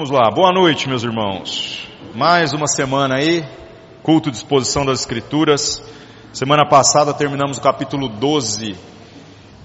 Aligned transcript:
Vamos 0.00 0.18
lá, 0.18 0.30
boa 0.30 0.50
noite, 0.50 0.88
meus 0.88 1.04
irmãos. 1.04 1.86
Mais 2.14 2.54
uma 2.54 2.66
semana 2.66 3.16
aí, 3.16 3.44
culto 4.02 4.30
de 4.30 4.38
exposição 4.38 4.82
das 4.82 5.00
Escrituras. 5.00 5.82
Semana 6.32 6.66
passada 6.66 7.12
terminamos 7.12 7.58
o 7.58 7.60
capítulo 7.60 8.08
12 8.08 8.76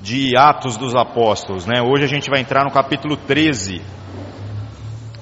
de 0.01 0.37
Atos 0.37 0.75
dos 0.75 0.93
Apóstolos, 0.93 1.65
né? 1.65 1.81
Hoje 1.81 2.03
a 2.03 2.07
gente 2.07 2.29
vai 2.29 2.41
entrar 2.41 2.65
no 2.65 2.71
capítulo 2.71 3.15
13. 3.15 3.81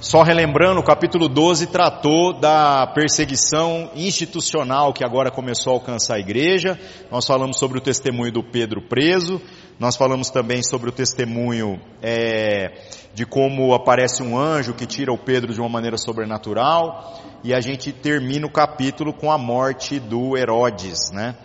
Só 0.02 0.24
relembrando, 0.24 0.80
o 0.80 0.84
capítulo 0.84 1.30
12 1.30 1.68
tratou 1.68 2.34
da 2.34 2.88
perseguição 2.88 3.92
institucional 3.96 4.94
que 4.94 5.06
agora 5.06 5.30
começou 5.30 5.74
a 5.74 5.76
alcançar 5.76 6.16
a 6.16 6.20
igreja. 6.20 6.78
Nós 7.12 7.28
falamos 7.28 7.58
sobre 7.58 7.78
o 7.78 7.82
testemunho 7.82 8.32
do 8.32 8.44
Pedro 8.44 8.82
preso. 8.82 9.40
Nós 9.80 9.96
falamos 9.96 10.32
também 10.32 10.64
sobre 10.64 10.90
o 10.90 10.92
testemunho 10.92 11.80
é, 12.02 12.72
de 13.14 13.26
como 13.26 13.74
aparece 13.74 14.24
um 14.24 14.38
anjo 14.38 14.74
que 14.74 14.86
tira 14.86 15.14
o 15.14 15.18
Pedro 15.18 15.54
de 15.54 15.60
uma 15.60 15.70
maneira 15.70 15.98
sobrenatural. 15.98 17.22
E 17.44 17.54
a 17.54 17.60
gente 17.60 17.92
termina 17.92 18.48
o 18.48 18.52
capítulo 18.52 19.14
com 19.14 19.32
a 19.32 19.38
morte 19.38 20.00
do 20.00 20.38
Herodes, 20.38 21.12
né? 21.12 21.36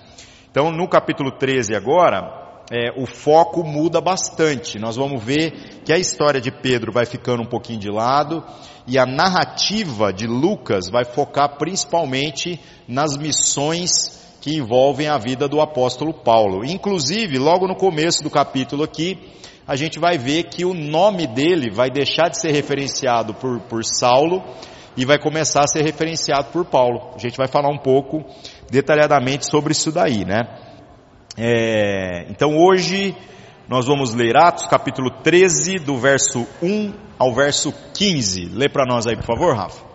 Então, 0.51 0.71
no 0.71 0.89
capítulo 0.89 1.31
13 1.33 1.75
agora, 1.75 2.49
é, 2.71 2.91
o 3.01 3.07
foco 3.07 3.63
muda 3.65 4.01
bastante. 4.01 4.79
Nós 4.79 4.97
vamos 4.97 5.23
ver 5.23 5.83
que 5.85 5.93
a 5.93 5.99
história 5.99 6.41
de 6.41 6.51
Pedro 6.51 6.93
vai 6.93 7.07
ficando 7.07 7.43
um 7.43 7.47
pouquinho 7.47 7.81
de 7.81 7.91
lado 7.91 8.45
e 8.87 8.99
a 8.99 9.07
narrativa 9.07 10.13
de 10.13 10.27
Lucas 10.27 10.89
vai 10.89 11.05
focar 11.05 11.57
principalmente 11.59 12.61
nas 12.87 13.17
missões 13.17 14.19
que 14.41 14.57
envolvem 14.57 15.09
a 15.09 15.19
vida 15.19 15.49
do 15.49 15.61
apóstolo 15.61 16.15
Paulo. 16.15 16.65
Inclusive, 16.65 17.39
logo 17.39 17.67
no 17.67 17.75
começo 17.75 18.23
do 18.23 18.31
capítulo 18.31 18.85
aqui, 18.85 19.19
a 19.69 19.77
gente 19.77 19.99
vai 19.99 20.17
ver 20.17 20.45
que 20.45 20.65
o 20.65 20.73
nome 20.73 21.27
dele 21.27 21.71
vai 21.71 21.91
deixar 21.91 22.31
de 22.31 22.41
ser 22.41 22.53
referenciado 22.53 23.35
por, 23.35 23.61
por 23.61 23.85
Saulo 23.85 24.43
e 24.97 25.05
vai 25.05 25.19
começar 25.19 25.61
a 25.61 25.69
ser 25.69 25.83
referenciado 25.83 26.49
por 26.51 26.65
Paulo. 26.65 27.13
A 27.15 27.19
gente 27.19 27.37
vai 27.37 27.47
falar 27.47 27.69
um 27.69 27.77
pouco 27.77 28.25
detalhadamente 28.71 29.45
sobre 29.45 29.73
isso 29.73 29.93
daí, 29.93 30.25
né? 30.25 30.49
É, 31.37 32.27
então 32.31 32.57
hoje 32.57 33.15
nós 33.69 33.87
vamos 33.87 34.15
ler 34.15 34.39
Atos 34.39 34.67
capítulo 34.67 35.11
13, 35.23 35.79
do 35.81 35.99
verso 35.99 36.47
1 36.63 36.95
ao 37.19 37.35
verso 37.35 37.71
15. 37.93 38.47
Lê 38.47 38.71
para 38.71 38.87
nós 38.87 39.07
aí, 39.07 39.17
por 39.17 39.27
favor, 39.27 39.55
Rafa. 39.55 39.87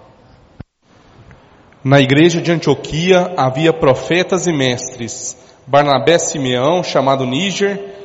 Na 1.84 2.00
igreja 2.00 2.40
de 2.40 2.52
Antioquia 2.52 3.34
havia 3.36 3.74
profetas 3.74 4.46
e 4.46 4.54
mestres, 4.54 5.36
Barnabé 5.66 6.20
Simeão, 6.20 6.84
chamado 6.84 7.26
Níger, 7.26 8.03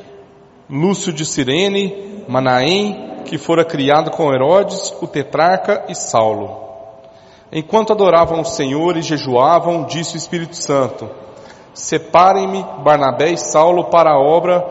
Lúcio 0.69 1.11
de 1.11 1.25
Cirene, 1.25 2.25
Manaém, 2.27 3.23
que 3.25 3.39
fora 3.39 3.65
criado 3.65 4.11
com 4.11 4.31
Herodes, 4.31 4.93
o 5.01 5.07
tetrarca 5.07 5.85
e 5.89 5.95
Saulo. 5.95 6.69
Enquanto 7.51 7.91
adoravam 7.91 8.41
o 8.41 8.45
Senhor 8.45 8.95
e 8.95 9.01
jejuavam, 9.01 9.85
disse 9.85 10.13
o 10.13 10.17
Espírito 10.17 10.55
Santo, 10.55 11.09
Separem-me 11.73 12.63
Barnabé 12.83 13.31
e 13.31 13.37
Saulo 13.37 13.85
para 13.85 14.11
a 14.11 14.19
obra 14.19 14.63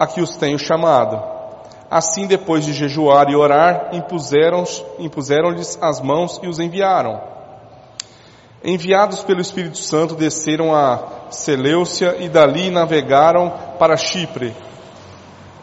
a 0.00 0.06
que 0.08 0.20
os 0.20 0.36
tenho 0.36 0.58
chamado. 0.58 1.22
Assim, 1.88 2.26
depois 2.26 2.64
de 2.64 2.72
jejuar 2.72 3.30
e 3.30 3.36
orar, 3.36 3.90
impuseram-lhes 3.92 4.84
impuseram 4.98 5.54
as 5.80 6.00
mãos 6.00 6.40
e 6.42 6.48
os 6.48 6.58
enviaram. 6.58 7.20
Enviados 8.64 9.22
pelo 9.22 9.40
Espírito 9.40 9.78
Santo, 9.78 10.16
desceram 10.16 10.74
a 10.74 11.28
Seleucia 11.30 12.16
e 12.18 12.28
dali 12.28 12.68
navegaram 12.68 13.52
para 13.78 13.96
Chipre. 13.96 14.65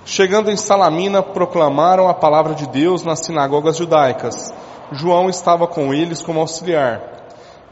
Chegando 0.06 0.52
em 0.52 0.58
Salamina, 0.58 1.24
proclamaram 1.24 2.10
a 2.10 2.14
palavra 2.14 2.54
de 2.54 2.68
Deus 2.68 3.04
nas 3.04 3.20
sinagogas 3.20 3.78
judaicas. 3.78 4.54
João 4.92 5.30
estava 5.30 5.66
com 5.66 5.94
eles 5.94 6.22
como 6.22 6.42
auxiliar. 6.42 7.02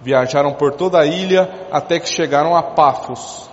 Viajaram 0.01 0.53
por 0.53 0.73
toda 0.73 0.97
a 0.97 1.05
ilha 1.05 1.67
até 1.71 1.99
que 1.99 2.07
chegaram 2.07 2.55
a 2.55 2.63
Pafos. 2.63 3.49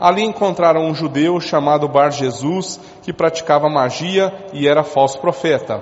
Ali 0.00 0.22
encontraram 0.22 0.86
um 0.86 0.94
judeu 0.94 1.38
chamado 1.40 1.86
Bar 1.86 2.10
Jesus 2.10 2.80
que 3.02 3.12
praticava 3.12 3.68
magia 3.68 4.34
e 4.52 4.66
era 4.66 4.82
falso 4.82 5.20
profeta. 5.20 5.80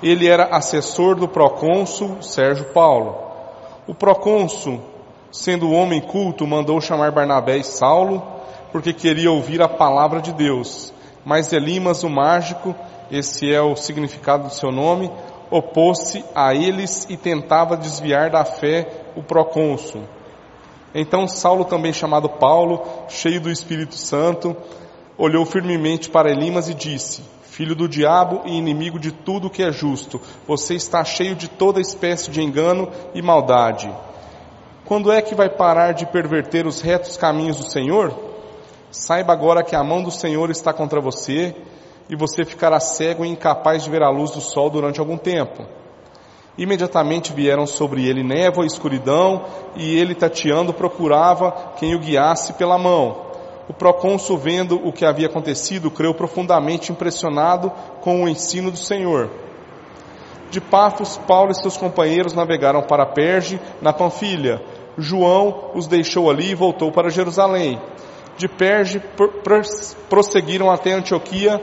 Ele 0.00 0.28
era 0.28 0.54
assessor 0.54 1.16
do 1.16 1.26
procônsul 1.26 2.22
Sérgio 2.22 2.66
Paulo. 2.66 3.16
O 3.86 3.94
procônsul, 3.94 4.80
sendo 5.32 5.72
homem 5.72 6.00
culto, 6.00 6.46
mandou 6.46 6.80
chamar 6.80 7.10
Barnabé 7.10 7.56
e 7.56 7.64
Saulo, 7.64 8.22
porque 8.70 8.92
queria 8.92 9.32
ouvir 9.32 9.60
a 9.60 9.68
palavra 9.68 10.20
de 10.20 10.32
Deus. 10.32 10.94
Mas 11.26 11.52
Elimas, 11.52 12.04
o 12.04 12.08
mágico, 12.08 12.72
esse 13.10 13.52
é 13.52 13.60
o 13.60 13.74
significado 13.74 14.44
do 14.44 14.54
seu 14.54 14.70
nome, 14.70 15.10
opôs-se 15.50 16.24
a 16.32 16.54
eles 16.54 17.04
e 17.10 17.16
tentava 17.16 17.76
desviar 17.76 18.30
da 18.30 18.44
fé 18.44 18.88
o 19.16 19.24
procônsul. 19.24 20.04
Então 20.94 21.26
Saulo, 21.26 21.64
também 21.64 21.92
chamado 21.92 22.28
Paulo, 22.28 22.80
cheio 23.08 23.40
do 23.40 23.50
Espírito 23.50 23.96
Santo, 23.96 24.56
olhou 25.18 25.44
firmemente 25.44 26.08
para 26.08 26.30
Elimas 26.30 26.68
e 26.68 26.74
disse: 26.74 27.24
Filho 27.42 27.74
do 27.74 27.88
diabo 27.88 28.42
e 28.44 28.56
inimigo 28.56 28.96
de 28.96 29.10
tudo 29.10 29.50
que 29.50 29.64
é 29.64 29.72
justo, 29.72 30.20
você 30.46 30.76
está 30.76 31.02
cheio 31.02 31.34
de 31.34 31.48
toda 31.48 31.80
espécie 31.80 32.30
de 32.30 32.40
engano 32.40 32.88
e 33.12 33.20
maldade. 33.20 33.92
Quando 34.84 35.10
é 35.10 35.20
que 35.20 35.34
vai 35.34 35.48
parar 35.48 35.90
de 35.90 36.06
perverter 36.06 36.68
os 36.68 36.80
retos 36.80 37.16
caminhos 37.16 37.56
do 37.56 37.68
Senhor? 37.68 38.25
Saiba 38.98 39.30
agora 39.30 39.62
que 39.62 39.76
a 39.76 39.84
mão 39.84 40.02
do 40.02 40.10
Senhor 40.10 40.50
está 40.50 40.72
contra 40.72 41.02
você 41.02 41.54
e 42.08 42.16
você 42.16 42.46
ficará 42.46 42.80
cego 42.80 43.26
e 43.26 43.28
incapaz 43.28 43.84
de 43.84 43.90
ver 43.90 44.02
a 44.02 44.08
luz 44.08 44.30
do 44.30 44.40
sol 44.40 44.70
durante 44.70 44.98
algum 44.98 45.18
tempo. 45.18 45.66
Imediatamente 46.56 47.30
vieram 47.30 47.66
sobre 47.66 48.08
ele 48.08 48.22
névoa 48.22 48.64
e 48.64 48.66
escuridão, 48.66 49.44
e 49.76 49.94
ele, 49.98 50.14
tateando, 50.14 50.72
procurava 50.72 51.74
quem 51.76 51.94
o 51.94 51.98
guiasse 51.98 52.54
pela 52.54 52.78
mão. 52.78 53.26
O 53.68 53.74
procônsul, 53.74 54.38
vendo 54.38 54.80
o 54.82 54.90
que 54.90 55.04
havia 55.04 55.26
acontecido, 55.26 55.90
creu 55.90 56.14
profundamente 56.14 56.90
impressionado 56.90 57.70
com 58.00 58.24
o 58.24 58.28
ensino 58.28 58.70
do 58.70 58.78
Senhor. 58.78 59.28
De 60.50 60.58
Pafos, 60.58 61.18
Paulo 61.18 61.50
e 61.50 61.54
seus 61.54 61.76
companheiros 61.76 62.32
navegaram 62.32 62.80
para 62.82 63.04
Perge, 63.04 63.60
na 63.82 63.92
Panfilha. 63.92 64.62
João 64.96 65.72
os 65.74 65.86
deixou 65.86 66.30
ali 66.30 66.52
e 66.52 66.54
voltou 66.54 66.90
para 66.90 67.10
Jerusalém. 67.10 67.78
De 68.36 68.48
Perge, 68.48 69.02
prosseguiram 70.08 70.70
até 70.70 70.92
Antioquia, 70.92 71.60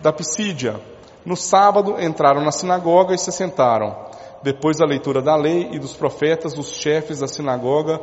da 0.00 0.12
Pisídia. 0.12 0.80
No 1.24 1.36
sábado 1.36 1.96
entraram 2.00 2.42
na 2.42 2.50
sinagoga 2.50 3.14
e 3.14 3.18
se 3.18 3.30
sentaram. 3.30 4.08
Depois 4.42 4.78
da 4.78 4.86
leitura 4.86 5.20
da 5.20 5.36
lei 5.36 5.68
e 5.72 5.78
dos 5.78 5.94
profetas, 5.94 6.56
os 6.56 6.74
chefes 6.74 7.20
da 7.20 7.28
sinagoga 7.28 8.00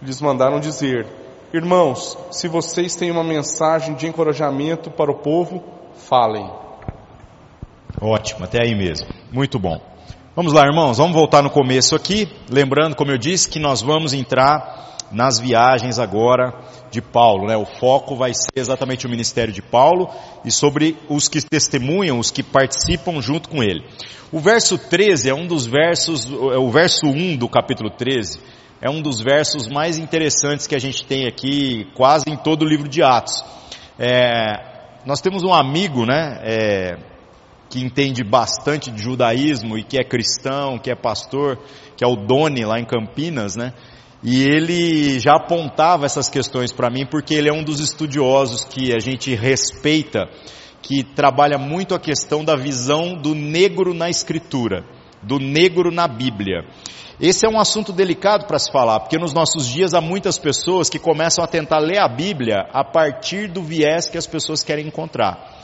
lhes 0.00 0.20
mandaram 0.20 0.58
dizer: 0.58 1.06
Irmãos, 1.52 2.18
se 2.30 2.48
vocês 2.48 2.96
têm 2.96 3.10
uma 3.10 3.22
mensagem 3.22 3.94
de 3.94 4.06
encorajamento 4.06 4.90
para 4.90 5.10
o 5.10 5.18
povo, 5.18 5.62
falem. 5.94 6.50
Ótimo, 8.00 8.44
até 8.44 8.60
aí 8.62 8.74
mesmo. 8.74 9.06
Muito 9.30 9.58
bom. 9.58 9.80
Vamos 10.34 10.52
lá, 10.52 10.62
irmãos, 10.62 10.96
vamos 10.96 11.12
voltar 11.12 11.42
no 11.42 11.50
começo 11.50 11.94
aqui, 11.94 12.26
lembrando, 12.50 12.96
como 12.96 13.10
eu 13.10 13.18
disse, 13.18 13.48
que 13.48 13.58
nós 13.58 13.82
vamos 13.82 14.14
entrar 14.14 14.91
nas 15.12 15.38
viagens 15.38 15.98
agora 15.98 16.52
de 16.90 17.00
Paulo, 17.00 17.46
né? 17.46 17.56
O 17.56 17.64
foco 17.64 18.16
vai 18.16 18.32
ser 18.34 18.56
exatamente 18.56 19.06
o 19.06 19.10
ministério 19.10 19.52
de 19.52 19.62
Paulo 19.62 20.08
e 20.44 20.50
sobre 20.50 20.96
os 21.08 21.28
que 21.28 21.40
testemunham, 21.40 22.18
os 22.18 22.30
que 22.30 22.42
participam 22.42 23.20
junto 23.20 23.48
com 23.48 23.62
ele. 23.62 23.84
O 24.32 24.40
verso 24.40 24.78
13 24.78 25.30
é 25.30 25.34
um 25.34 25.46
dos 25.46 25.66
versos, 25.66 26.26
é 26.26 26.58
o 26.58 26.70
verso 26.70 27.06
1 27.06 27.36
do 27.36 27.48
capítulo 27.48 27.90
13, 27.90 28.40
é 28.80 28.88
um 28.88 29.02
dos 29.02 29.20
versos 29.20 29.68
mais 29.68 29.98
interessantes 29.98 30.66
que 30.66 30.74
a 30.74 30.78
gente 30.78 31.04
tem 31.04 31.26
aqui 31.26 31.86
quase 31.94 32.24
em 32.28 32.36
todo 32.36 32.62
o 32.62 32.68
livro 32.68 32.88
de 32.88 33.02
Atos. 33.02 33.44
É, 33.98 34.72
nós 35.04 35.20
temos 35.20 35.42
um 35.44 35.52
amigo, 35.52 36.06
né, 36.06 36.40
é, 36.42 36.98
que 37.68 37.80
entende 37.80 38.22
bastante 38.22 38.90
de 38.90 39.02
judaísmo 39.02 39.78
e 39.78 39.82
que 39.82 39.98
é 39.98 40.04
cristão, 40.04 40.78
que 40.78 40.90
é 40.90 40.94
pastor, 40.94 41.58
que 41.96 42.04
é 42.04 42.06
o 42.06 42.16
Doni 42.16 42.64
lá 42.64 42.78
em 42.78 42.84
Campinas, 42.84 43.56
né? 43.56 43.72
E 44.22 44.44
ele 44.44 45.18
já 45.18 45.34
apontava 45.34 46.06
essas 46.06 46.28
questões 46.28 46.70
para 46.72 46.88
mim 46.88 47.04
porque 47.04 47.34
ele 47.34 47.48
é 47.48 47.52
um 47.52 47.64
dos 47.64 47.80
estudiosos 47.80 48.64
que 48.64 48.94
a 48.94 49.00
gente 49.00 49.34
respeita, 49.34 50.28
que 50.80 51.02
trabalha 51.02 51.58
muito 51.58 51.94
a 51.94 51.98
questão 51.98 52.44
da 52.44 52.54
visão 52.54 53.14
do 53.14 53.34
negro 53.34 53.92
na 53.92 54.08
escritura, 54.08 54.84
do 55.22 55.38
negro 55.38 55.90
na 55.90 56.06
Bíblia. 56.06 56.64
Esse 57.20 57.46
é 57.46 57.48
um 57.48 57.58
assunto 57.58 57.92
delicado 57.92 58.46
para 58.46 58.58
se 58.58 58.70
falar, 58.70 59.00
porque 59.00 59.18
nos 59.18 59.32
nossos 59.32 59.66
dias 59.66 59.92
há 59.92 60.00
muitas 60.00 60.38
pessoas 60.38 60.88
que 60.88 60.98
começam 60.98 61.44
a 61.44 61.48
tentar 61.48 61.78
ler 61.78 61.98
a 61.98 62.08
Bíblia 62.08 62.68
a 62.72 62.84
partir 62.84 63.48
do 63.48 63.62
viés 63.62 64.08
que 64.08 64.18
as 64.18 64.26
pessoas 64.26 64.62
querem 64.62 64.86
encontrar. 64.86 65.62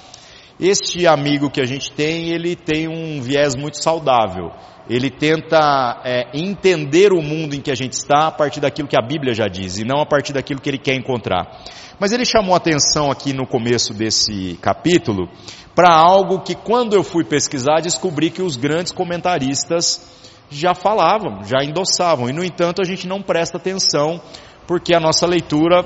Este 0.61 1.07
amigo 1.07 1.51
que 1.51 1.61
a 1.61 1.67
gente 1.67 1.93
tem, 1.93 2.31
ele 2.31 2.57
tem 2.57 2.89
um 2.89 3.21
viés 3.23 3.55
muito 3.55 3.81
saudável. 3.81 4.51
Ele 4.91 5.09
tenta 5.11 6.01
é, 6.05 6.31
entender 6.35 7.13
o 7.13 7.23
mundo 7.23 7.55
em 7.55 7.61
que 7.61 7.71
a 7.71 7.75
gente 7.75 7.93
está 7.93 8.27
a 8.27 8.33
partir 8.33 8.59
daquilo 8.59 8.89
que 8.89 8.99
a 8.99 9.07
Bíblia 9.07 9.35
já 9.35 9.47
diz 9.47 9.79
e 9.79 9.85
não 9.85 10.01
a 10.01 10.07
partir 10.07 10.33
daquilo 10.33 10.61
que 10.61 10.69
ele 10.69 10.79
quer 10.79 10.95
encontrar. 10.95 11.63
Mas 12.01 12.11
ele 12.11 12.25
chamou 12.25 12.57
atenção 12.57 13.11
aqui 13.11 13.33
no 13.33 13.47
começo 13.47 13.95
desse 13.95 14.59
capítulo 14.61 15.29
para 15.75 15.95
algo 15.95 16.41
que 16.41 16.55
quando 16.55 16.95
eu 16.95 17.05
fui 17.05 17.23
pesquisar 17.23 17.81
descobri 17.81 18.31
que 18.31 18.43
os 18.43 18.57
grandes 18.57 18.91
comentaristas 18.91 20.19
já 20.51 20.75
falavam, 20.75 21.45
já 21.45 21.63
endossavam, 21.63 22.29
e 22.29 22.33
no 22.33 22.43
entanto 22.43 22.81
a 22.81 22.85
gente 22.85 23.07
não 23.07 23.23
presta 23.23 23.59
atenção 23.59 24.21
porque 24.67 24.95
a 24.95 25.01
nossa 25.01 25.27
leitura 25.27 25.85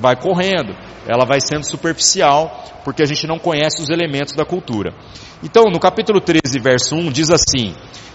vai 0.00 0.16
correndo, 0.16 0.74
ela 1.06 1.24
vai 1.24 1.40
sendo 1.40 1.68
superficial, 1.68 2.64
porque 2.84 3.02
a 3.02 3.06
gente 3.06 3.26
não 3.26 3.38
conhece 3.38 3.82
os 3.82 3.90
elementos 3.90 4.34
da 4.34 4.44
cultura. 4.44 4.94
Então, 5.42 5.64
no 5.64 5.80
capítulo 5.80 6.20
13, 6.20 6.58
verso 6.60 6.94
1, 6.94 7.10
diz 7.10 7.30
assim: 7.30 7.74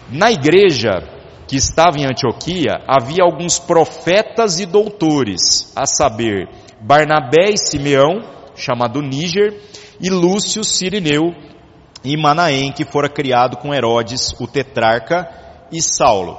Na 0.09 0.31
igreja 0.31 1.18
que 1.47 1.56
estava 1.56 1.97
em 1.97 2.06
Antioquia, 2.06 2.83
havia 2.88 3.24
alguns 3.24 3.57
profetas 3.57 4.59
e 4.59 4.65
doutores, 4.65 5.71
a 5.75 5.85
saber, 5.85 6.50
Barnabé 6.81 7.51
e 7.51 7.57
Simeão, 7.57 8.21
chamado 8.56 9.01
Níger, 9.01 9.62
e 10.00 10.09
Lúcio 10.09 10.63
Sirineu 10.63 11.33
e 12.03 12.15
Manaém, 12.18 12.71
que 12.71 12.85
fora 12.85 13.09
criado 13.09 13.57
com 13.57 13.73
Herodes, 13.73 14.33
o 14.39 14.47
tetrarca, 14.47 15.27
e 15.71 15.81
Saulo. 15.81 16.38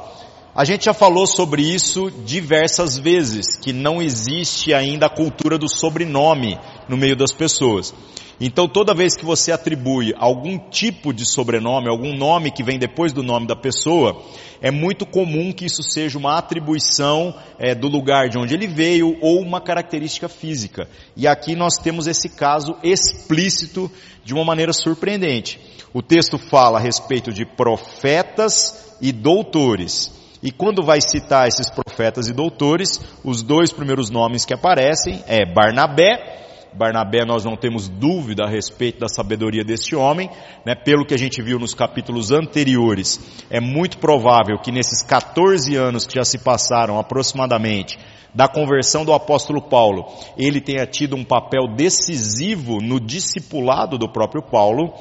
A 0.58 0.64
gente 0.64 0.86
já 0.86 0.92
falou 0.92 1.24
sobre 1.24 1.62
isso 1.62 2.10
diversas 2.10 2.98
vezes, 2.98 3.56
que 3.56 3.72
não 3.72 4.02
existe 4.02 4.74
ainda 4.74 5.06
a 5.06 5.08
cultura 5.08 5.56
do 5.56 5.68
sobrenome 5.68 6.58
no 6.88 6.96
meio 6.96 7.14
das 7.14 7.32
pessoas. 7.32 7.94
Então 8.40 8.66
toda 8.66 8.92
vez 8.92 9.16
que 9.16 9.24
você 9.24 9.52
atribui 9.52 10.12
algum 10.18 10.58
tipo 10.58 11.12
de 11.12 11.24
sobrenome, 11.24 11.88
algum 11.88 12.12
nome 12.12 12.50
que 12.50 12.64
vem 12.64 12.76
depois 12.76 13.12
do 13.12 13.22
nome 13.22 13.46
da 13.46 13.54
pessoa, 13.54 14.20
é 14.60 14.68
muito 14.68 15.06
comum 15.06 15.52
que 15.52 15.64
isso 15.64 15.84
seja 15.84 16.18
uma 16.18 16.36
atribuição 16.36 17.32
é, 17.56 17.72
do 17.72 17.86
lugar 17.86 18.28
de 18.28 18.36
onde 18.36 18.52
ele 18.52 18.66
veio 18.66 19.16
ou 19.20 19.40
uma 19.40 19.60
característica 19.60 20.28
física. 20.28 20.88
E 21.16 21.28
aqui 21.28 21.54
nós 21.54 21.76
temos 21.76 22.08
esse 22.08 22.30
caso 22.30 22.76
explícito 22.82 23.88
de 24.24 24.34
uma 24.34 24.44
maneira 24.44 24.72
surpreendente. 24.72 25.60
O 25.94 26.02
texto 26.02 26.36
fala 26.36 26.78
a 26.80 26.82
respeito 26.82 27.32
de 27.32 27.46
profetas 27.46 28.96
e 29.00 29.12
doutores. 29.12 30.17
E 30.42 30.52
quando 30.52 30.84
vai 30.84 31.00
citar 31.00 31.48
esses 31.48 31.68
profetas 31.68 32.28
e 32.28 32.32
doutores, 32.32 33.00
os 33.24 33.42
dois 33.42 33.72
primeiros 33.72 34.08
nomes 34.08 34.44
que 34.44 34.54
aparecem 34.54 35.22
é 35.26 35.44
Barnabé. 35.44 36.36
Barnabé 36.72 37.24
nós 37.24 37.44
não 37.44 37.56
temos 37.56 37.88
dúvida 37.88 38.44
a 38.44 38.48
respeito 38.48 39.00
da 39.00 39.08
sabedoria 39.08 39.64
deste 39.64 39.96
homem, 39.96 40.30
né? 40.64 40.74
pelo 40.76 41.04
que 41.04 41.14
a 41.14 41.18
gente 41.18 41.42
viu 41.42 41.58
nos 41.58 41.74
capítulos 41.74 42.30
anteriores, 42.30 43.18
é 43.50 43.58
muito 43.58 43.98
provável 43.98 44.58
que 44.58 44.70
nesses 44.70 45.02
14 45.02 45.74
anos 45.74 46.06
que 46.06 46.14
já 46.14 46.24
se 46.24 46.38
passaram 46.38 46.98
aproximadamente, 46.98 47.98
da 48.34 48.46
conversão 48.46 49.04
do 49.04 49.12
apóstolo 49.12 49.60
Paulo, 49.62 50.06
ele 50.36 50.60
tenha 50.60 50.86
tido 50.86 51.16
um 51.16 51.24
papel 51.24 51.66
decisivo 51.74 52.80
no 52.80 53.00
discipulado 53.00 53.98
do 53.98 54.08
próprio 54.08 54.42
Paulo, 54.42 54.92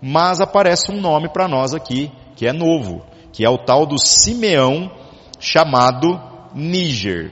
mas 0.00 0.40
aparece 0.40 0.92
um 0.92 1.00
nome 1.00 1.28
para 1.28 1.48
nós 1.48 1.74
aqui, 1.74 2.10
que 2.36 2.46
é 2.46 2.52
novo, 2.52 3.04
que 3.36 3.44
é 3.44 3.50
o 3.50 3.58
tal 3.58 3.84
do 3.84 3.98
Simeão 3.98 4.90
chamado 5.38 6.18
Níger. 6.54 7.30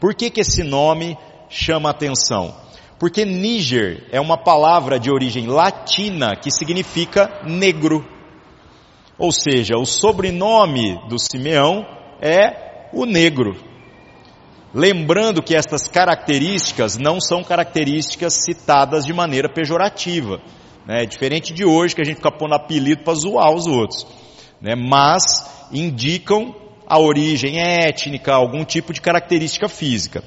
Por 0.00 0.14
que, 0.14 0.30
que 0.30 0.40
esse 0.40 0.62
nome 0.62 1.18
chama 1.50 1.90
atenção? 1.90 2.56
Porque 2.98 3.22
Níger 3.22 4.08
é 4.10 4.18
uma 4.18 4.38
palavra 4.38 4.98
de 4.98 5.10
origem 5.10 5.46
latina 5.46 6.34
que 6.34 6.50
significa 6.50 7.42
negro. 7.44 8.02
Ou 9.18 9.30
seja, 9.30 9.76
o 9.76 9.84
sobrenome 9.84 10.98
do 11.10 11.18
Simeão 11.18 11.84
é 12.18 12.88
o 12.90 13.04
negro. 13.04 13.54
Lembrando 14.72 15.42
que 15.42 15.54
estas 15.54 15.86
características 15.88 16.96
não 16.96 17.20
são 17.20 17.44
características 17.44 18.32
citadas 18.46 19.04
de 19.04 19.12
maneira 19.12 19.50
pejorativa. 19.50 20.40
Né? 20.86 21.02
É 21.02 21.06
diferente 21.06 21.52
de 21.52 21.66
hoje 21.66 21.94
que 21.94 22.00
a 22.00 22.04
gente 22.04 22.16
fica 22.16 22.32
pondo 22.32 22.54
apelido 22.54 23.04
para 23.04 23.12
zoar 23.12 23.52
os 23.52 23.66
outros 23.66 24.21
né, 24.62 24.76
mas 24.76 25.22
indicam 25.72 26.54
a 26.86 26.98
origem 26.98 27.58
étnica, 27.58 28.32
algum 28.32 28.64
tipo 28.64 28.92
de 28.92 29.00
característica 29.00 29.68
física. 29.68 30.22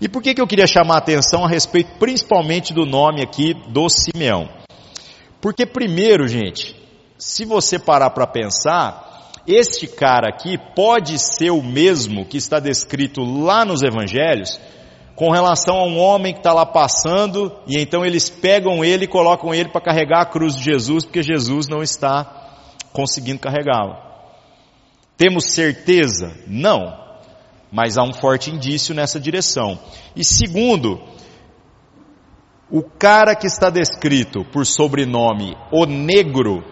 E 0.00 0.08
por 0.08 0.22
que, 0.22 0.34
que 0.34 0.40
eu 0.40 0.46
queria 0.46 0.66
chamar 0.66 0.96
a 0.96 0.98
atenção 0.98 1.44
a 1.44 1.48
respeito 1.48 1.98
principalmente 1.98 2.72
do 2.72 2.86
nome 2.86 3.22
aqui 3.22 3.54
do 3.68 3.88
Simeão? 3.88 4.48
Porque 5.40 5.66
primeiro, 5.66 6.26
gente, 6.26 6.74
se 7.18 7.44
você 7.44 7.78
parar 7.78 8.10
para 8.10 8.26
pensar, 8.26 9.30
este 9.46 9.86
cara 9.86 10.28
aqui 10.28 10.58
pode 10.74 11.18
ser 11.18 11.50
o 11.50 11.62
mesmo 11.62 12.24
que 12.24 12.38
está 12.38 12.58
descrito 12.58 13.22
lá 13.22 13.64
nos 13.64 13.82
evangelhos, 13.82 14.58
com 15.14 15.30
relação 15.30 15.76
a 15.76 15.86
um 15.86 15.98
homem 15.98 16.32
que 16.32 16.40
está 16.40 16.52
lá 16.52 16.66
passando, 16.66 17.52
e 17.66 17.78
então 17.78 18.04
eles 18.04 18.28
pegam 18.28 18.84
ele 18.84 19.04
e 19.04 19.08
colocam 19.08 19.54
ele 19.54 19.68
para 19.68 19.80
carregar 19.80 20.22
a 20.22 20.26
cruz 20.26 20.56
de 20.56 20.64
Jesus, 20.64 21.04
porque 21.04 21.22
Jesus 21.22 21.68
não 21.68 21.82
está 21.82 22.43
conseguindo 22.94 23.40
carregá-la. 23.40 24.00
Temos 25.16 25.52
certeza? 25.52 26.32
Não. 26.46 26.96
Mas 27.70 27.98
há 27.98 28.04
um 28.04 28.12
forte 28.12 28.50
indício 28.50 28.94
nessa 28.94 29.18
direção. 29.18 29.78
E 30.14 30.24
segundo, 30.24 31.02
o 32.70 32.82
cara 32.82 33.34
que 33.34 33.48
está 33.48 33.68
descrito 33.68 34.44
por 34.44 34.64
sobrenome 34.64 35.56
o 35.72 35.84
negro, 35.84 36.64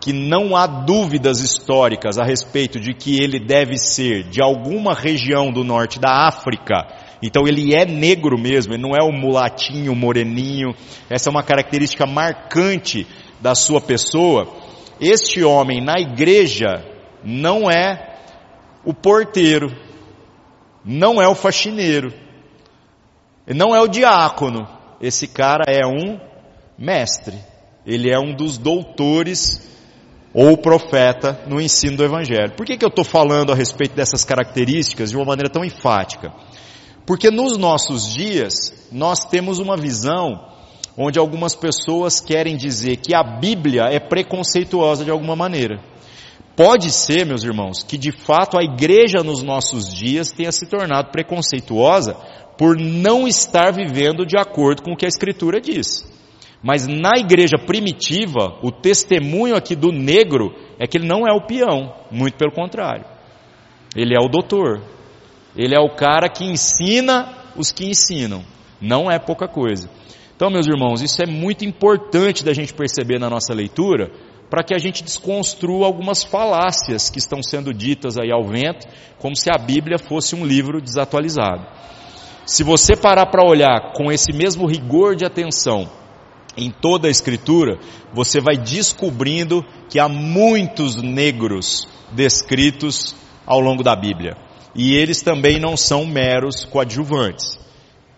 que 0.00 0.12
não 0.12 0.56
há 0.56 0.66
dúvidas 0.66 1.40
históricas 1.40 2.18
a 2.18 2.24
respeito 2.24 2.78
de 2.78 2.94
que 2.94 3.20
ele 3.20 3.40
deve 3.44 3.76
ser 3.76 4.22
de 4.28 4.40
alguma 4.40 4.94
região 4.94 5.52
do 5.52 5.64
norte 5.64 5.98
da 5.98 6.28
África, 6.28 6.86
então 7.20 7.46
ele 7.46 7.74
é 7.74 7.84
negro 7.84 8.38
mesmo, 8.38 8.74
ele 8.74 8.82
não 8.82 8.96
é 8.96 9.02
o 9.02 9.12
mulatinho, 9.12 9.92
o 9.92 9.96
moreninho, 9.96 10.74
essa 11.10 11.28
é 11.28 11.30
uma 11.30 11.42
característica 11.42 12.06
marcante 12.06 13.06
da 13.40 13.54
sua 13.54 13.80
pessoa, 13.80 14.62
este 15.04 15.42
homem 15.42 15.84
na 15.84 15.98
igreja 15.98 16.84
não 17.24 17.68
é 17.68 18.20
o 18.84 18.94
porteiro, 18.94 19.76
não 20.84 21.20
é 21.20 21.26
o 21.26 21.34
faxineiro, 21.34 22.14
não 23.48 23.74
é 23.74 23.80
o 23.80 23.88
diácono. 23.88 24.68
Esse 25.00 25.26
cara 25.26 25.64
é 25.66 25.84
um 25.84 26.20
mestre. 26.78 27.36
Ele 27.84 28.14
é 28.14 28.18
um 28.18 28.32
dos 28.32 28.58
doutores 28.58 29.68
ou 30.32 30.56
profeta 30.56 31.42
no 31.48 31.60
ensino 31.60 31.96
do 31.96 32.04
Evangelho. 32.04 32.52
Por 32.52 32.64
que, 32.64 32.76
que 32.76 32.84
eu 32.84 32.88
estou 32.88 33.04
falando 33.04 33.50
a 33.50 33.56
respeito 33.56 33.96
dessas 33.96 34.24
características 34.24 35.10
de 35.10 35.16
uma 35.16 35.24
maneira 35.24 35.50
tão 35.50 35.64
enfática? 35.64 36.32
Porque 37.04 37.28
nos 37.28 37.58
nossos 37.58 38.14
dias 38.14 38.88
nós 38.92 39.24
temos 39.24 39.58
uma 39.58 39.76
visão 39.76 40.52
onde 40.96 41.18
algumas 41.18 41.54
pessoas 41.54 42.20
querem 42.20 42.56
dizer 42.56 42.96
que 42.96 43.14
a 43.14 43.22
Bíblia 43.22 43.84
é 43.84 43.98
preconceituosa 43.98 45.04
de 45.04 45.10
alguma 45.10 45.34
maneira. 45.34 45.80
Pode 46.54 46.90
ser, 46.90 47.24
meus 47.24 47.44
irmãos, 47.44 47.82
que 47.82 47.96
de 47.96 48.12
fato 48.12 48.58
a 48.58 48.62
igreja 48.62 49.22
nos 49.22 49.42
nossos 49.42 49.92
dias 49.92 50.30
tenha 50.30 50.52
se 50.52 50.66
tornado 50.66 51.10
preconceituosa 51.10 52.14
por 52.58 52.76
não 52.76 53.26
estar 53.26 53.72
vivendo 53.72 54.26
de 54.26 54.36
acordo 54.36 54.82
com 54.82 54.92
o 54.92 54.96
que 54.96 55.06
a 55.06 55.08
Escritura 55.08 55.60
diz. 55.60 56.10
Mas 56.62 56.86
na 56.86 57.18
igreja 57.18 57.56
primitiva, 57.58 58.58
o 58.62 58.70
testemunho 58.70 59.56
aqui 59.56 59.74
do 59.74 59.90
negro 59.90 60.54
é 60.78 60.86
que 60.86 60.96
ele 60.98 61.08
não 61.08 61.26
é 61.26 61.32
o 61.32 61.46
peão, 61.46 61.92
muito 62.10 62.36
pelo 62.36 62.52
contrário. 62.52 63.04
Ele 63.96 64.14
é 64.14 64.20
o 64.20 64.28
doutor. 64.28 64.80
Ele 65.56 65.74
é 65.74 65.80
o 65.80 65.94
cara 65.94 66.28
que 66.28 66.44
ensina 66.44 67.34
os 67.56 67.72
que 67.72 67.86
ensinam. 67.86 68.44
Não 68.80 69.10
é 69.10 69.18
pouca 69.18 69.48
coisa. 69.48 69.90
Então, 70.42 70.50
meus 70.50 70.66
irmãos, 70.66 71.00
isso 71.00 71.22
é 71.22 71.24
muito 71.26 71.64
importante 71.64 72.42
da 72.42 72.52
gente 72.52 72.74
perceber 72.74 73.16
na 73.16 73.30
nossa 73.30 73.54
leitura, 73.54 74.10
para 74.50 74.64
que 74.64 74.74
a 74.74 74.78
gente 74.78 75.04
desconstrua 75.04 75.86
algumas 75.86 76.24
falácias 76.24 77.08
que 77.08 77.20
estão 77.20 77.40
sendo 77.40 77.72
ditas 77.72 78.18
aí 78.18 78.32
ao 78.32 78.42
vento, 78.42 78.88
como 79.20 79.36
se 79.36 79.48
a 79.48 79.56
Bíblia 79.56 80.00
fosse 80.00 80.34
um 80.34 80.44
livro 80.44 80.80
desatualizado. 80.80 81.64
Se 82.44 82.64
você 82.64 82.96
parar 82.96 83.26
para 83.26 83.48
olhar 83.48 83.92
com 83.92 84.10
esse 84.10 84.32
mesmo 84.32 84.66
rigor 84.66 85.14
de 85.14 85.24
atenção 85.24 85.88
em 86.56 86.72
toda 86.72 87.06
a 87.06 87.10
Escritura, 87.12 87.78
você 88.12 88.40
vai 88.40 88.56
descobrindo 88.56 89.64
que 89.88 90.00
há 90.00 90.08
muitos 90.08 91.00
negros 91.00 91.86
descritos 92.10 93.14
ao 93.46 93.60
longo 93.60 93.84
da 93.84 93.94
Bíblia. 93.94 94.36
E 94.74 94.92
eles 94.96 95.22
também 95.22 95.60
não 95.60 95.76
são 95.76 96.04
meros 96.04 96.64
coadjuvantes. 96.64 97.62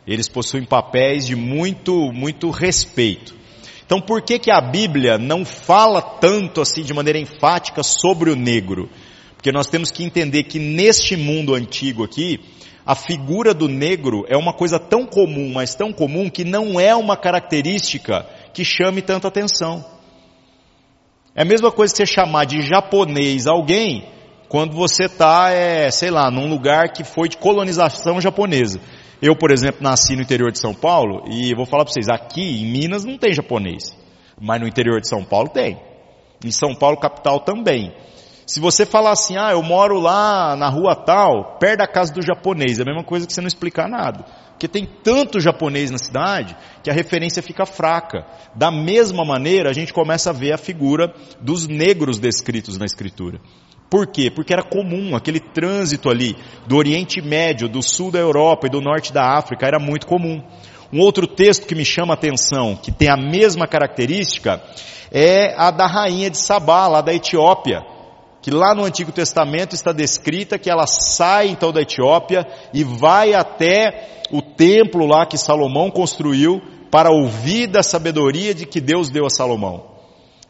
Eles 0.06 0.28
possuem 0.28 0.64
papéis 0.64 1.26
de 1.26 1.34
muito, 1.34 2.12
muito 2.12 2.50
respeito. 2.50 3.34
Então 3.86 4.00
por 4.00 4.22
que 4.22 4.38
que 4.38 4.50
a 4.50 4.60
Bíblia 4.60 5.18
não 5.18 5.44
fala 5.44 6.00
tanto 6.00 6.60
assim 6.60 6.82
de 6.82 6.92
maneira 6.94 7.18
enfática 7.18 7.82
sobre 7.82 8.30
o 8.30 8.36
negro? 8.36 8.88
Porque 9.34 9.52
nós 9.52 9.66
temos 9.66 9.90
que 9.90 10.02
entender 10.02 10.44
que 10.44 10.58
neste 10.58 11.16
mundo 11.16 11.54
antigo 11.54 12.02
aqui, 12.02 12.40
a 12.86 12.94
figura 12.94 13.54
do 13.54 13.68
negro 13.68 14.24
é 14.28 14.36
uma 14.36 14.52
coisa 14.52 14.78
tão 14.78 15.06
comum, 15.06 15.52
mas 15.52 15.74
tão 15.74 15.92
comum 15.92 16.28
que 16.28 16.44
não 16.44 16.78
é 16.78 16.94
uma 16.94 17.16
característica 17.16 18.26
que 18.52 18.64
chame 18.64 19.00
tanta 19.02 19.28
atenção. 19.28 19.84
É 21.34 21.42
a 21.42 21.44
mesma 21.44 21.72
coisa 21.72 21.92
que 21.92 21.98
você 21.98 22.06
chamar 22.06 22.44
de 22.44 22.62
japonês 22.62 23.46
alguém 23.46 24.06
quando 24.48 24.74
você 24.74 25.06
está, 25.06 25.50
é, 25.50 25.90
sei 25.90 26.10
lá, 26.10 26.30
num 26.30 26.48
lugar 26.48 26.92
que 26.92 27.02
foi 27.02 27.28
de 27.28 27.36
colonização 27.36 28.20
japonesa. 28.20 28.80
Eu, 29.20 29.36
por 29.36 29.50
exemplo, 29.50 29.82
nasci 29.82 30.16
no 30.16 30.22
interior 30.22 30.50
de 30.50 30.60
São 30.60 30.74
Paulo 30.74 31.24
e 31.28 31.54
vou 31.54 31.66
falar 31.66 31.84
para 31.84 31.92
vocês, 31.92 32.08
aqui 32.08 32.42
em 32.42 32.66
Minas 32.66 33.04
não 33.04 33.16
tem 33.16 33.32
japonês, 33.32 33.96
mas 34.40 34.60
no 34.60 34.66
interior 34.66 35.00
de 35.00 35.08
São 35.08 35.24
Paulo 35.24 35.48
tem. 35.48 35.80
Em 36.44 36.50
São 36.50 36.74
Paulo 36.74 36.98
capital 36.98 37.40
também. 37.40 37.94
Se 38.46 38.60
você 38.60 38.84
falar 38.84 39.12
assim, 39.12 39.36
ah, 39.38 39.52
eu 39.52 39.62
moro 39.62 39.98
lá 39.98 40.54
na 40.56 40.68
rua 40.68 40.94
tal, 40.94 41.56
perto 41.58 41.78
da 41.78 41.86
casa 41.86 42.12
do 42.12 42.20
japonês, 42.20 42.78
é 42.78 42.82
a 42.82 42.84
mesma 42.84 43.02
coisa 43.02 43.26
que 43.26 43.32
você 43.32 43.40
não 43.40 43.48
explicar 43.48 43.88
nada. 43.88 44.24
Porque 44.50 44.68
tem 44.68 44.86
tanto 45.02 45.40
japonês 45.40 45.90
na 45.90 45.98
cidade 45.98 46.56
que 46.82 46.90
a 46.90 46.92
referência 46.92 47.42
fica 47.42 47.64
fraca. 47.66 48.26
Da 48.54 48.70
mesma 48.70 49.24
maneira, 49.24 49.70
a 49.70 49.72
gente 49.72 49.92
começa 49.92 50.30
a 50.30 50.32
ver 50.32 50.52
a 50.52 50.58
figura 50.58 51.12
dos 51.40 51.66
negros 51.66 52.18
descritos 52.18 52.78
na 52.78 52.84
escritura. 52.84 53.40
Por 53.94 54.08
quê? 54.08 54.28
Porque 54.28 54.52
era 54.52 54.64
comum, 54.64 55.14
aquele 55.14 55.38
trânsito 55.38 56.10
ali 56.10 56.36
do 56.66 56.76
Oriente 56.76 57.22
Médio, 57.22 57.68
do 57.68 57.80
sul 57.80 58.10
da 58.10 58.18
Europa 58.18 58.66
e 58.66 58.68
do 58.68 58.80
norte 58.80 59.12
da 59.12 59.38
África 59.38 59.68
era 59.68 59.78
muito 59.78 60.04
comum. 60.04 60.42
Um 60.92 60.98
outro 60.98 61.28
texto 61.28 61.64
que 61.64 61.76
me 61.76 61.84
chama 61.84 62.12
a 62.12 62.16
atenção, 62.16 62.74
que 62.74 62.90
tem 62.90 63.08
a 63.08 63.16
mesma 63.16 63.68
característica, 63.68 64.60
é 65.12 65.54
a 65.56 65.70
da 65.70 65.86
rainha 65.86 66.28
de 66.28 66.36
Sabá, 66.36 66.88
lá 66.88 67.02
da 67.02 67.14
Etiópia, 67.14 67.86
que 68.42 68.50
lá 68.50 68.74
no 68.74 68.82
Antigo 68.82 69.12
Testamento 69.12 69.76
está 69.76 69.92
descrita 69.92 70.58
que 70.58 70.68
ela 70.68 70.88
sai 70.88 71.46
então 71.46 71.70
da 71.70 71.80
Etiópia 71.80 72.44
e 72.72 72.82
vai 72.82 73.32
até 73.32 74.24
o 74.32 74.42
templo 74.42 75.06
lá 75.06 75.24
que 75.24 75.38
Salomão 75.38 75.88
construiu 75.88 76.60
para 76.90 77.12
ouvir 77.12 77.68
da 77.68 77.84
sabedoria 77.84 78.52
de 78.52 78.66
que 78.66 78.80
Deus 78.80 79.08
deu 79.08 79.24
a 79.24 79.30
Salomão. 79.30 79.93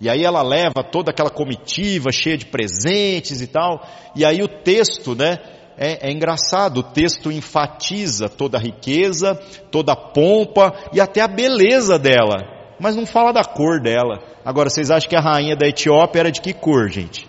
E 0.01 0.09
aí 0.09 0.25
ela 0.25 0.43
leva 0.43 0.83
toda 0.83 1.11
aquela 1.11 1.31
comitiva 1.31 2.11
cheia 2.11 2.37
de 2.37 2.47
presentes 2.47 3.41
e 3.41 3.47
tal. 3.47 3.87
E 4.15 4.25
aí 4.25 4.43
o 4.43 4.49
texto, 4.49 5.15
né? 5.15 5.39
É, 5.77 6.09
é, 6.09 6.13
engraçado, 6.13 6.79
o 6.79 6.83
texto 6.83 7.33
enfatiza 7.33 8.29
toda 8.29 8.57
a 8.57 8.61
riqueza, 8.61 9.35
toda 9.73 9.93
a 9.93 9.97
pompa 9.97 10.73
e 10.93 11.01
até 11.01 11.21
a 11.21 11.27
beleza 11.27 11.99
dela, 11.99 12.37
mas 12.79 12.95
não 12.95 13.05
fala 13.05 13.33
da 13.33 13.43
cor 13.43 13.81
dela. 13.81 14.23
Agora, 14.45 14.71
vocês 14.71 14.89
acham 14.89 15.09
que 15.09 15.17
a 15.17 15.21
rainha 15.21 15.57
da 15.57 15.67
Etiópia 15.67 16.21
era 16.21 16.31
de 16.31 16.41
que 16.41 16.53
cor, 16.53 16.89
gente? 16.89 17.29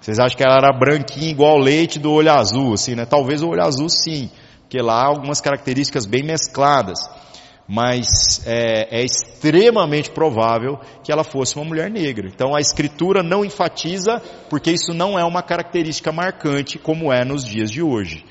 Vocês 0.00 0.20
acham 0.20 0.36
que 0.36 0.44
ela 0.44 0.56
era 0.56 0.72
branquinha 0.72 1.32
igual 1.32 1.58
leite 1.58 1.98
do 1.98 2.12
olho 2.12 2.30
azul, 2.30 2.74
assim, 2.74 2.94
né? 2.94 3.04
Talvez 3.06 3.42
o 3.42 3.48
olho 3.48 3.62
azul 3.62 3.88
sim, 3.88 4.30
porque 4.60 4.80
lá 4.80 5.02
há 5.02 5.06
algumas 5.06 5.40
características 5.40 6.06
bem 6.06 6.22
mescladas 6.22 7.00
mas 7.74 8.42
é, 8.44 9.00
é, 9.00 9.02
extremamente 9.02 10.10
provável 10.10 10.78
que 11.02 11.10
ela 11.10 11.24
fosse 11.24 11.56
uma 11.56 11.64
mulher 11.64 11.90
negra. 11.90 12.28
Então 12.28 12.54
a 12.54 12.60
escritura 12.60 13.22
não 13.22 13.42
enfatiza, 13.42 14.20
porque 14.50 14.70
isso 14.70 14.92
não 14.92 15.18
é 15.18 15.24
uma 15.24 15.42
característica 15.42 16.12
marcante 16.12 16.78
como 16.78 17.10
é 17.10 17.24
nos 17.24 17.46
dias 17.46 17.70
de 17.70 17.82
hoje. 17.82 18.26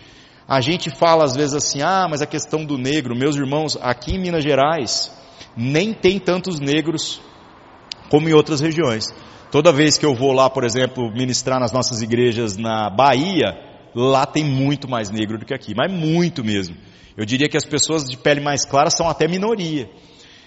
A 0.47 0.61
gente 0.61 0.95
fala 0.95 1.23
às 1.23 1.35
vezes 1.35 1.55
assim, 1.55 1.81
ah, 1.81 2.05
mas 2.07 2.21
a 2.21 2.27
questão 2.27 2.63
do 2.63 2.77
negro, 2.77 3.15
meus 3.15 3.35
irmãos, 3.35 3.75
aqui 3.81 4.13
em 4.13 4.19
Minas 4.19 4.43
Gerais, 4.43 5.11
nem 5.57 5.91
tem 5.91 6.19
tantos 6.19 6.59
negros 6.59 7.19
como 8.11 8.29
em 8.29 8.33
outras 8.33 8.59
regiões. 8.59 9.11
Toda 9.49 9.71
vez 9.71 9.97
que 9.97 10.05
eu 10.05 10.13
vou 10.13 10.33
lá, 10.33 10.51
por 10.51 10.63
exemplo, 10.63 11.11
ministrar 11.11 11.59
nas 11.59 11.71
nossas 11.71 12.03
igrejas 12.03 12.57
na 12.57 12.91
Bahia, 12.91 13.70
lá 13.95 14.25
tem 14.25 14.43
muito 14.43 14.89
mais 14.89 15.09
negro 15.09 15.37
do 15.37 15.45
que 15.45 15.53
aqui, 15.53 15.73
mas 15.75 15.91
muito 15.91 16.43
mesmo. 16.43 16.75
Eu 17.15 17.25
diria 17.25 17.49
que 17.49 17.57
as 17.57 17.65
pessoas 17.65 18.03
de 18.05 18.17
pele 18.17 18.41
mais 18.41 18.65
clara 18.65 18.89
são 18.89 19.07
até 19.07 19.27
minoria. 19.27 19.89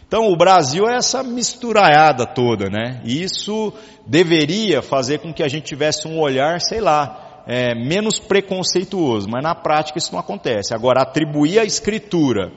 Então 0.07 0.29
o 0.29 0.37
Brasil 0.37 0.87
é 0.89 0.97
essa 0.97 1.23
misturaiada 1.23 2.27
toda, 2.27 2.69
né? 2.71 3.01
E 3.05 3.23
isso 3.23 3.73
deveria 4.07 4.83
fazer 4.83 5.19
com 5.19 5.33
que 5.33 5.43
a 5.43 5.49
gente 5.49 5.65
tivesse 5.65 6.07
um 6.07 6.21
olhar, 6.21 6.61
sei 6.61 6.81
lá, 6.81 7.43
é, 7.47 7.75
menos 7.75 8.19
preconceituoso, 8.19 9.29
mas 9.29 9.43
na 9.43 9.55
prática 9.55 9.99
isso 9.99 10.13
não 10.13 10.21
acontece. 10.21 10.75
Agora, 10.75 11.03
atribuir 11.03 11.59
à 11.59 11.65
escritura 11.65 12.53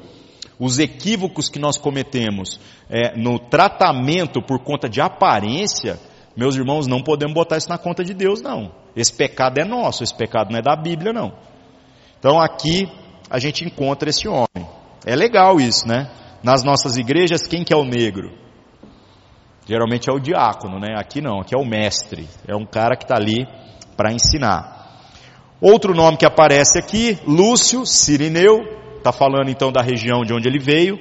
os 0.59 0.79
equívocos 0.79 1.49
que 1.49 1.59
nós 1.59 1.77
cometemos 1.77 2.59
é, 2.89 3.15
no 3.15 3.37
tratamento 3.37 4.41
por 4.41 4.59
conta 4.59 4.89
de 4.89 4.99
aparência, 5.01 5.99
meus 6.37 6.55
irmãos, 6.55 6.85
não 6.85 7.01
podemos 7.01 7.33
botar 7.33 7.57
isso 7.57 7.67
na 7.67 7.79
conta 7.79 8.03
de 8.03 8.13
Deus, 8.13 8.43
não. 8.43 8.71
Esse 8.95 9.11
pecado 9.11 9.57
é 9.57 9.65
nosso, 9.65 10.03
esse 10.03 10.15
pecado 10.15 10.51
não 10.51 10.59
é 10.59 10.61
da 10.61 10.75
Bíblia, 10.75 11.11
não. 11.11 11.33
Então 12.19 12.39
aqui 12.39 12.87
a 13.27 13.39
gente 13.39 13.65
encontra 13.65 14.09
esse 14.11 14.27
homem. 14.27 14.69
É 15.03 15.15
legal 15.15 15.59
isso, 15.59 15.87
né? 15.87 16.11
Nas 16.43 16.63
nossas 16.63 16.95
igrejas, 16.95 17.47
quem 17.47 17.63
que 17.63 17.73
é 17.73 17.75
o 17.75 17.83
negro? 17.83 18.31
Geralmente 19.67 20.09
é 20.09 20.13
o 20.13 20.19
diácono, 20.19 20.79
né? 20.79 20.95
Aqui 20.95 21.21
não, 21.21 21.41
aqui 21.41 21.55
é 21.55 21.57
o 21.57 21.65
mestre. 21.65 22.27
É 22.47 22.55
um 22.55 22.65
cara 22.65 22.95
que 22.95 23.03
está 23.03 23.15
ali 23.15 23.47
para 23.97 24.13
ensinar. 24.13 24.77
Outro 25.59 25.95
nome 25.95 26.17
que 26.17 26.25
aparece 26.25 26.77
aqui, 26.77 27.17
Lúcio 27.25 27.83
Sirineu, 27.83 28.59
está 28.97 29.11
falando 29.11 29.49
então 29.49 29.71
da 29.71 29.81
região 29.81 30.21
de 30.21 30.33
onde 30.33 30.47
ele 30.47 30.59
veio, 30.59 30.99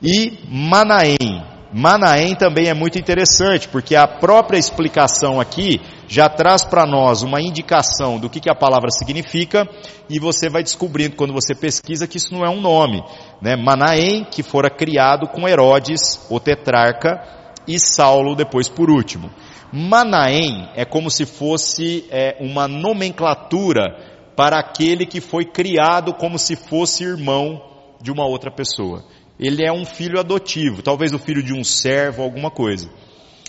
e 0.00 0.38
Manaém. 0.48 1.44
Manaém 1.76 2.36
também 2.36 2.68
é 2.68 2.74
muito 2.74 3.00
interessante, 3.00 3.66
porque 3.66 3.96
a 3.96 4.06
própria 4.06 4.56
explicação 4.56 5.40
aqui 5.40 5.80
já 6.06 6.28
traz 6.28 6.62
para 6.62 6.86
nós 6.86 7.22
uma 7.22 7.40
indicação 7.40 8.16
do 8.16 8.30
que, 8.30 8.38
que 8.38 8.48
a 8.48 8.54
palavra 8.54 8.90
significa, 8.92 9.68
e 10.08 10.20
você 10.20 10.48
vai 10.48 10.62
descobrindo 10.62 11.16
quando 11.16 11.32
você 11.32 11.52
pesquisa 11.52 12.06
que 12.06 12.16
isso 12.16 12.32
não 12.32 12.44
é 12.44 12.48
um 12.48 12.60
nome. 12.60 13.02
Né? 13.42 13.56
Manaém, 13.56 14.24
que 14.24 14.40
fora 14.40 14.70
criado 14.70 15.26
com 15.26 15.48
Herodes, 15.48 16.24
o 16.30 16.38
tetrarca, 16.38 17.20
e 17.66 17.76
Saulo 17.76 18.36
depois 18.36 18.68
por 18.68 18.88
último. 18.88 19.28
Manaém 19.72 20.70
é 20.76 20.84
como 20.84 21.10
se 21.10 21.26
fosse 21.26 22.04
é, 22.08 22.36
uma 22.38 22.68
nomenclatura 22.68 23.96
para 24.36 24.60
aquele 24.60 25.06
que 25.06 25.20
foi 25.20 25.44
criado 25.44 26.14
como 26.14 26.38
se 26.38 26.54
fosse 26.54 27.02
irmão 27.02 27.60
de 28.00 28.12
uma 28.12 28.24
outra 28.24 28.52
pessoa 28.52 29.02
ele 29.38 29.64
é 29.64 29.72
um 29.72 29.84
filho 29.84 30.18
adotivo, 30.18 30.82
talvez 30.82 31.12
o 31.12 31.18
filho 31.18 31.42
de 31.42 31.52
um 31.52 31.64
servo, 31.64 32.22
alguma 32.22 32.50
coisa. 32.50 32.88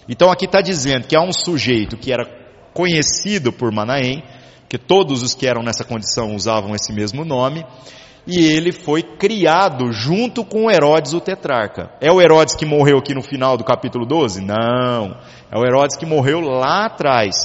Então 0.08 0.32
aqui 0.32 0.46
está 0.46 0.62
dizendo 0.62 1.08
que 1.08 1.16
há 1.16 1.22
um 1.22 1.34
sujeito 1.34 1.98
que 1.98 2.12
era 2.12 2.26
conhecido 2.74 3.52
por 3.52 3.72
Manaém, 3.72 4.24
que 4.68 4.78
todos 4.78 5.24
os 5.24 5.34
que 5.34 5.48
eram 5.48 5.64
nessa 5.64 5.84
condição 5.84 6.36
usavam 6.36 6.76
esse 6.76 6.92
mesmo 6.92 7.24
nome, 7.24 7.66
e 8.28 8.44
ele 8.44 8.72
foi 8.72 9.04
criado 9.04 9.92
junto 9.92 10.44
com 10.44 10.70
Herodes 10.70 11.14
o 11.14 11.22
tetrarca. 11.22 11.92
É 12.02 12.12
o 12.12 12.20
Herodes 12.20 12.56
que 12.56 12.66
morreu 12.66 12.98
aqui 12.98 13.14
no 13.14 13.22
final 13.22 13.56
do 13.56 13.64
capítulo 13.64 14.06
12? 14.06 14.42
Não. 14.42 15.16
É 15.52 15.58
o 15.58 15.64
Herodes 15.64 15.96
que 15.96 16.06
morreu 16.06 16.40
lá 16.40 16.86
atrás. 16.86 17.36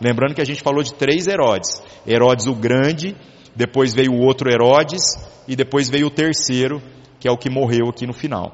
Lembrando 0.00 0.34
que 0.34 0.40
a 0.40 0.46
gente 0.46 0.62
falou 0.62 0.82
de 0.82 0.94
três 0.94 1.26
Herodes. 1.26 1.82
Herodes 2.06 2.46
o 2.46 2.54
Grande, 2.54 3.14
depois 3.54 3.92
veio 3.92 4.12
o 4.12 4.22
outro 4.22 4.50
Herodes, 4.50 5.02
e 5.46 5.54
depois 5.54 5.90
veio 5.90 6.06
o 6.06 6.10
terceiro, 6.10 6.80
que 7.20 7.28
é 7.28 7.30
o 7.30 7.36
que 7.36 7.50
morreu 7.50 7.88
aqui 7.88 8.06
no 8.06 8.12
final. 8.12 8.52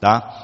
Tá? 0.00 0.42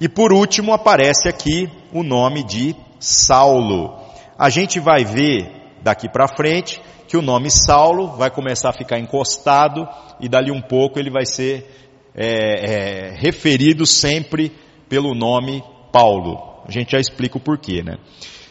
E 0.00 0.08
por 0.08 0.32
último 0.32 0.72
aparece 0.72 1.28
aqui 1.28 1.70
o 1.92 2.02
nome 2.02 2.42
de 2.42 2.74
Saulo. 2.98 3.96
A 4.36 4.50
gente 4.50 4.80
vai 4.80 5.04
ver 5.04 5.78
daqui 5.80 6.08
para 6.08 6.26
frente 6.26 6.82
que 7.06 7.16
o 7.16 7.22
nome 7.22 7.50
Saulo 7.50 8.16
vai 8.16 8.30
começar 8.30 8.70
a 8.70 8.72
ficar 8.72 8.98
encostado 8.98 9.86
e 10.20 10.28
dali 10.28 10.50
um 10.50 10.60
pouco 10.60 10.98
ele 10.98 11.10
vai 11.10 11.24
ser 11.24 11.66
é, 12.14 12.26
é, 12.26 13.14
referido 13.14 13.86
sempre 13.86 14.52
pelo 14.88 15.14
nome 15.14 15.62
Paulo. 15.92 16.62
A 16.66 16.70
gente 16.70 16.92
já 16.92 16.98
explica 16.98 17.36
o 17.36 17.40
porquê, 17.40 17.82
né? 17.82 17.96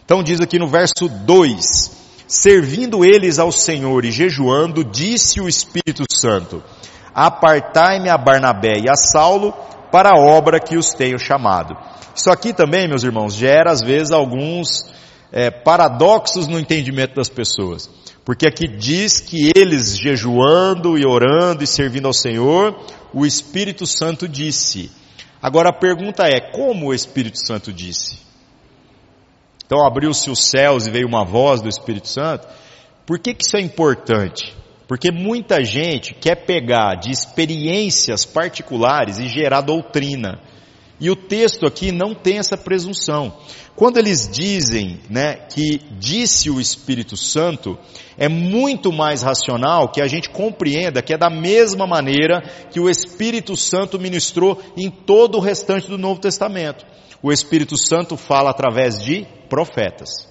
Então 0.06 0.24
diz 0.24 0.40
aqui 0.42 0.60
no 0.60 0.68
verso 0.68 1.08
2: 1.08 2.02
Servindo 2.28 3.04
eles 3.04 3.40
ao 3.40 3.52
Senhor 3.52 4.06
e 4.06 4.12
jejuando, 4.12 4.84
disse 4.84 5.42
o 5.42 5.48
Espírito 5.48 6.04
Santo: 6.10 6.64
apartai-me 7.14 8.10
a 8.10 8.18
Barnabé 8.18 8.80
e 8.80 8.90
a 8.90 8.96
Saulo 8.96 9.54
para 9.92 10.12
a 10.12 10.20
obra 10.20 10.60
que 10.60 10.78
os 10.78 10.94
tenho 10.94 11.20
chamado. 11.20 11.76
Isso 12.16 12.30
aqui 12.30 12.54
também, 12.54 12.88
meus 12.88 13.04
irmãos, 13.04 13.34
gera 13.34 13.72
às 13.72 13.82
vezes 13.82 14.12
alguns 14.12 14.86
é, 15.32 15.50
paradoxos 15.50 16.48
no 16.48 16.60
entendimento 16.60 17.16
das 17.16 17.30
pessoas. 17.30 17.90
Porque 18.24 18.48
aqui 18.48 18.68
diz 18.68 19.20
que 19.20 19.52
eles 19.56 19.98
jejuando 19.98 20.98
e 20.98 21.06
orando 21.06 21.64
e 21.64 21.68
servindo 21.68 22.08
ao 22.08 22.14
Senhor, 22.14 22.76
o 23.14 23.26
Espírito 23.26 23.86
Santo 23.88 24.28
disse. 24.28 24.92
Agora 25.42 25.70
a 25.70 25.74
pergunta 25.74 26.28
é, 26.28 26.40
como 26.40 26.88
o 26.88 26.94
Espírito 26.94 27.40
Santo 27.40 27.74
disse? 27.74 28.20
Então 29.66 29.86
abriu-se 29.86 30.30
os 30.30 30.44
céus 30.44 30.86
e 30.86 30.92
veio 30.92 31.08
uma 31.08 31.26
voz 31.26 31.62
do 31.62 31.70
Espírito 31.70 32.08
Santo. 32.08 32.48
Por 33.06 33.18
que, 33.18 33.34
que 33.34 33.44
isso 33.44 33.58
é 33.58 33.62
importante? 33.62 34.56
Porque 34.92 35.10
muita 35.10 35.64
gente 35.64 36.14
quer 36.14 36.36
pegar 36.46 36.96
de 36.96 37.12
experiências 37.12 38.26
particulares 38.26 39.20
e 39.20 39.30
gerar 39.30 39.62
doutrina. 39.62 40.42
E 41.00 41.10
o 41.10 41.16
texto 41.16 41.66
aqui 41.66 41.94
não 41.94 42.14
tem 42.14 42.40
essa 42.40 42.58
presunção. 42.58 43.34
Quando 43.74 43.96
eles 43.96 44.30
dizem, 44.30 45.00
né, 45.10 45.36
que 45.36 45.80
disse 45.98 46.50
o 46.50 46.60
Espírito 46.60 47.16
Santo, 47.16 47.80
é 48.18 48.28
muito 48.28 48.92
mais 48.92 49.22
racional 49.22 49.88
que 49.88 50.02
a 50.02 50.08
gente 50.08 50.30
compreenda 50.30 51.02
que 51.02 51.14
é 51.14 51.18
da 51.18 51.30
mesma 51.30 51.88
maneira 51.88 52.42
que 52.70 52.82
o 52.82 52.90
Espírito 52.90 53.56
Santo 53.56 53.98
ministrou 53.98 54.62
em 54.76 54.90
todo 54.90 55.38
o 55.38 55.42
restante 55.42 55.88
do 55.88 55.98
Novo 55.98 56.20
Testamento. 56.20 56.86
O 57.24 57.32
Espírito 57.32 57.78
Santo 57.78 58.18
fala 58.18 58.50
através 58.50 59.02
de 59.02 59.26
profetas. 59.48 60.31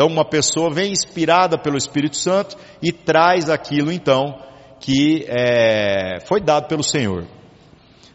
Então 0.00 0.08
uma 0.08 0.24
pessoa 0.24 0.70
vem 0.70 0.92
inspirada 0.92 1.58
pelo 1.58 1.76
Espírito 1.76 2.16
Santo 2.16 2.56
e 2.80 2.90
traz 2.90 3.50
aquilo 3.50 3.92
então 3.92 4.34
que 4.80 5.26
é, 5.28 6.20
foi 6.24 6.40
dado 6.40 6.68
pelo 6.68 6.82
Senhor. 6.82 7.26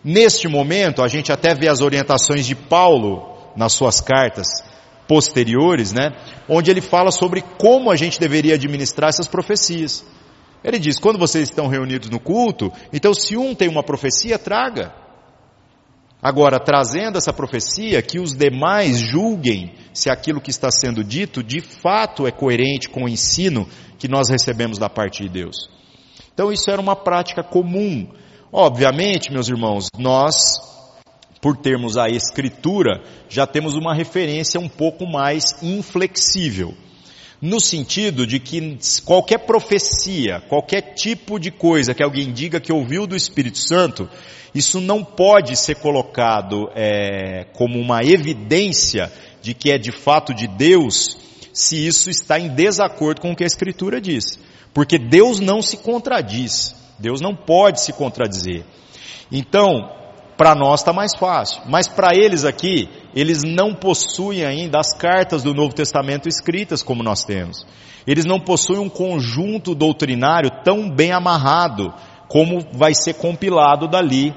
Neste 0.03 0.47
momento, 0.47 1.03
a 1.03 1.07
gente 1.07 1.31
até 1.31 1.53
vê 1.53 1.69
as 1.69 1.81
orientações 1.81 2.47
de 2.47 2.55
Paulo 2.55 3.37
nas 3.55 3.73
suas 3.73 4.01
cartas 4.01 4.47
posteriores, 5.07 5.93
né? 5.93 6.09
Onde 6.49 6.71
ele 6.71 6.81
fala 6.81 7.11
sobre 7.11 7.43
como 7.59 7.91
a 7.91 7.95
gente 7.95 8.19
deveria 8.19 8.55
administrar 8.55 9.09
essas 9.09 9.27
profecias. 9.27 10.03
Ele 10.63 10.79
diz: 10.79 10.97
quando 10.97 11.19
vocês 11.19 11.49
estão 11.49 11.67
reunidos 11.67 12.09
no 12.09 12.19
culto, 12.19 12.73
então 12.91 13.13
se 13.13 13.37
um 13.37 13.53
tem 13.53 13.69
uma 13.69 13.83
profecia, 13.83 14.39
traga. 14.39 14.91
Agora, 16.19 16.59
trazendo 16.59 17.19
essa 17.19 17.31
profecia, 17.31 18.01
que 18.01 18.19
os 18.19 18.35
demais 18.35 18.97
julguem 18.97 19.71
se 19.95 20.11
aquilo 20.11 20.39
que 20.39 20.51
está 20.51 20.69
sendo 20.69 21.03
dito 21.03 21.41
de 21.41 21.61
fato 21.61 22.27
é 22.27 22.31
coerente 22.31 22.87
com 22.87 23.05
o 23.05 23.09
ensino 23.09 23.67
que 23.97 24.07
nós 24.07 24.29
recebemos 24.29 24.77
da 24.77 24.89
parte 24.89 25.23
de 25.23 25.29
Deus. 25.29 25.69
Então, 26.31 26.51
isso 26.51 26.69
era 26.69 26.79
uma 26.79 26.95
prática 26.95 27.41
comum 27.41 28.07
Obviamente, 28.57 29.33
meus 29.33 29.49
irmãos, 29.49 29.89
nós, 29.97 30.61
por 31.41 31.57
termos 31.57 31.97
a 31.97 32.07
Escritura, 32.07 33.03
já 33.27 33.45
temos 33.45 33.73
uma 33.73 33.93
referência 33.93 34.57
um 34.61 34.69
pouco 34.69 35.05
mais 35.05 35.61
inflexível. 35.61 36.73
No 37.45 37.59
sentido 37.59 38.25
de 38.25 38.39
que 38.39 38.75
qualquer 39.05 39.37
profecia, 39.45 40.41
qualquer 40.49 40.95
tipo 40.95 41.39
de 41.39 41.51
coisa 41.51 41.93
que 41.93 42.01
alguém 42.01 42.33
diga 42.33 42.59
que 42.59 42.73
ouviu 42.73 43.05
do 43.05 43.15
Espírito 43.15 43.59
Santo, 43.59 44.09
isso 44.55 44.81
não 44.81 45.03
pode 45.03 45.55
ser 45.55 45.75
colocado 45.75 46.71
é, 46.75 47.45
como 47.53 47.79
uma 47.79 48.03
evidência 48.03 49.13
de 49.43 49.53
que 49.53 49.69
é 49.69 49.77
de 49.77 49.91
fato 49.91 50.33
de 50.33 50.47
Deus, 50.47 51.19
se 51.53 51.85
isso 51.85 52.09
está 52.09 52.39
em 52.39 52.47
desacordo 52.47 53.21
com 53.21 53.31
o 53.31 53.35
que 53.35 53.43
a 53.43 53.47
Escritura 53.47 54.01
diz. 54.01 54.39
Porque 54.73 54.97
Deus 54.97 55.39
não 55.39 55.61
se 55.61 55.77
contradiz. 55.77 56.75
Deus 56.97 57.21
não 57.21 57.35
pode 57.35 57.79
se 57.79 57.93
contradizer. 57.93 58.65
Então, 59.31 59.87
para 60.37 60.55
nós 60.55 60.81
está 60.81 60.91
mais 60.91 61.13
fácil. 61.15 61.61
Mas 61.67 61.87
para 61.87 62.15
eles 62.15 62.43
aqui, 62.45 62.89
eles 63.15 63.43
não 63.43 63.73
possuem 63.73 64.45
ainda 64.45 64.79
as 64.79 64.93
cartas 64.93 65.43
do 65.43 65.53
Novo 65.53 65.73
Testamento 65.73 66.27
escritas 66.27 66.83
como 66.83 67.03
nós 67.03 67.23
temos. 67.23 67.65
Eles 68.05 68.25
não 68.25 68.39
possuem 68.39 68.79
um 68.79 68.89
conjunto 68.89 69.73
doutrinário 69.73 70.51
tão 70.63 70.89
bem 70.89 71.11
amarrado 71.11 71.93
como 72.27 72.65
vai 72.73 72.93
ser 72.93 73.15
compilado 73.15 73.87
dali 73.87 74.33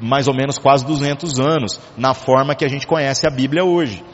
mais 0.00 0.28
ou 0.28 0.34
menos 0.34 0.58
quase 0.58 0.84
200 0.84 1.40
anos, 1.40 1.80
na 1.96 2.14
forma 2.14 2.54
que 2.54 2.64
a 2.64 2.68
gente 2.68 2.86
conhece 2.86 3.26
a 3.26 3.30
Bíblia 3.30 3.64
hoje. 3.64 4.04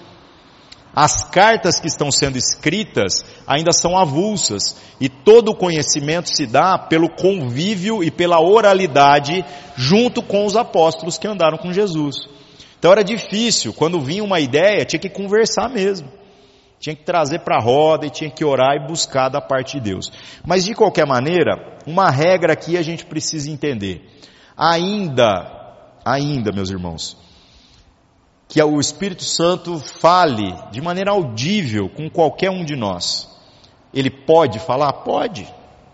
As 0.96 1.22
cartas 1.28 1.78
que 1.78 1.88
estão 1.88 2.10
sendo 2.10 2.38
escritas 2.38 3.22
ainda 3.46 3.70
são 3.70 3.98
avulsas 3.98 4.80
e 4.98 5.10
todo 5.10 5.50
o 5.50 5.54
conhecimento 5.54 6.34
se 6.34 6.46
dá 6.46 6.78
pelo 6.78 7.10
convívio 7.10 8.02
e 8.02 8.10
pela 8.10 8.40
oralidade 8.40 9.44
junto 9.76 10.22
com 10.22 10.46
os 10.46 10.56
apóstolos 10.56 11.18
que 11.18 11.28
andaram 11.28 11.58
com 11.58 11.70
Jesus. 11.70 12.16
Então 12.78 12.90
era 12.90 13.04
difícil, 13.04 13.74
quando 13.74 14.00
vinha 14.00 14.24
uma 14.24 14.40
ideia, 14.40 14.86
tinha 14.86 14.98
que 14.98 15.10
conversar 15.10 15.68
mesmo. 15.68 16.10
Tinha 16.80 16.96
que 16.96 17.04
trazer 17.04 17.40
para 17.40 17.58
a 17.58 17.62
roda 17.62 18.06
e 18.06 18.10
tinha 18.10 18.30
que 18.30 18.44
orar 18.44 18.76
e 18.76 18.86
buscar 18.86 19.28
da 19.28 19.40
parte 19.40 19.78
de 19.78 19.90
Deus. 19.90 20.10
Mas 20.46 20.64
de 20.64 20.74
qualquer 20.74 21.06
maneira, 21.06 21.76
uma 21.86 22.10
regra 22.10 22.54
aqui 22.54 22.74
a 22.78 22.82
gente 22.82 23.04
precisa 23.04 23.50
entender. 23.50 24.02
Ainda, 24.56 25.74
ainda, 26.02 26.52
meus 26.52 26.70
irmãos, 26.70 27.25
que 28.48 28.62
o 28.62 28.80
Espírito 28.80 29.24
Santo 29.24 29.78
fale 29.78 30.54
de 30.70 30.80
maneira 30.80 31.10
audível 31.10 31.88
com 31.88 32.08
qualquer 32.08 32.50
um 32.50 32.64
de 32.64 32.76
nós. 32.76 33.28
Ele 33.92 34.10
pode 34.10 34.58
falar? 34.58 34.92
Pode. 34.92 35.46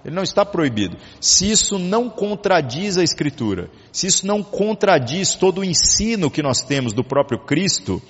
Ele 0.05 0.15
não 0.15 0.23
está 0.23 0.45
proibido. 0.45 0.97
Se 1.21 1.51
isso 1.51 1.79
não 1.79 2.11
contradiz 2.11 2.99
a 2.99 3.05
Escritura, 3.05 3.71
se 3.93 4.07
isso 4.09 4.27
não 4.27 4.43
contradiz 4.43 5.35
todo 5.35 5.61
o 5.61 5.65
ensino 5.65 6.31
que 6.31 6.43
nós 6.43 6.61
temos 6.61 6.93
do 6.93 7.05
próprio 7.05 7.39
Cristo, 7.39 8.03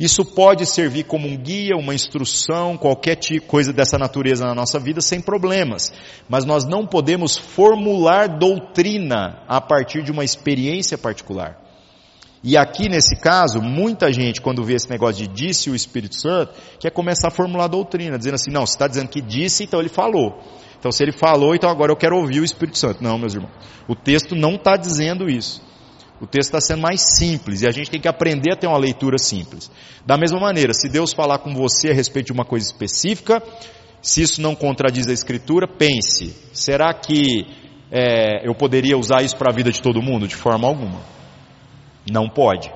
isso 0.00 0.24
pode 0.24 0.66
servir 0.66 1.04
como 1.04 1.28
um 1.28 1.36
guia, 1.36 1.76
uma 1.76 1.94
instrução, 1.94 2.76
qualquer 2.76 3.16
tipo, 3.16 3.46
coisa 3.46 3.72
dessa 3.72 3.98
natureza 3.98 4.44
na 4.44 4.54
nossa 4.54 4.78
vida 4.78 5.00
sem 5.00 5.20
problemas. 5.20 5.92
Mas 6.28 6.44
nós 6.44 6.64
não 6.64 6.86
podemos 6.86 7.36
formular 7.36 8.26
doutrina 8.38 9.42
a 9.46 9.60
partir 9.60 10.02
de 10.02 10.10
uma 10.10 10.24
experiência 10.24 10.98
particular. 10.98 11.63
E 12.46 12.58
aqui 12.58 12.90
nesse 12.90 13.16
caso, 13.16 13.62
muita 13.62 14.12
gente, 14.12 14.38
quando 14.38 14.62
vê 14.62 14.74
esse 14.74 14.90
negócio 14.90 15.26
de 15.26 15.26
disse 15.26 15.70
o 15.70 15.74
Espírito 15.74 16.14
Santo, 16.14 16.52
quer 16.78 16.90
começar 16.90 17.28
a 17.28 17.30
formular 17.30 17.64
a 17.64 17.68
doutrina, 17.68 18.18
dizendo 18.18 18.34
assim, 18.34 18.50
não, 18.50 18.66
você 18.66 18.74
está 18.74 18.86
dizendo 18.86 19.08
que 19.08 19.22
disse, 19.22 19.64
então 19.64 19.80
ele 19.80 19.88
falou. 19.88 20.38
Então 20.78 20.92
se 20.92 21.02
ele 21.02 21.12
falou, 21.12 21.54
então 21.54 21.70
agora 21.70 21.90
eu 21.90 21.96
quero 21.96 22.18
ouvir 22.18 22.40
o 22.40 22.44
Espírito 22.44 22.76
Santo. 22.76 23.02
Não, 23.02 23.16
meus 23.16 23.34
irmãos. 23.34 23.50
O 23.88 23.96
texto 23.96 24.36
não 24.36 24.56
está 24.56 24.76
dizendo 24.76 25.26
isso. 25.26 25.62
O 26.20 26.26
texto 26.26 26.50
está 26.54 26.60
sendo 26.60 26.82
mais 26.82 27.00
simples 27.00 27.62
e 27.62 27.66
a 27.66 27.70
gente 27.70 27.90
tem 27.90 27.98
que 27.98 28.08
aprender 28.08 28.52
a 28.52 28.56
ter 28.56 28.66
uma 28.66 28.76
leitura 28.76 29.16
simples. 29.16 29.70
Da 30.04 30.18
mesma 30.18 30.38
maneira, 30.38 30.74
se 30.74 30.86
Deus 30.86 31.14
falar 31.14 31.38
com 31.38 31.54
você 31.54 31.92
a 31.92 31.94
respeito 31.94 32.26
de 32.26 32.32
uma 32.32 32.44
coisa 32.44 32.66
específica, 32.66 33.42
se 34.02 34.20
isso 34.20 34.42
não 34.42 34.54
contradiz 34.54 35.08
a 35.08 35.14
Escritura, 35.14 35.66
pense: 35.66 36.36
será 36.52 36.92
que 36.92 37.46
é, 37.90 38.46
eu 38.46 38.54
poderia 38.54 38.98
usar 38.98 39.22
isso 39.22 39.36
para 39.36 39.50
a 39.50 39.54
vida 39.54 39.72
de 39.72 39.80
todo 39.80 40.02
mundo? 40.02 40.28
De 40.28 40.36
forma 40.36 40.68
alguma. 40.68 41.00
Não 42.10 42.28
pode. 42.28 42.70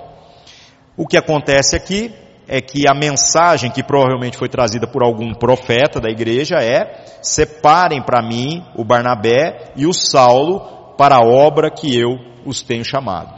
O 0.97 1.07
que 1.07 1.17
acontece 1.17 1.77
aqui 1.77 2.13
é 2.49 2.61
que 2.63 2.89
a 2.89 2.95
mensagem 2.95 3.71
que 3.71 3.83
provavelmente 3.83 4.39
foi 4.39 4.49
trazida 4.49 4.87
por 4.87 5.03
algum 5.03 5.35
profeta 5.35 6.01
da 6.01 6.11
igreja 6.11 6.57
é: 6.57 7.05
separem 7.23 8.03
para 8.03 8.27
mim 8.27 8.65
o 8.75 8.85
Barnabé 8.85 9.73
e 9.77 9.87
o 9.87 9.93
Saulo 9.93 10.95
para 10.97 11.17
a 11.17 11.25
obra 11.25 11.71
que 11.71 11.97
eu 11.97 12.19
os 12.45 12.63
tenho 12.63 12.85
chamado. 12.85 13.33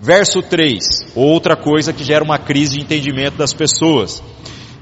Verso 0.00 0.42
3, 0.42 1.12
outra 1.14 1.56
coisa 1.56 1.92
que 1.92 2.02
gera 2.02 2.24
uma 2.24 2.38
crise 2.38 2.74
de 2.74 2.80
entendimento 2.82 3.36
das 3.36 3.52
pessoas. 3.52 4.22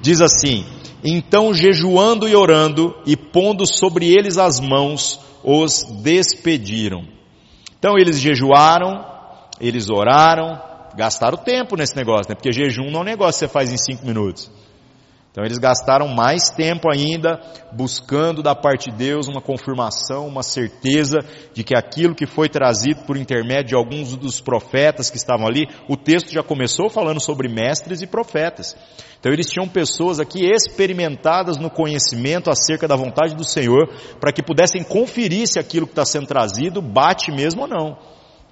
Diz 0.01 0.21
assim: 0.21 0.65
Então 1.05 1.53
jejuando 1.53 2.29
e 2.29 2.35
orando 2.35 2.95
e 3.05 3.17
pondo 3.17 3.67
sobre 3.67 4.07
eles 4.09 4.39
as 4.39 4.59
mãos, 4.59 5.21
os 5.45 5.85
despediram. 6.03 7.05
Então 7.79 7.99
eles 7.99 8.21
jejuaram, 8.21 9.05
eles 9.63 9.89
oraram, 9.89 10.61
gastaram 10.97 11.39
tempo 11.39 11.77
nesse 11.77 11.97
negócio, 11.97 12.29
né? 12.29 12.35
Porque 12.35 12.53
jejum 12.53 12.91
não 12.91 13.01
é 13.01 13.03
um 13.03 13.07
negócio 13.07 13.35
que 13.35 13.47
você 13.47 13.49
faz 13.49 13.73
em 13.73 13.79
cinco 13.79 14.05
minutos. 14.05 14.51
Então 15.31 15.43
eles 15.43 15.57
gastaram 15.57 16.09
mais 16.09 16.51
tempo 16.51 16.91
ainda 16.93 17.41
buscando 17.73 18.43
da 18.43 18.55
parte 18.55 18.91
de 18.91 18.99
Deus 18.99 19.29
uma 19.29 19.41
confirmação, 19.41 20.27
uma 20.27 20.43
certeza 20.43 21.21
de 21.55 21.65
que 21.65 21.75
aquilo 21.75 22.15
que 22.15 22.27
foi 22.27 22.51
trazido 22.51 23.07
por 23.07 23.17
intermédio 23.17 23.69
de 23.69 23.75
alguns 23.75 24.15
dos 24.15 24.43
profetas 24.43 25.09
que 25.09 25.17
estavam 25.17 25.47
ali, 25.47 25.67
o 25.89 25.97
texto 25.97 26.31
já 26.31 26.43
começou 26.43 26.91
falando 26.91 27.19
sobre 27.19 27.49
mestres 27.49 28.03
e 28.03 28.07
profetas. 28.07 28.77
Então 29.19 29.33
eles 29.33 29.49
tinham 29.49 29.67
pessoas 29.67 30.21
aqui 30.21 30.45
experimentadas 30.45 31.57
no 31.57 31.71
conhecimento 31.71 32.51
acerca 32.51 32.87
da 32.87 32.97
vontade 32.97 33.35
do 33.35 33.45
Senhor, 33.45 33.89
para 34.21 34.33
que 34.33 34.43
pudessem 34.43 34.83
conferir 34.83 35.47
se 35.47 35.59
aquilo 35.59 35.87
que 35.87 35.93
está 35.93 36.05
sendo 36.05 36.27
trazido 36.27 36.83
bate 36.83 37.33
mesmo 37.33 37.63
ou 37.63 37.69
não. 37.69 37.97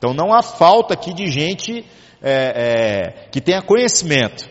Então 0.00 0.14
não 0.14 0.32
há 0.32 0.42
falta 0.42 0.94
aqui 0.94 1.12
de 1.12 1.30
gente 1.30 1.84
é, 2.22 2.32
é, 2.32 3.28
que 3.30 3.38
tenha 3.38 3.60
conhecimento. 3.60 4.48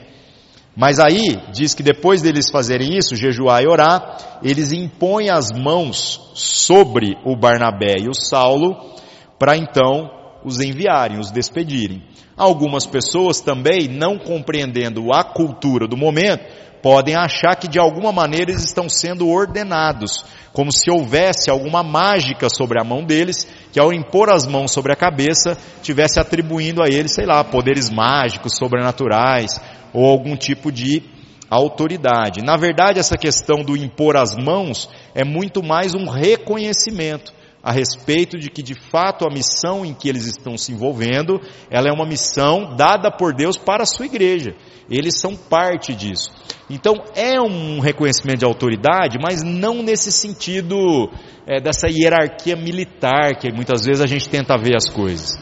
Mas 0.77 0.99
aí 0.99 1.41
diz 1.51 1.73
que 1.73 1.81
depois 1.81 2.21
deles 2.21 2.51
fazerem 2.51 2.95
isso, 2.95 3.15
jejuar 3.15 3.63
e 3.63 3.67
orar, 3.67 4.39
eles 4.43 4.71
impõem 4.71 5.31
as 5.31 5.51
mãos 5.51 6.31
sobre 6.35 7.17
o 7.25 7.35
Barnabé 7.35 7.95
e 7.99 8.07
o 8.07 8.13
Saulo 8.13 8.93
para 9.39 9.57
então 9.57 10.11
os 10.45 10.61
enviarem, 10.61 11.17
os 11.17 11.31
despedirem. 11.31 12.03
Algumas 12.37 12.85
pessoas 12.85 13.41
também, 13.41 13.87
não 13.87 14.19
compreendendo 14.19 15.11
a 15.11 15.23
cultura 15.23 15.87
do 15.87 15.97
momento, 15.97 16.45
podem 16.81 17.15
achar 17.15 17.55
que 17.55 17.67
de 17.67 17.79
alguma 17.79 18.11
maneira 18.11 18.51
eles 18.51 18.63
estão 18.63 18.89
sendo 18.89 19.27
ordenados, 19.27 20.25
como 20.53 20.71
se 20.71 20.89
houvesse 20.89 21.49
alguma 21.49 21.83
mágica 21.83 22.47
sobre 22.49 22.79
a 22.79 22.83
mão 22.83 23.03
deles, 23.03 23.47
que 23.71 23.79
ao 23.79 23.93
impor 23.93 24.29
as 24.29 24.47
mãos 24.47 24.71
sobre 24.71 24.91
a 24.91 24.95
cabeça, 24.95 25.57
tivesse 25.81 26.19
atribuindo 26.19 26.81
a 26.81 26.87
eles, 26.87 27.13
sei 27.13 27.25
lá, 27.25 27.43
poderes 27.43 27.89
mágicos, 27.89 28.55
sobrenaturais, 28.57 29.59
ou 29.93 30.05
algum 30.05 30.35
tipo 30.35 30.71
de 30.71 31.03
autoridade. 31.49 32.43
Na 32.43 32.57
verdade, 32.57 32.99
essa 32.99 33.17
questão 33.17 33.63
do 33.63 33.75
impor 33.75 34.15
as 34.15 34.35
mãos 34.35 34.89
é 35.15 35.23
muito 35.23 35.63
mais 35.63 35.95
um 35.95 36.05
reconhecimento 36.07 37.38
a 37.61 37.71
respeito 37.71 38.37
de 38.37 38.49
que 38.49 38.63
de 38.63 38.73
fato 38.73 39.25
a 39.25 39.33
missão 39.33 39.85
em 39.85 39.93
que 39.93 40.07
eles 40.07 40.25
estão 40.25 40.57
se 40.57 40.71
envolvendo, 40.71 41.41
ela 41.69 41.89
é 41.89 41.91
uma 41.91 42.05
missão 42.05 42.75
dada 42.75 43.11
por 43.11 43.33
Deus 43.33 43.57
para 43.57 43.83
a 43.83 43.85
sua 43.85 44.05
igreja. 44.05 44.55
Eles 44.89 45.19
são 45.19 45.35
parte 45.35 45.93
disso. 45.93 46.31
Então 46.69 46.95
é 47.15 47.39
um 47.41 47.79
reconhecimento 47.79 48.39
de 48.39 48.45
autoridade, 48.45 49.17
mas 49.21 49.43
não 49.43 49.83
nesse 49.83 50.11
sentido 50.11 51.09
é, 51.45 51.59
dessa 51.59 51.87
hierarquia 51.89 52.55
militar 52.55 53.37
que 53.37 53.51
muitas 53.51 53.83
vezes 53.85 54.01
a 54.01 54.07
gente 54.07 54.29
tenta 54.29 54.57
ver 54.57 54.75
as 54.75 54.87
coisas. 54.87 55.37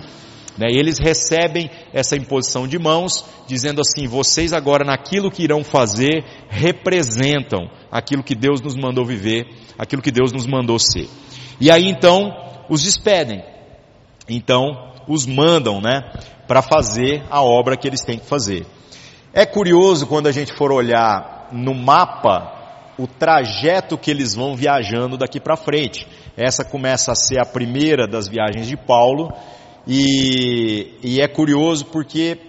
Né? 0.57 0.67
Eles 0.71 0.97
recebem 0.97 1.69
essa 1.93 2.15
imposição 2.15 2.67
de 2.67 2.79
mãos, 2.79 3.23
dizendo 3.47 3.81
assim: 3.81 4.07
vocês 4.07 4.53
agora 4.53 4.83
naquilo 4.83 5.29
que 5.29 5.43
irão 5.43 5.63
fazer 5.63 6.23
representam 6.49 7.69
aquilo 7.91 8.23
que 8.23 8.33
Deus 8.33 8.59
nos 8.61 8.75
mandou 8.75 9.05
viver, 9.05 9.45
aquilo 9.77 10.01
que 10.01 10.11
Deus 10.11 10.31
nos 10.33 10.47
mandou 10.47 10.79
ser. 10.79 11.07
E 11.59 11.71
aí 11.71 11.87
então 11.87 12.31
os 12.69 12.83
despedem. 12.83 13.43
Então 14.29 14.93
os 15.07 15.25
mandam, 15.25 15.79
né, 15.79 16.11
para 16.47 16.61
fazer 16.61 17.23
a 17.29 17.41
obra 17.41 17.77
que 17.77 17.87
eles 17.87 18.03
têm 18.03 18.19
que 18.19 18.25
fazer. 18.25 18.65
É 19.33 19.45
curioso 19.45 20.07
quando 20.07 20.27
a 20.27 20.31
gente 20.31 20.53
for 20.53 20.71
olhar 20.71 21.49
no 21.51 21.73
mapa 21.73 22.53
o 22.97 23.05
trajeto 23.07 23.97
que 23.97 24.09
eles 24.09 24.33
vão 24.33 24.55
viajando 24.55 25.17
daqui 25.17 25.39
para 25.39 25.55
frente. 25.55 26.07
Essa 26.35 26.65
começa 26.65 27.11
a 27.11 27.15
ser 27.15 27.39
a 27.39 27.45
primeira 27.45 28.07
das 28.07 28.27
viagens 28.27 28.67
de 28.67 28.75
Paulo 28.75 29.31
e, 29.87 30.95
e 31.03 31.21
é 31.21 31.27
curioso 31.27 31.85
porque 31.85 32.39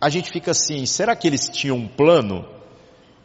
a 0.00 0.08
gente 0.08 0.30
fica 0.30 0.50
assim, 0.50 0.84
será 0.86 1.14
que 1.14 1.28
eles 1.28 1.48
tinham 1.48 1.76
um 1.76 1.86
plano? 1.86 2.44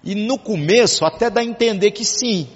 E 0.04 0.14
no 0.14 0.38
começo 0.38 1.06
até 1.06 1.30
dá 1.30 1.42
a 1.42 1.46
entender 1.46 1.92
que 1.92 2.06
sim, 2.06 2.48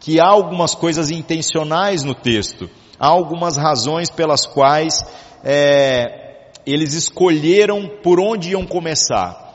que 0.00 0.20
há 0.20 0.26
algumas 0.26 0.74
coisas 0.74 1.10
intencionais 1.10 2.04
no 2.04 2.14
texto, 2.14 2.68
há 2.98 3.06
algumas 3.06 3.56
razões 3.56 4.10
pelas 4.10 4.46
quais 4.46 5.04
é, 5.44 6.50
eles 6.64 6.94
escolheram 6.94 7.88
por 8.02 8.20
onde 8.20 8.50
iam 8.50 8.66
começar. 8.66 9.46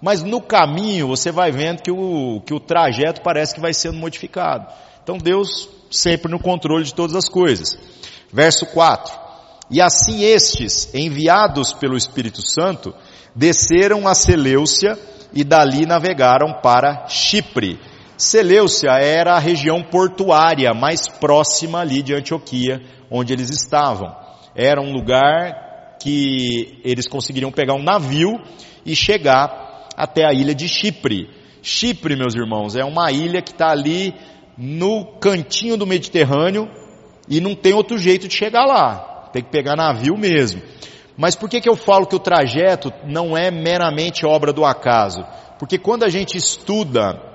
Mas 0.00 0.22
no 0.22 0.40
caminho 0.40 1.08
você 1.08 1.30
vai 1.30 1.50
vendo 1.50 1.82
que 1.82 1.90
o, 1.90 2.40
que 2.46 2.54
o 2.54 2.60
trajeto 2.60 3.20
parece 3.22 3.54
que 3.54 3.60
vai 3.60 3.74
sendo 3.74 3.98
modificado. 3.98 4.66
Então 5.02 5.18
Deus 5.18 5.68
sempre 5.90 6.30
no 6.30 6.38
controle 6.38 6.84
de 6.84 6.94
todas 6.94 7.16
as 7.16 7.28
coisas. 7.28 7.76
Verso 8.32 8.66
4. 8.66 9.12
E 9.70 9.80
assim 9.80 10.22
estes, 10.22 10.92
enviados 10.94 11.72
pelo 11.72 11.96
Espírito 11.96 12.40
Santo, 12.42 12.94
desceram 13.34 14.08
a 14.08 14.14
Seleucia 14.14 14.98
e 15.32 15.44
dali 15.44 15.86
navegaram 15.86 16.60
para 16.62 17.06
Chipre. 17.08 17.78
Seleucia 18.20 18.92
era 18.92 19.34
a 19.34 19.38
região 19.38 19.82
portuária 19.82 20.72
mais 20.74 21.08
próxima 21.08 21.80
ali 21.80 22.02
de 22.02 22.14
Antioquia, 22.14 22.82
onde 23.10 23.32
eles 23.32 23.50
estavam. 23.50 24.14
Era 24.54 24.80
um 24.80 24.92
lugar 24.92 25.96
que 26.00 26.80
eles 26.84 27.08
conseguiriam 27.08 27.50
pegar 27.50 27.74
um 27.74 27.82
navio 27.82 28.40
e 28.84 28.94
chegar 28.94 29.88
até 29.96 30.24
a 30.24 30.32
ilha 30.32 30.54
de 30.54 30.68
Chipre. 30.68 31.28
Chipre, 31.62 32.16
meus 32.16 32.34
irmãos, 32.34 32.76
é 32.76 32.84
uma 32.84 33.10
ilha 33.12 33.42
que 33.42 33.52
está 33.52 33.70
ali 33.70 34.14
no 34.56 35.04
cantinho 35.18 35.76
do 35.76 35.86
Mediterrâneo 35.86 36.68
e 37.28 37.40
não 37.40 37.54
tem 37.54 37.72
outro 37.72 37.98
jeito 37.98 38.28
de 38.28 38.34
chegar 38.34 38.64
lá 38.64 39.10
tem 39.32 39.42
que 39.42 39.50
pegar 39.50 39.76
navio 39.76 40.16
mesmo. 40.16 40.62
Mas 41.16 41.34
por 41.34 41.48
que, 41.48 41.60
que 41.60 41.68
eu 41.68 41.76
falo 41.76 42.06
que 42.06 42.16
o 42.16 42.20
trajeto 42.20 42.92
não 43.04 43.36
é 43.36 43.50
meramente 43.50 44.26
obra 44.26 44.52
do 44.52 44.64
acaso? 44.64 45.24
Porque 45.58 45.78
quando 45.78 46.04
a 46.04 46.08
gente 46.08 46.36
estuda 46.36 47.29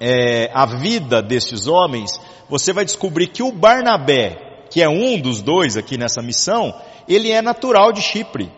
é, 0.00 0.50
a 0.52 0.66
vida 0.66 1.22
desses 1.22 1.66
homens, 1.66 2.20
você 2.48 2.72
vai 2.72 2.84
descobrir 2.84 3.28
que 3.28 3.42
o 3.42 3.52
Barnabé, 3.52 4.66
que 4.70 4.82
é 4.82 4.88
um 4.88 5.20
dos 5.20 5.40
dois 5.40 5.76
aqui 5.76 5.96
nessa 5.96 6.20
missão, 6.20 6.74
ele 7.08 7.30
é 7.30 7.40
natural 7.40 7.92
de 7.92 8.02
Chipre. 8.02 8.50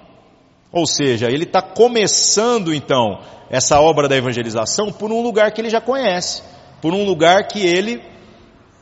Ou 0.72 0.86
seja, 0.86 1.30
ele 1.30 1.44
está 1.44 1.62
começando 1.62 2.74
então 2.74 3.20
essa 3.48 3.80
obra 3.80 4.08
da 4.08 4.16
evangelização 4.16 4.92
por 4.92 5.12
um 5.12 5.22
lugar 5.22 5.52
que 5.52 5.60
ele 5.60 5.70
já 5.70 5.80
conhece, 5.80 6.42
por 6.82 6.92
um 6.92 7.04
lugar 7.04 7.46
que 7.48 7.64
ele 7.64 8.02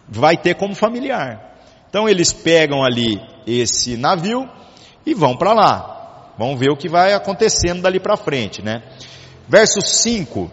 vai 0.09 0.37
ter 0.37 0.55
como 0.55 0.75
familiar. 0.75 1.55
Então 1.89 2.09
eles 2.09 2.33
pegam 2.33 2.83
ali 2.83 3.21
esse 3.47 3.97
navio 3.97 4.49
e 5.05 5.15
vão 5.15 5.37
para 5.37 5.53
lá. 5.53 6.33
Vamos 6.39 6.59
ver 6.59 6.71
o 6.71 6.77
que 6.77 6.89
vai 6.89 7.13
acontecendo 7.13 7.83
dali 7.83 8.01
para 8.01 8.17
frente, 8.17 8.63
né? 8.63 8.83
Verso 9.49 9.81
5. 9.81 10.51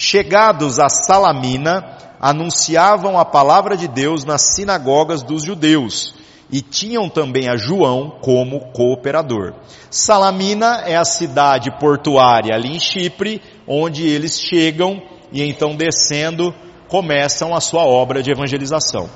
Chegados 0.00 0.78
a 0.78 0.88
Salamina, 0.88 1.84
anunciavam 2.20 3.18
a 3.18 3.24
palavra 3.24 3.76
de 3.76 3.88
Deus 3.88 4.24
nas 4.24 4.54
sinagogas 4.54 5.24
dos 5.24 5.42
judeus 5.42 6.14
e 6.48 6.62
tinham 6.62 7.08
também 7.08 7.48
a 7.48 7.56
João 7.56 8.16
como 8.22 8.60
cooperador. 8.72 9.54
Salamina 9.90 10.84
é 10.86 10.96
a 10.96 11.04
cidade 11.04 11.72
portuária 11.80 12.54
ali 12.54 12.76
em 12.76 12.78
Chipre, 12.78 13.42
onde 13.66 14.06
eles 14.06 14.38
chegam 14.38 15.02
e 15.32 15.42
então 15.42 15.74
descendo 15.74 16.54
começam 16.86 17.52
a 17.52 17.60
sua 17.60 17.82
obra 17.82 18.22
de 18.22 18.30
evangelização. 18.30 19.10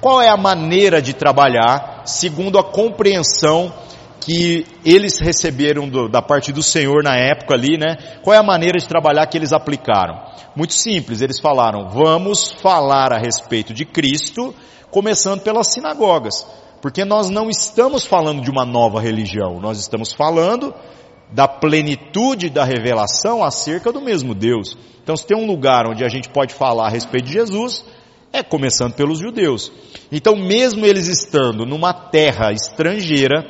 Qual 0.00 0.22
é 0.22 0.30
a 0.30 0.38
maneira 0.38 1.02
de 1.02 1.12
trabalhar 1.12 2.00
segundo 2.06 2.58
a 2.58 2.64
compreensão 2.64 3.70
que 4.24 4.66
eles 4.82 5.20
receberam 5.20 5.86
do, 5.86 6.08
da 6.08 6.22
parte 6.22 6.50
do 6.50 6.62
Senhor 6.62 7.04
na 7.04 7.14
época 7.14 7.54
ali, 7.54 7.76
né? 7.76 8.18
Qual 8.22 8.34
é 8.34 8.38
a 8.38 8.42
maneira 8.42 8.78
de 8.78 8.88
trabalhar 8.88 9.26
que 9.26 9.36
eles 9.36 9.52
aplicaram? 9.52 10.18
Muito 10.56 10.72
simples, 10.72 11.20
eles 11.20 11.38
falaram: 11.38 11.90
vamos 11.90 12.50
falar 12.50 13.12
a 13.12 13.18
respeito 13.18 13.74
de 13.74 13.84
Cristo, 13.84 14.54
começando 14.90 15.42
pelas 15.42 15.70
sinagogas, 15.72 16.46
porque 16.80 17.04
nós 17.04 17.28
não 17.28 17.50
estamos 17.50 18.06
falando 18.06 18.40
de 18.40 18.50
uma 18.50 18.64
nova 18.64 18.98
religião, 18.98 19.60
nós 19.60 19.78
estamos 19.78 20.12
falando 20.12 20.74
da 21.30 21.46
plenitude 21.46 22.48
da 22.48 22.64
revelação 22.64 23.44
acerca 23.44 23.92
do 23.92 24.00
mesmo 24.00 24.34
Deus. 24.34 24.76
Então, 25.02 25.16
se 25.16 25.26
tem 25.26 25.36
um 25.36 25.46
lugar 25.46 25.86
onde 25.86 26.02
a 26.02 26.08
gente 26.08 26.30
pode 26.30 26.54
falar 26.54 26.86
a 26.86 26.90
respeito 26.90 27.26
de 27.26 27.32
Jesus, 27.32 27.84
é 28.32 28.42
começando 28.42 28.94
pelos 28.94 29.18
judeus. 29.18 29.70
Então, 30.10 30.34
mesmo 30.34 30.86
eles 30.86 31.08
estando 31.08 31.66
numa 31.66 31.92
terra 31.92 32.52
estrangeira, 32.52 33.44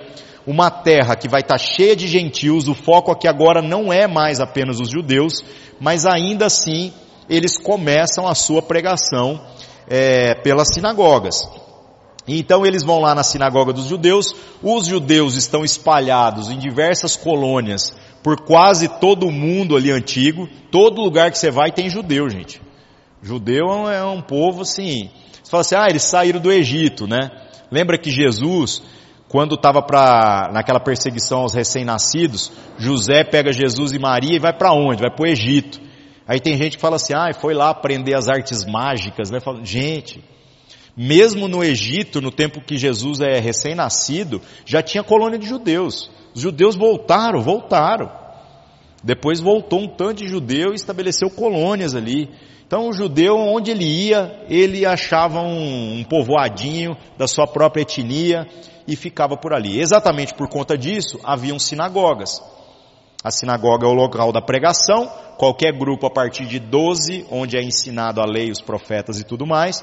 uma 0.47 0.71
terra 0.71 1.17
que 1.17 1.29
vai 1.29 1.41
estar 1.41 1.59
cheia 1.59 1.97
de 1.97 2.07
gentios, 2.07 2.69
o 2.69 2.75
foco 2.75 3.11
aqui 3.11 3.27
agora 3.27 3.63
não 3.63 3.93
é 3.93 4.07
mais 4.07 4.41
apenas 4.41 4.81
os 4.81 4.91
judeus, 4.91 5.45
mas 5.81 6.05
ainda 6.05 6.47
assim 6.47 6.93
eles 7.29 7.59
começam 7.59 8.29
a 8.29 8.35
sua 8.35 8.61
pregação 8.61 9.41
é, 9.89 10.35
pelas 10.35 10.69
sinagogas. 10.75 11.49
Então 12.27 12.65
eles 12.65 12.83
vão 12.83 13.01
lá 13.01 13.15
na 13.15 13.23
sinagoga 13.23 13.73
dos 13.73 13.87
judeus, 13.87 14.35
os 14.63 14.87
judeus 14.87 15.37
estão 15.37 15.65
espalhados 15.65 16.51
em 16.51 16.59
diversas 16.59 17.17
colônias 17.17 17.95
por 18.23 18.41
quase 18.41 18.89
todo 18.89 19.27
o 19.27 19.33
mundo 19.33 19.77
ali 19.77 19.91
antigo, 19.91 20.49
todo 20.71 21.03
lugar 21.03 21.31
que 21.31 21.39
você 21.39 21.51
vai 21.51 21.71
tem 21.71 21.91
judeu, 21.91 22.31
gente. 22.31 22.61
Judeu 23.23 23.89
é 23.89 24.03
um 24.05 24.23
povo 24.23 24.63
assim. 24.63 25.11
Você 25.43 25.51
fala 25.51 25.61
assim, 25.61 25.75
ah, 25.75 25.87
eles 25.89 26.03
saíram 26.03 26.41
do 26.41 26.51
Egito, 26.51 27.07
né? 27.07 27.31
Lembra 27.71 27.99
que 27.99 28.11
Jesus, 28.11 28.83
quando 29.35 29.57
estava 29.57 29.83
para 29.83 30.49
naquela 30.53 30.79
perseguição 30.79 31.41
aos 31.41 31.55
recém-nascidos, 31.55 32.53
José 32.79 33.25
pega 33.25 33.53
Jesus 33.53 33.91
e 33.91 33.99
Maria 33.99 34.37
e 34.37 34.39
vai 34.39 34.57
para 34.57 34.73
onde? 34.73 35.03
Vai 35.03 35.11
para 35.11 35.25
o 35.25 35.27
Egito. 35.27 35.81
Aí 36.25 36.39
tem 36.39 36.57
gente 36.57 36.77
que 36.77 36.81
fala 36.81 36.95
assim, 36.95 37.15
ah, 37.15 37.35
foi 37.35 37.53
lá 37.53 37.71
aprender 37.71 38.15
as 38.15 38.29
artes 38.29 38.65
mágicas, 38.65 39.33
né? 39.33 39.41
Fala, 39.41 39.65
gente, 39.65 40.23
mesmo 40.97 41.49
no 41.49 41.65
Egito, 41.65 42.21
no 42.21 42.31
tempo 42.31 42.61
que 42.61 42.79
Jesus 42.79 43.19
é 43.19 43.41
recém-nascido, 43.41 44.41
já 44.65 44.81
tinha 44.81 45.03
colônia 45.03 45.37
de 45.37 45.49
judeus. 45.49 46.09
Os 46.33 46.41
judeus 46.41 46.77
voltaram, 46.77 47.41
voltaram. 47.41 48.09
Depois 49.03 49.41
voltou 49.41 49.81
um 49.81 49.89
tanto 49.89 50.23
de 50.23 50.29
judeu 50.29 50.71
e 50.71 50.77
estabeleceu 50.77 51.29
colônias 51.29 51.97
ali. 51.97 52.31
Então 52.67 52.89
o 52.89 52.93
judeu, 52.93 53.37
onde 53.37 53.71
ele 53.71 53.85
ia, 53.85 54.45
ele 54.49 54.87
achava 54.87 55.41
um, 55.41 55.99
um 55.99 56.05
povoadinho 56.05 56.97
da 57.17 57.27
sua 57.27 57.47
própria 57.47 57.83
etnia 57.83 58.49
e 58.87 58.97
ficava 58.97 59.37
por 59.37 59.53
ali. 59.53 59.81
Exatamente 59.81 60.35
por 60.35 60.49
conta 60.49 60.77
disso, 60.77 61.21
haviam 61.23 61.59
sinagogas. 61.59 62.43
A 63.23 63.31
sinagoga 63.31 63.87
é 63.87 63.89
o 63.89 63.95
local 63.95 64.33
da 64.33 64.43
pregação, 64.43 65.11
qualquer 65.39 65.73
grupo 65.73 66.07
a 66.07 66.11
partir 66.11 66.47
de 66.47 66.59
12, 66.59 67.27
onde 67.31 67.57
é 67.57 67.63
ensinado 67.63 68.21
a 68.21 68.27
lei, 68.27 68.51
os 68.51 68.61
profetas 68.61 69.19
e 69.19 69.25
tudo 69.25 69.47
mais, 69.47 69.83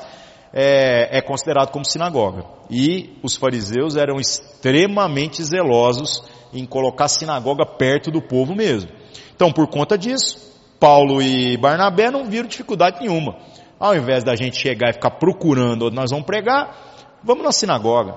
é, 0.54 1.18
é 1.18 1.22
considerado 1.22 1.72
como 1.72 1.86
sinagoga. 1.86 2.46
E 2.70 3.18
os 3.24 3.36
fariseus 3.36 3.96
eram 3.96 4.20
extremamente 4.20 5.44
zelosos 5.44 6.24
em 6.54 6.66
colocar 6.66 7.06
a 7.06 7.10
sinagoga 7.10 7.66
perto 7.66 8.12
do 8.12 8.22
povo 8.22 8.54
mesmo. 8.54 8.92
Então, 9.34 9.52
por 9.52 9.68
conta 9.68 9.98
disso, 9.98 10.51
Paulo 10.82 11.22
e 11.22 11.56
Barnabé 11.58 12.10
não 12.10 12.26
viram 12.26 12.48
dificuldade 12.48 13.02
nenhuma. 13.02 13.38
Ao 13.80 13.96
invés 13.96 14.24
da 14.24 14.36
gente 14.36 14.58
chegar 14.58 14.90
e 14.90 14.94
ficar 14.94 15.12
procurando 15.12 15.86
onde 15.86 15.96
nós 15.96 16.10
vamos 16.10 16.26
pregar, 16.26 16.76
vamos 17.24 17.44
na 17.44 17.52
sinagoga. 17.52 18.16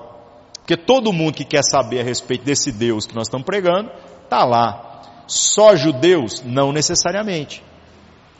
Porque 0.57 0.75
todo 0.75 1.13
mundo 1.13 1.35
que 1.35 1.45
quer 1.45 1.63
saber 1.63 2.01
a 2.01 2.03
respeito 2.03 2.43
desse 2.43 2.71
Deus 2.71 3.05
que 3.05 3.13
nós 3.13 3.27
estamos 3.27 3.45
pregando, 3.45 3.91
está 4.23 4.43
lá. 4.43 5.03
Só 5.27 5.75
judeus? 5.75 6.41
Não 6.43 6.71
necessariamente. 6.71 7.63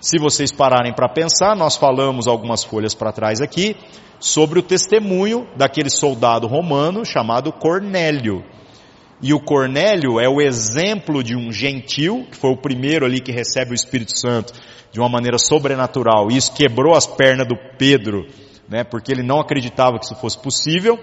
Se 0.01 0.17
vocês 0.17 0.51
pararem 0.51 0.93
para 0.93 1.07
pensar, 1.07 1.55
nós 1.55 1.77
falamos 1.77 2.27
algumas 2.27 2.63
folhas 2.63 2.95
para 2.95 3.11
trás 3.11 3.41
aqui 3.41 3.77
sobre 4.19 4.57
o 4.57 4.63
testemunho 4.63 5.47
daquele 5.55 5.91
soldado 5.91 6.47
romano 6.47 7.05
chamado 7.05 7.53
Cornélio. 7.53 8.43
E 9.21 9.33
o 9.33 9.39
Cornélio 9.39 10.19
é 10.19 10.27
o 10.27 10.41
exemplo 10.41 11.23
de 11.23 11.35
um 11.35 11.51
gentil, 11.51 12.27
que 12.29 12.37
foi 12.37 12.51
o 12.51 12.57
primeiro 12.57 13.05
ali 13.05 13.21
que 13.21 13.31
recebe 13.31 13.71
o 13.71 13.73
Espírito 13.73 14.17
Santo 14.17 14.53
de 14.91 14.99
uma 14.99 15.09
maneira 15.09 15.37
sobrenatural. 15.37 16.29
E 16.29 16.37
isso 16.37 16.53
quebrou 16.53 16.95
as 16.95 17.07
pernas 17.07 17.47
do 17.47 17.55
Pedro, 17.77 18.27
né, 18.69 18.83
porque 18.83 19.11
ele 19.11 19.23
não 19.23 19.39
acreditava 19.39 19.97
que 19.97 20.05
isso 20.05 20.15
fosse 20.15 20.37
possível. 20.37 20.99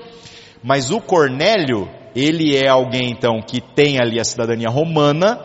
Mas 0.63 0.91
o 0.91 1.01
Cornélio, 1.01 1.89
ele 2.15 2.57
é 2.57 2.69
alguém 2.69 3.11
então 3.11 3.41
que 3.41 3.61
tem 3.61 3.99
ali 3.99 4.21
a 4.21 4.25
cidadania 4.25 4.69
romana, 4.69 5.41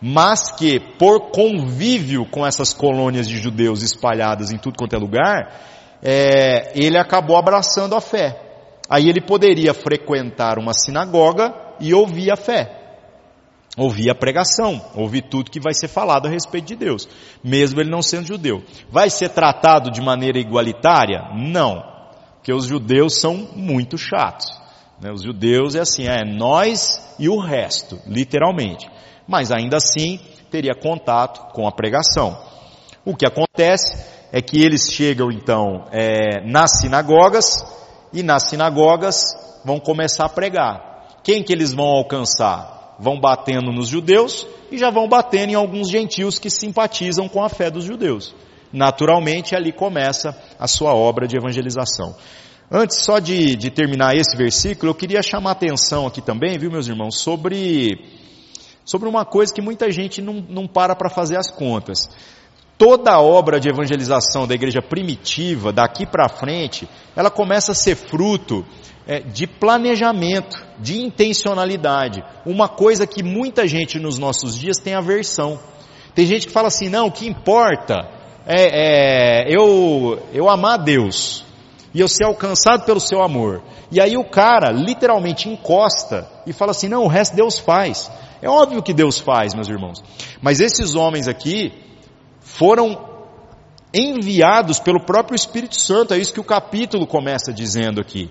mas 0.00 0.52
que 0.52 0.78
por 0.98 1.30
convívio 1.30 2.24
com 2.24 2.46
essas 2.46 2.72
colônias 2.72 3.28
de 3.28 3.36
judeus 3.36 3.82
espalhadas 3.82 4.52
em 4.52 4.58
tudo 4.58 4.78
quanto 4.78 4.94
é 4.94 4.98
lugar, 4.98 5.60
é, 6.02 6.72
ele 6.74 6.96
acabou 6.96 7.36
abraçando 7.36 7.96
a 7.96 8.00
fé. 8.00 8.40
Aí 8.88 9.08
ele 9.08 9.20
poderia 9.20 9.74
frequentar 9.74 10.58
uma 10.58 10.72
sinagoga 10.72 11.67
e 11.80 11.94
ouvir 11.94 12.30
a 12.30 12.36
fé, 12.36 12.78
ouvir 13.76 14.10
a 14.10 14.14
pregação, 14.14 14.80
ouvir 14.94 15.22
tudo 15.22 15.50
que 15.50 15.60
vai 15.60 15.72
ser 15.74 15.88
falado 15.88 16.26
a 16.26 16.30
respeito 16.30 16.66
de 16.66 16.76
Deus, 16.76 17.08
mesmo 17.42 17.80
ele 17.80 17.90
não 17.90 18.02
sendo 18.02 18.26
judeu. 18.26 18.62
Vai 18.90 19.10
ser 19.10 19.30
tratado 19.30 19.90
de 19.90 20.00
maneira 20.00 20.38
igualitária? 20.38 21.30
Não, 21.34 21.82
porque 22.34 22.52
os 22.52 22.66
judeus 22.66 23.20
são 23.20 23.34
muito 23.54 23.96
chatos. 23.96 24.46
Né? 25.00 25.12
Os 25.12 25.22
judeus 25.22 25.74
é 25.74 25.80
assim, 25.80 26.06
é 26.06 26.24
nós 26.24 27.14
e 27.18 27.28
o 27.28 27.38
resto, 27.38 28.00
literalmente. 28.06 28.88
Mas 29.26 29.52
ainda 29.52 29.76
assim 29.76 30.18
teria 30.50 30.74
contato 30.74 31.52
com 31.52 31.66
a 31.68 31.72
pregação. 31.72 32.36
O 33.04 33.14
que 33.14 33.26
acontece 33.26 34.04
é 34.32 34.42
que 34.42 34.62
eles 34.62 34.90
chegam 34.90 35.30
então 35.30 35.86
é, 35.90 36.44
nas 36.44 36.80
sinagogas 36.80 37.64
e 38.12 38.22
nas 38.22 38.48
sinagogas 38.48 39.22
vão 39.64 39.78
começar 39.78 40.26
a 40.26 40.28
pregar. 40.28 40.87
Quem 41.22 41.42
que 41.42 41.52
eles 41.52 41.72
vão 41.72 41.86
alcançar? 41.86 42.96
Vão 42.98 43.20
batendo 43.20 43.72
nos 43.72 43.88
judeus 43.88 44.46
e 44.70 44.78
já 44.78 44.90
vão 44.90 45.08
batendo 45.08 45.50
em 45.50 45.54
alguns 45.54 45.88
gentios 45.88 46.38
que 46.38 46.50
simpatizam 46.50 47.28
com 47.28 47.42
a 47.42 47.48
fé 47.48 47.70
dos 47.70 47.84
judeus. 47.84 48.34
Naturalmente 48.72 49.54
ali 49.54 49.72
começa 49.72 50.36
a 50.58 50.66
sua 50.66 50.94
obra 50.94 51.26
de 51.26 51.36
evangelização. 51.36 52.14
Antes 52.70 52.98
só 52.98 53.18
de, 53.18 53.56
de 53.56 53.70
terminar 53.70 54.14
esse 54.14 54.36
versículo, 54.36 54.90
eu 54.90 54.94
queria 54.94 55.22
chamar 55.22 55.52
atenção 55.52 56.06
aqui 56.06 56.20
também, 56.20 56.58
viu 56.58 56.70
meus 56.70 56.86
irmãos, 56.86 57.18
sobre, 57.18 57.98
sobre 58.84 59.08
uma 59.08 59.24
coisa 59.24 59.54
que 59.54 59.62
muita 59.62 59.90
gente 59.90 60.20
não, 60.20 60.44
não 60.46 60.66
para 60.66 60.94
para 60.94 61.08
fazer 61.08 61.38
as 61.38 61.50
contas. 61.50 62.10
Toda 62.76 63.10
a 63.10 63.20
obra 63.22 63.58
de 63.58 63.70
evangelização 63.70 64.46
da 64.46 64.54
igreja 64.54 64.82
primitiva, 64.82 65.72
daqui 65.72 66.06
para 66.06 66.28
frente, 66.28 66.86
ela 67.16 67.30
começa 67.30 67.72
a 67.72 67.74
ser 67.74 67.96
fruto 67.96 68.64
é, 69.08 69.20
de 69.20 69.46
planejamento, 69.46 70.62
de 70.78 71.00
intencionalidade. 71.00 72.22
Uma 72.44 72.68
coisa 72.68 73.06
que 73.06 73.22
muita 73.22 73.66
gente 73.66 73.98
nos 73.98 74.18
nossos 74.18 74.54
dias 74.54 74.76
tem 74.76 74.94
aversão. 74.94 75.58
Tem 76.14 76.26
gente 76.26 76.46
que 76.46 76.52
fala 76.52 76.68
assim, 76.68 76.90
não, 76.90 77.06
o 77.06 77.10
que 77.10 77.26
importa 77.26 78.06
é, 78.46 79.46
é 79.46 79.56
eu, 79.56 80.22
eu 80.34 80.50
amar 80.50 80.78
Deus 80.78 81.42
e 81.94 82.00
eu 82.00 82.06
ser 82.06 82.24
alcançado 82.24 82.84
pelo 82.84 83.00
seu 83.00 83.22
amor. 83.22 83.62
E 83.90 83.98
aí 83.98 84.18
o 84.18 84.28
cara 84.28 84.70
literalmente 84.70 85.48
encosta 85.48 86.28
e 86.46 86.52
fala 86.52 86.72
assim, 86.72 86.88
não, 86.88 87.04
o 87.04 87.08
resto 87.08 87.34
Deus 87.34 87.58
faz. 87.58 88.10
É 88.42 88.48
óbvio 88.48 88.82
que 88.82 88.92
Deus 88.92 89.18
faz, 89.18 89.54
meus 89.54 89.70
irmãos. 89.70 90.02
Mas 90.42 90.60
esses 90.60 90.94
homens 90.94 91.26
aqui, 91.26 91.72
foram 92.40 93.08
enviados 93.94 94.78
pelo 94.78 95.00
próprio 95.00 95.34
Espírito 95.34 95.76
Santo, 95.76 96.12
é 96.12 96.18
isso 96.18 96.34
que 96.34 96.40
o 96.40 96.44
capítulo 96.44 97.06
começa 97.06 97.54
dizendo 97.54 98.02
aqui. 98.02 98.30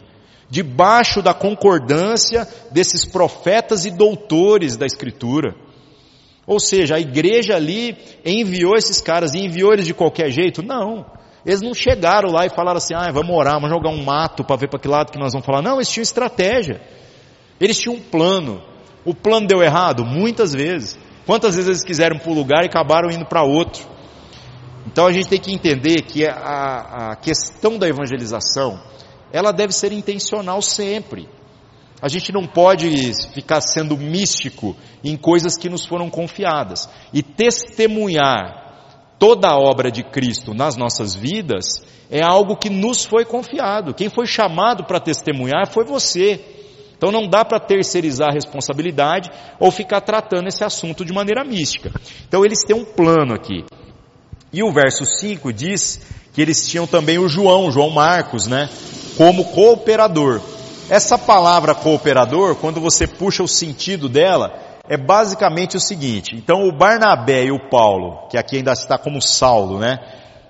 Debaixo 0.50 1.22
da 1.22 1.34
concordância 1.34 2.48
desses 2.72 3.06
profetas 3.06 3.86
e 3.86 3.92
doutores 3.92 4.78
da 4.78 4.86
Escritura. 4.86 5.56
Ou 6.46 6.60
seja, 6.60 6.96
a 6.96 7.00
igreja 7.00 7.56
ali 7.56 7.98
enviou 8.26 8.76
esses 8.76 9.02
caras 9.02 9.34
e 9.34 9.40
enviou 9.40 9.74
eles 9.74 9.86
de 9.86 9.94
qualquer 9.94 10.32
jeito? 10.32 10.64
Não. 10.64 11.06
Eles 11.46 11.62
não 11.62 11.74
chegaram 11.74 12.32
lá 12.32 12.46
e 12.46 12.50
falaram 12.50 12.78
assim, 12.78 12.94
ah, 12.94 13.12
vamos 13.12 13.36
orar, 13.36 13.56
vamos 13.56 13.70
jogar 13.70 13.90
um 13.90 14.04
mato 14.04 14.44
para 14.44 14.56
ver 14.56 14.70
para 14.70 14.80
que 14.80 14.88
lado 14.88 15.12
que 15.12 15.20
nós 15.20 15.34
vamos 15.34 15.46
falar. 15.46 15.62
Não, 15.62 15.76
eles 15.76 15.90
tinham 15.90 16.04
estratégia. 16.04 16.82
Eles 17.60 17.78
tinham 17.78 17.96
um 17.96 18.02
plano. 18.02 18.62
O 19.04 19.14
plano 19.14 19.48
deu 19.48 19.62
errado? 19.62 20.06
Muitas 20.06 20.54
vezes. 20.54 20.98
Quantas 21.26 21.56
vezes 21.56 21.70
eles 21.70 21.84
quiseram 21.84 22.18
para 22.18 22.32
um 22.32 22.36
lugar 22.36 22.64
e 22.64 22.68
acabaram 22.68 23.10
indo 23.10 23.26
para 23.26 23.44
outro? 23.44 23.84
Então 24.86 25.06
a 25.06 25.12
gente 25.12 25.28
tem 25.28 25.40
que 25.40 25.54
entender 25.54 26.02
que 26.04 26.26
a, 26.26 27.12
a 27.12 27.16
questão 27.18 27.78
da 27.78 27.88
evangelização, 27.88 28.80
ela 29.32 29.52
deve 29.52 29.74
ser 29.74 29.92
intencional 29.92 30.62
sempre. 30.62 31.28
A 32.02 32.08
gente 32.08 32.32
não 32.32 32.46
pode 32.46 33.12
ficar 33.34 33.60
sendo 33.62 33.98
místico 33.98 34.76
em 35.04 35.18
coisas 35.18 35.58
que 35.58 35.70
nos 35.70 35.86
foram 35.86 36.10
confiadas. 36.10 36.88
E 37.12 37.24
testemunhar 37.24 38.68
toda 39.18 39.50
a 39.50 39.58
obra 39.58 39.92
de 39.92 40.04
Cristo 40.04 40.54
nas 40.54 40.76
nossas 40.76 41.16
vidas 41.16 41.84
é 42.10 42.22
algo 42.22 42.56
que 42.56 42.70
nos 42.70 43.04
foi 43.04 43.26
confiado. 43.26 43.94
Quem 43.94 44.10
foi 44.10 44.28
chamado 44.28 44.84
para 44.84 45.00
testemunhar 45.00 45.68
foi 45.68 45.86
você. 45.86 46.40
Então 46.96 47.12
não 47.12 47.28
dá 47.28 47.44
para 47.44 47.60
terceirizar 47.60 48.30
a 48.30 48.34
responsabilidade 48.34 49.30
ou 49.60 49.72
ficar 49.72 50.02
tratando 50.02 50.48
esse 50.48 50.64
assunto 50.64 51.04
de 51.04 51.14
maneira 51.14 51.44
mística. 51.44 51.92
Então 52.28 52.46
eles 52.46 52.64
têm 52.64 52.76
um 52.76 52.86
plano 52.86 53.34
aqui. 53.34 53.66
E 54.54 54.64
o 54.64 54.72
verso 54.72 55.04
5 55.04 55.52
diz 55.52 56.02
que 56.34 56.42
eles 56.42 56.68
tinham 56.68 56.88
também 56.88 57.18
o 57.18 57.28
João, 57.28 57.72
João 57.72 57.90
Marcos, 57.90 58.48
né? 58.48 58.70
Como 59.18 59.46
cooperador. 59.46 60.42
Essa 60.90 61.18
palavra 61.18 61.76
cooperador, 61.76 62.56
quando 62.56 62.80
você 62.80 63.08
puxa 63.08 63.44
o 63.44 63.48
sentido 63.48 64.08
dela, 64.08 64.54
é 64.88 64.96
basicamente 64.96 65.76
o 65.76 65.82
seguinte. 65.82 66.36
Então 66.36 66.68
o 66.68 66.72
Barnabé 66.72 67.46
e 67.46 67.52
o 67.52 67.70
Paulo, 67.70 68.28
que 68.30 68.38
aqui 68.38 68.58
ainda 68.58 68.72
está 68.72 68.98
como 68.98 69.22
Saulo, 69.22 69.80
né? 69.80 70.00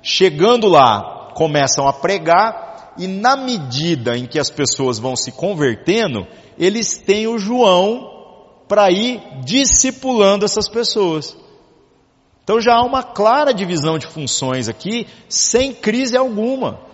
Chegando 0.02 0.68
lá, 0.68 1.32
começam 1.34 1.88
a 1.88 1.94
pregar 1.94 2.94
e 2.98 3.08
na 3.08 3.36
medida 3.36 4.18
em 4.18 4.26
que 4.26 4.40
as 4.40 4.50
pessoas 4.50 5.00
vão 5.00 5.16
se 5.16 5.32
convertendo, 5.32 6.28
eles 6.58 6.98
têm 6.98 7.28
o 7.28 7.38
João 7.38 8.12
para 8.68 8.92
ir 8.92 9.22
discipulando 9.44 10.46
essas 10.46 10.68
pessoas. 10.68 11.36
Então 12.44 12.60
já 12.60 12.76
há 12.76 12.84
uma 12.84 13.04
clara 13.04 13.54
divisão 13.54 13.98
de 13.98 14.08
funções 14.08 14.68
aqui, 14.68 15.08
sem 15.30 15.74
crise 15.74 16.18
alguma. 16.18 16.87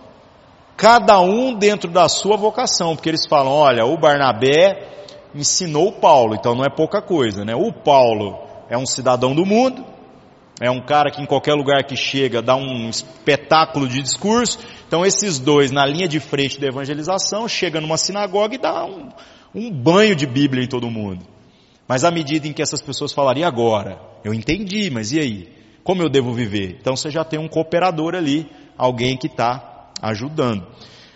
Cada 0.76 1.20
um 1.20 1.54
dentro 1.54 1.90
da 1.90 2.08
sua 2.08 2.36
vocação, 2.36 2.96
porque 2.96 3.08
eles 3.08 3.26
falam, 3.26 3.52
olha, 3.52 3.84
o 3.84 3.96
Barnabé 3.96 4.94
ensinou 5.34 5.88
o 5.88 5.92
Paulo, 5.92 6.34
então 6.34 6.54
não 6.54 6.64
é 6.64 6.68
pouca 6.68 7.00
coisa, 7.00 7.44
né? 7.44 7.54
O 7.54 7.72
Paulo 7.72 8.38
é 8.68 8.76
um 8.76 8.86
cidadão 8.86 9.34
do 9.34 9.46
mundo, 9.46 9.84
é 10.60 10.70
um 10.70 10.80
cara 10.80 11.10
que 11.10 11.20
em 11.20 11.26
qualquer 11.26 11.54
lugar 11.54 11.84
que 11.84 11.96
chega 11.96 12.40
dá 12.40 12.56
um 12.56 12.88
espetáculo 12.88 13.88
de 13.88 14.02
discurso. 14.02 14.58
Então 14.86 15.04
esses 15.04 15.38
dois 15.38 15.70
na 15.70 15.84
linha 15.84 16.06
de 16.06 16.20
frente 16.20 16.60
da 16.60 16.68
evangelização 16.68 17.48
chega 17.48 17.80
numa 17.80 17.96
sinagoga 17.96 18.54
e 18.54 18.58
dá 18.58 18.84
um, 18.84 19.08
um 19.54 19.70
banho 19.70 20.14
de 20.14 20.26
Bíblia 20.26 20.64
em 20.64 20.68
todo 20.68 20.90
mundo. 20.90 21.24
Mas 21.86 22.04
à 22.04 22.10
medida 22.10 22.46
em 22.46 22.52
que 22.52 22.62
essas 22.62 22.80
pessoas 22.80 23.12
falariam 23.12 23.46
agora, 23.46 23.98
eu 24.24 24.32
entendi, 24.32 24.90
mas 24.90 25.12
e 25.12 25.20
aí? 25.20 25.48
Como 25.82 26.02
eu 26.02 26.08
devo 26.08 26.32
viver? 26.32 26.78
Então 26.80 26.96
você 26.96 27.10
já 27.10 27.24
tem 27.24 27.38
um 27.38 27.48
cooperador 27.48 28.14
ali, 28.14 28.48
alguém 28.78 29.16
que 29.18 29.26
está 29.26 29.73
ajudando. 30.10 30.66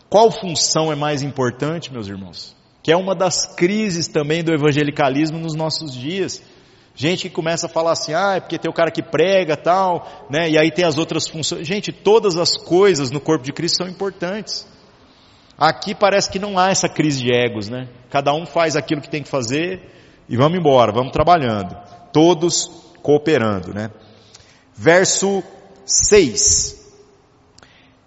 Qual 0.08 0.30
função 0.30 0.90
é 0.90 0.94
mais 0.94 1.22
importante, 1.22 1.92
meus 1.92 2.08
irmãos? 2.08 2.56
Que 2.82 2.90
é 2.90 2.96
uma 2.96 3.14
das 3.14 3.44
crises 3.54 4.08
também 4.08 4.42
do 4.42 4.52
evangelicalismo 4.52 5.38
nos 5.38 5.54
nossos 5.54 5.94
dias. 5.94 6.42
Gente 6.94 7.28
que 7.28 7.34
começa 7.34 7.66
a 7.66 7.68
falar 7.68 7.92
assim, 7.92 8.14
ah, 8.14 8.36
é 8.36 8.40
porque 8.40 8.58
tem 8.58 8.70
o 8.70 8.74
cara 8.74 8.90
que 8.90 9.02
prega 9.02 9.56
tal, 9.56 10.26
né? 10.30 10.50
E 10.50 10.58
aí 10.58 10.70
tem 10.70 10.84
as 10.84 10.96
outras 10.96 11.28
funções. 11.28 11.66
Gente, 11.66 11.92
todas 11.92 12.36
as 12.36 12.56
coisas 12.56 13.10
no 13.10 13.20
corpo 13.20 13.44
de 13.44 13.52
Cristo 13.52 13.76
são 13.76 13.88
importantes. 13.88 14.66
Aqui 15.56 15.94
parece 15.94 16.30
que 16.30 16.38
não 16.38 16.58
há 16.58 16.70
essa 16.70 16.88
crise 16.88 17.22
de 17.22 17.32
egos, 17.32 17.68
né? 17.68 17.88
Cada 18.10 18.32
um 18.32 18.46
faz 18.46 18.76
aquilo 18.76 19.00
que 19.00 19.10
tem 19.10 19.22
que 19.22 19.28
fazer 19.28 19.82
e 20.28 20.36
vamos 20.36 20.58
embora, 20.58 20.92
vamos 20.92 21.12
trabalhando. 21.12 21.76
Todos 22.12 22.70
cooperando, 23.02 23.74
né? 23.74 23.90
Verso 24.74 25.42
6. 25.84 26.77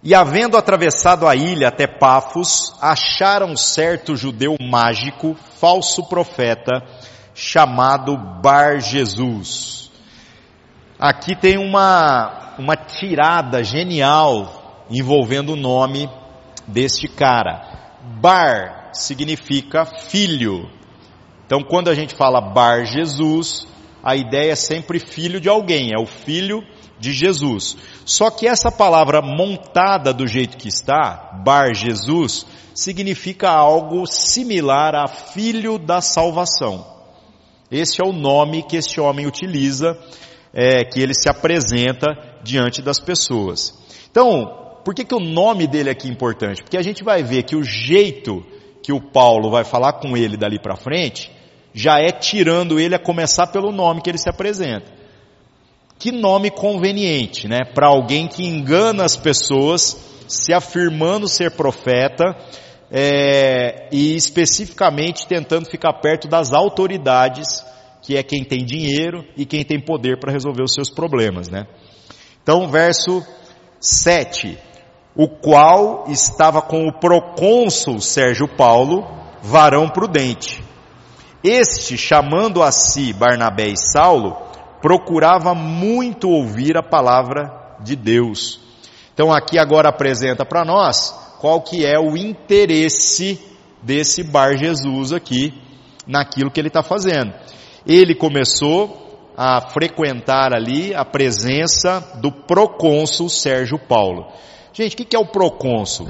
E 0.03 0.15
havendo 0.15 0.57
atravessado 0.57 1.27
a 1.27 1.35
ilha 1.35 1.67
até 1.67 1.85
Pafos, 1.85 2.73
acharam 2.81 3.55
certo 3.55 4.15
judeu 4.15 4.55
mágico, 4.59 5.35
falso 5.59 6.07
profeta, 6.09 6.81
chamado 7.35 8.17
Bar 8.17 8.79
Jesus. 8.79 9.91
Aqui 10.97 11.35
tem 11.35 11.57
uma, 11.57 12.55
uma 12.57 12.75
tirada 12.75 13.63
genial 13.63 14.85
envolvendo 14.89 15.53
o 15.53 15.55
nome 15.55 16.09
deste 16.67 17.07
cara. 17.07 17.99
Bar 18.19 18.89
significa 18.93 19.85
filho. 19.85 20.67
Então 21.45 21.63
quando 21.63 21.89
a 21.91 21.93
gente 21.93 22.15
fala 22.15 22.41
Bar 22.41 22.85
Jesus, 22.85 23.67
a 24.03 24.15
ideia 24.15 24.53
é 24.53 24.55
sempre 24.55 24.99
filho 24.99 25.39
de 25.39 25.47
alguém, 25.47 25.91
é 25.93 25.99
o 26.01 26.07
filho 26.07 26.63
de 26.63 26.80
Jesus. 27.13 27.77
Só 28.05 28.29
que 28.29 28.47
essa 28.47 28.71
palavra 28.71 29.21
montada 29.21 30.13
do 30.13 30.27
jeito 30.27 30.57
que 30.57 30.67
está, 30.67 31.41
Bar 31.43 31.73
Jesus, 31.73 32.45
significa 32.75 33.49
algo 33.49 34.05
similar 34.05 34.95
a 34.95 35.07
filho 35.07 35.77
da 35.77 36.01
salvação. 36.01 36.85
Esse 37.71 38.01
é 38.01 38.05
o 38.05 38.13
nome 38.13 38.63
que 38.63 38.75
este 38.75 38.99
homem 38.99 39.25
utiliza, 39.25 39.97
é, 40.53 40.83
que 40.83 40.99
ele 40.99 41.13
se 41.13 41.29
apresenta 41.29 42.07
diante 42.43 42.81
das 42.81 42.99
pessoas. 42.99 43.73
Então, 44.09 44.79
por 44.83 44.93
que, 44.93 45.05
que 45.05 45.15
o 45.15 45.19
nome 45.19 45.67
dele 45.67 45.89
aqui 45.89 46.07
é 46.07 46.11
importante? 46.11 46.61
Porque 46.61 46.77
a 46.77 46.81
gente 46.81 47.03
vai 47.03 47.23
ver 47.23 47.43
que 47.43 47.55
o 47.55 47.63
jeito 47.63 48.45
que 48.83 48.91
o 48.91 48.99
Paulo 48.99 49.49
vai 49.49 49.63
falar 49.63 49.93
com 49.93 50.17
ele 50.17 50.35
dali 50.35 50.59
para 50.59 50.75
frente, 50.75 51.31
já 51.73 51.99
é 51.99 52.11
tirando 52.11 52.79
ele 52.79 52.95
a 52.95 52.99
começar 52.99 53.47
pelo 53.47 53.71
nome 53.71 54.01
que 54.01 54.09
ele 54.09 54.17
se 54.17 54.29
apresenta. 54.29 55.00
Que 56.01 56.11
nome 56.11 56.49
conveniente, 56.49 57.47
né? 57.47 57.59
Para 57.75 57.85
alguém 57.85 58.27
que 58.27 58.43
engana 58.43 59.05
as 59.05 59.15
pessoas, 59.15 59.95
se 60.27 60.51
afirmando 60.51 61.27
ser 61.27 61.51
profeta, 61.51 62.35
é, 62.89 63.87
e 63.91 64.15
especificamente 64.15 65.27
tentando 65.27 65.69
ficar 65.69 65.93
perto 66.01 66.27
das 66.27 66.53
autoridades, 66.53 67.63
que 68.01 68.17
é 68.17 68.23
quem 68.23 68.43
tem 68.43 68.65
dinheiro 68.65 69.23
e 69.37 69.45
quem 69.45 69.63
tem 69.63 69.79
poder 69.79 70.19
para 70.19 70.31
resolver 70.31 70.63
os 70.63 70.73
seus 70.73 70.89
problemas, 70.89 71.49
né? 71.49 71.67
Então, 72.41 72.67
verso 72.67 73.23
7 73.79 74.57
o 75.15 75.27
qual 75.27 76.05
estava 76.07 76.63
com 76.63 76.87
o 76.87 76.93
procônsul 76.93 78.01
Sérgio 78.01 78.47
Paulo, 78.47 79.05
varão 79.43 79.87
prudente. 79.87 80.63
Este, 81.43 81.95
chamando 81.95 82.63
a 82.63 82.71
si 82.71 83.13
Barnabé 83.13 83.67
e 83.67 83.77
Saulo, 83.77 84.50
procurava 84.81 85.53
muito 85.53 86.29
ouvir 86.29 86.77
a 86.77 86.83
palavra 86.83 87.77
de 87.79 87.95
Deus. 87.95 88.59
Então 89.13 89.31
aqui 89.31 89.59
agora 89.59 89.89
apresenta 89.89 90.45
para 90.45 90.65
nós 90.65 91.15
qual 91.39 91.61
que 91.61 91.85
é 91.85 91.99
o 91.99 92.17
interesse 92.17 93.39
desse 93.81 94.23
Bar 94.23 94.57
Jesus 94.57 95.11
aqui, 95.11 95.53
naquilo 96.07 96.51
que 96.51 96.59
ele 96.59 96.67
está 96.67 96.83
fazendo. 96.83 97.33
Ele 97.85 98.15
começou 98.15 99.31
a 99.35 99.61
frequentar 99.61 100.53
ali 100.53 100.93
a 100.93 101.03
presença 101.03 101.99
do 102.21 102.31
procônsul 102.31 103.29
Sérgio 103.29 103.79
Paulo. 103.79 104.27
Gente, 104.73 104.93
o 104.93 104.97
que 104.97 105.15
é 105.15 105.19
o 105.19 105.25
procônsul? 105.25 106.09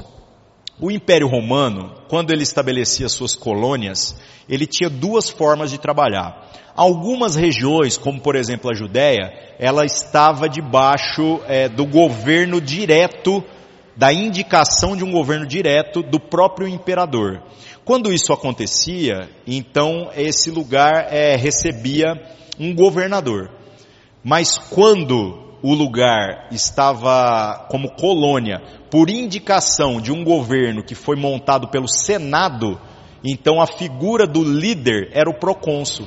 O 0.82 0.90
Império 0.90 1.28
Romano, 1.28 1.94
quando 2.08 2.32
ele 2.32 2.42
estabelecia 2.42 3.08
suas 3.08 3.36
colônias, 3.36 4.16
ele 4.48 4.66
tinha 4.66 4.90
duas 4.90 5.30
formas 5.30 5.70
de 5.70 5.78
trabalhar. 5.78 6.50
Algumas 6.74 7.36
regiões, 7.36 7.96
como 7.96 8.20
por 8.20 8.34
exemplo 8.34 8.68
a 8.68 8.74
Judéia, 8.74 9.32
ela 9.60 9.84
estava 9.84 10.48
debaixo 10.48 11.38
é, 11.46 11.68
do 11.68 11.86
governo 11.86 12.60
direto, 12.60 13.44
da 13.96 14.12
indicação 14.12 14.96
de 14.96 15.04
um 15.04 15.12
governo 15.12 15.46
direto 15.46 16.02
do 16.02 16.18
próprio 16.18 16.66
imperador. 16.66 17.40
Quando 17.84 18.12
isso 18.12 18.32
acontecia, 18.32 19.30
então 19.46 20.10
esse 20.16 20.50
lugar 20.50 21.06
é, 21.12 21.36
recebia 21.36 22.20
um 22.58 22.74
governador. 22.74 23.52
Mas 24.24 24.58
quando 24.58 25.56
o 25.62 25.74
lugar 25.74 26.48
estava 26.50 27.66
como 27.70 27.92
colônia 27.92 28.60
por 28.92 29.08
indicação 29.08 30.02
de 30.02 30.12
um 30.12 30.22
governo 30.22 30.84
que 30.84 30.94
foi 30.94 31.16
montado 31.16 31.68
pelo 31.68 31.88
Senado, 31.88 32.78
então 33.24 33.58
a 33.58 33.66
figura 33.66 34.26
do 34.26 34.44
líder 34.44 35.08
era 35.14 35.30
o 35.30 35.34
procônsul. 35.34 36.06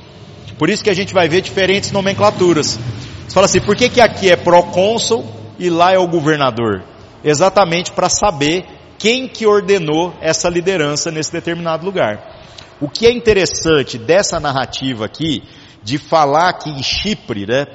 Por 0.56 0.70
isso 0.70 0.84
que 0.84 0.90
a 0.90 0.94
gente 0.94 1.12
vai 1.12 1.28
ver 1.28 1.40
diferentes 1.40 1.90
nomenclaturas. 1.90 2.78
Você 3.26 3.34
fala 3.34 3.46
assim, 3.46 3.60
por 3.60 3.74
que, 3.74 3.88
que 3.88 4.00
aqui 4.00 4.30
é 4.30 4.36
procônsul 4.36 5.26
e 5.58 5.68
lá 5.68 5.92
é 5.92 5.98
o 5.98 6.06
governador? 6.06 6.84
Exatamente 7.24 7.90
para 7.90 8.08
saber 8.08 8.64
quem 8.96 9.26
que 9.26 9.44
ordenou 9.44 10.14
essa 10.20 10.48
liderança 10.48 11.10
nesse 11.10 11.32
determinado 11.32 11.84
lugar. 11.84 12.36
O 12.80 12.88
que 12.88 13.04
é 13.04 13.10
interessante 13.10 13.98
dessa 13.98 14.38
narrativa 14.38 15.06
aqui, 15.06 15.42
de 15.82 15.98
falar 15.98 16.52
que 16.52 16.70
em 16.70 16.84
Chipre, 16.84 17.46
né, 17.46 17.66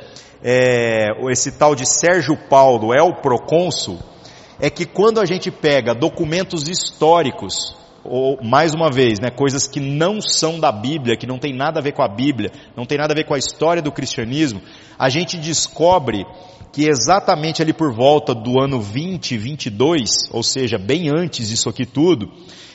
é, 0.41 1.09
esse 1.29 1.51
tal 1.51 1.75
de 1.75 1.85
Sérgio 1.85 2.37
Paulo 2.47 2.93
é 2.93 3.01
o 3.03 3.15
procônsul, 3.15 3.99
é 4.61 4.69
que 4.69 4.85
quando 4.85 5.19
a 5.19 5.25
gente 5.25 5.49
pega 5.49 5.95
documentos 5.95 6.69
históricos, 6.69 7.75
ou 8.03 8.37
mais 8.43 8.75
uma 8.75 8.91
vez, 8.91 9.19
né, 9.19 9.31
coisas 9.31 9.67
que 9.67 9.79
não 9.79 10.21
são 10.21 10.59
da 10.59 10.71
Bíblia, 10.71 11.17
que 11.17 11.25
não 11.25 11.39
tem 11.39 11.51
nada 11.51 11.79
a 11.79 11.83
ver 11.83 11.93
com 11.93 12.03
a 12.03 12.07
Bíblia, 12.07 12.51
não 12.77 12.85
tem 12.85 12.97
nada 12.97 13.11
a 13.11 13.15
ver 13.15 13.25
com 13.25 13.33
a 13.33 13.39
história 13.39 13.81
do 13.81 13.91
cristianismo, 13.91 14.61
a 14.99 15.09
gente 15.09 15.35
descobre 15.35 16.25
que 16.71 16.87
exatamente 16.87 17.61
ali 17.61 17.73
por 17.73 17.91
volta 17.91 18.35
do 18.35 18.61
ano 18.61 18.79
20, 18.79 19.35
22, 19.35 20.29
ou 20.31 20.43
seja, 20.43 20.77
bem 20.77 21.09
antes 21.09 21.49
disso 21.49 21.67
aqui 21.67 21.85
tudo, 21.85 22.31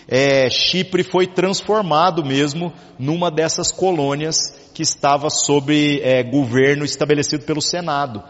é, 0.08 0.50
Chipre 0.50 1.04
foi 1.04 1.28
transformado 1.28 2.24
mesmo 2.24 2.72
numa 2.98 3.30
dessas 3.30 3.70
colônias 3.70 4.36
que 4.74 4.82
estava 4.82 5.30
sob 5.30 6.00
é, 6.02 6.22
governo 6.24 6.84
estabelecido 6.84 7.44
pelo 7.44 7.62
Senado. 7.62 8.22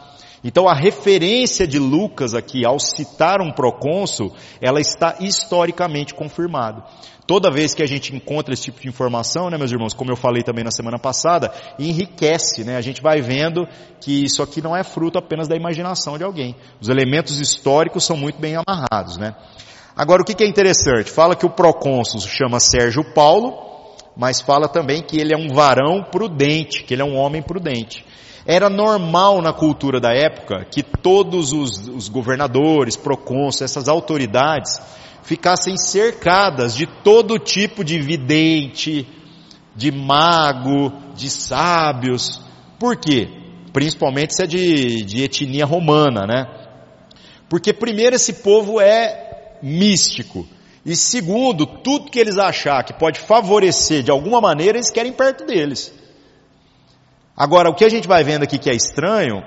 Então 0.44 0.68
a 0.68 0.74
referência 0.74 1.66
de 1.66 1.78
Lucas 1.78 2.34
aqui 2.34 2.64
ao 2.64 2.78
citar 2.78 3.40
um 3.40 3.50
procônsul, 3.50 4.32
ela 4.60 4.80
está 4.80 5.16
historicamente 5.20 6.14
confirmada. 6.14 6.84
Toda 7.26 7.50
vez 7.50 7.74
que 7.74 7.82
a 7.82 7.86
gente 7.86 8.14
encontra 8.14 8.54
esse 8.54 8.64
tipo 8.64 8.80
de 8.80 8.88
informação, 8.88 9.50
né, 9.50 9.58
meus 9.58 9.72
irmãos, 9.72 9.92
como 9.92 10.12
eu 10.12 10.16
falei 10.16 10.44
também 10.44 10.62
na 10.62 10.70
semana 10.70 10.96
passada, 10.96 11.52
enriquece, 11.76 12.62
né? 12.62 12.76
A 12.76 12.80
gente 12.80 13.02
vai 13.02 13.20
vendo 13.20 13.66
que 14.00 14.24
isso 14.24 14.44
aqui 14.44 14.62
não 14.62 14.76
é 14.76 14.84
fruto 14.84 15.18
apenas 15.18 15.48
da 15.48 15.56
imaginação 15.56 16.16
de 16.16 16.22
alguém. 16.22 16.54
Os 16.80 16.88
elementos 16.88 17.40
históricos 17.40 18.04
são 18.04 18.16
muito 18.16 18.38
bem 18.38 18.54
amarrados, 18.54 19.16
né? 19.18 19.34
Agora, 19.96 20.22
o 20.22 20.24
que 20.24 20.44
é 20.44 20.46
interessante? 20.46 21.10
Fala 21.10 21.34
que 21.34 21.46
o 21.46 21.50
procônsul 21.50 22.20
se 22.20 22.28
chama 22.28 22.60
Sérgio 22.60 23.02
Paulo, 23.12 23.54
mas 24.16 24.40
fala 24.40 24.68
também 24.68 25.02
que 25.02 25.18
ele 25.18 25.34
é 25.34 25.36
um 25.36 25.48
varão 25.48 26.04
prudente, 26.04 26.84
que 26.84 26.94
ele 26.94 27.02
é 27.02 27.04
um 27.04 27.16
homem 27.16 27.42
prudente. 27.42 28.04
Era 28.46 28.70
normal 28.70 29.42
na 29.42 29.52
cultura 29.52 29.98
da 29.98 30.14
época 30.14 30.64
que 30.70 30.82
todos 30.82 31.52
os, 31.52 31.88
os 31.88 32.08
governadores, 32.08 32.96
procônsuls, 32.96 33.62
essas 33.62 33.88
autoridades, 33.88 34.80
ficassem 35.22 35.76
cercadas 35.76 36.74
de 36.74 36.86
todo 36.86 37.38
tipo 37.38 37.82
de 37.82 37.98
vidente, 37.98 39.06
de 39.74 39.90
mago, 39.90 40.92
de 41.16 41.28
sábios. 41.28 42.40
Por 42.78 42.96
quê? 42.96 43.28
Principalmente 43.72 44.36
se 44.36 44.44
é 44.44 44.46
de, 44.46 45.02
de 45.02 45.24
etnia 45.24 45.66
romana, 45.66 46.24
né? 46.26 46.46
Porque 47.48 47.72
primeiro 47.72 48.14
esse 48.14 48.34
povo 48.34 48.80
é 48.80 49.58
místico. 49.60 50.46
E 50.84 50.94
segundo, 50.94 51.66
tudo 51.66 52.10
que 52.10 52.18
eles 52.20 52.38
achar 52.38 52.84
que 52.84 52.92
pode 52.92 53.18
favorecer 53.18 54.04
de 54.04 54.10
alguma 54.12 54.40
maneira, 54.40 54.78
eles 54.78 54.90
querem 54.90 55.12
perto 55.12 55.44
deles. 55.44 55.92
Agora, 57.36 57.68
o 57.68 57.74
que 57.74 57.84
a 57.84 57.88
gente 57.88 58.08
vai 58.08 58.24
vendo 58.24 58.44
aqui 58.44 58.58
que 58.58 58.70
é 58.70 58.74
estranho 58.74 59.42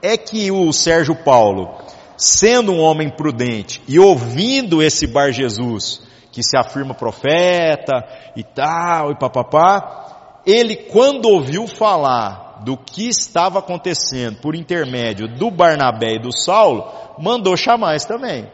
é 0.00 0.16
que 0.16 0.50
o 0.50 0.72
Sérgio 0.72 1.14
Paulo, 1.14 1.78
sendo 2.16 2.72
um 2.72 2.80
homem 2.80 3.10
prudente 3.10 3.82
e 3.86 3.98
ouvindo 3.98 4.82
esse 4.82 5.06
Bar 5.06 5.30
Jesus, 5.32 6.00
que 6.32 6.42
se 6.42 6.56
afirma 6.56 6.94
profeta 6.94 8.04
e 8.34 8.42
tal, 8.42 9.10
e 9.10 9.18
papapá, 9.18 10.40
ele 10.46 10.76
quando 10.76 11.26
ouviu 11.26 11.66
falar 11.66 12.62
do 12.64 12.76
que 12.76 13.08
estava 13.08 13.58
acontecendo 13.58 14.40
por 14.40 14.54
intermédio 14.54 15.28
do 15.28 15.50
Barnabé 15.50 16.14
e 16.14 16.22
do 16.22 16.32
Saulo, 16.32 16.90
mandou 17.18 17.56
chamar 17.56 17.96
isso 17.96 18.08
também 18.08 18.48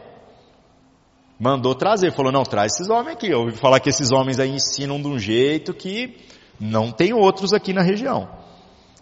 mandou 1.41 1.73
trazer, 1.73 2.11
falou, 2.11 2.31
não, 2.31 2.43
traz 2.43 2.73
esses 2.73 2.87
homens 2.87 3.15
aqui. 3.15 3.27
Eu 3.27 3.39
ouvi 3.39 3.57
falar 3.57 3.79
que 3.79 3.89
esses 3.89 4.11
homens 4.11 4.37
aí 4.37 4.51
ensinam 4.51 5.01
de 5.01 5.07
um 5.07 5.17
jeito 5.17 5.73
que 5.73 6.15
não 6.59 6.91
tem 6.91 7.13
outros 7.13 7.51
aqui 7.51 7.73
na 7.73 7.81
região. 7.81 8.29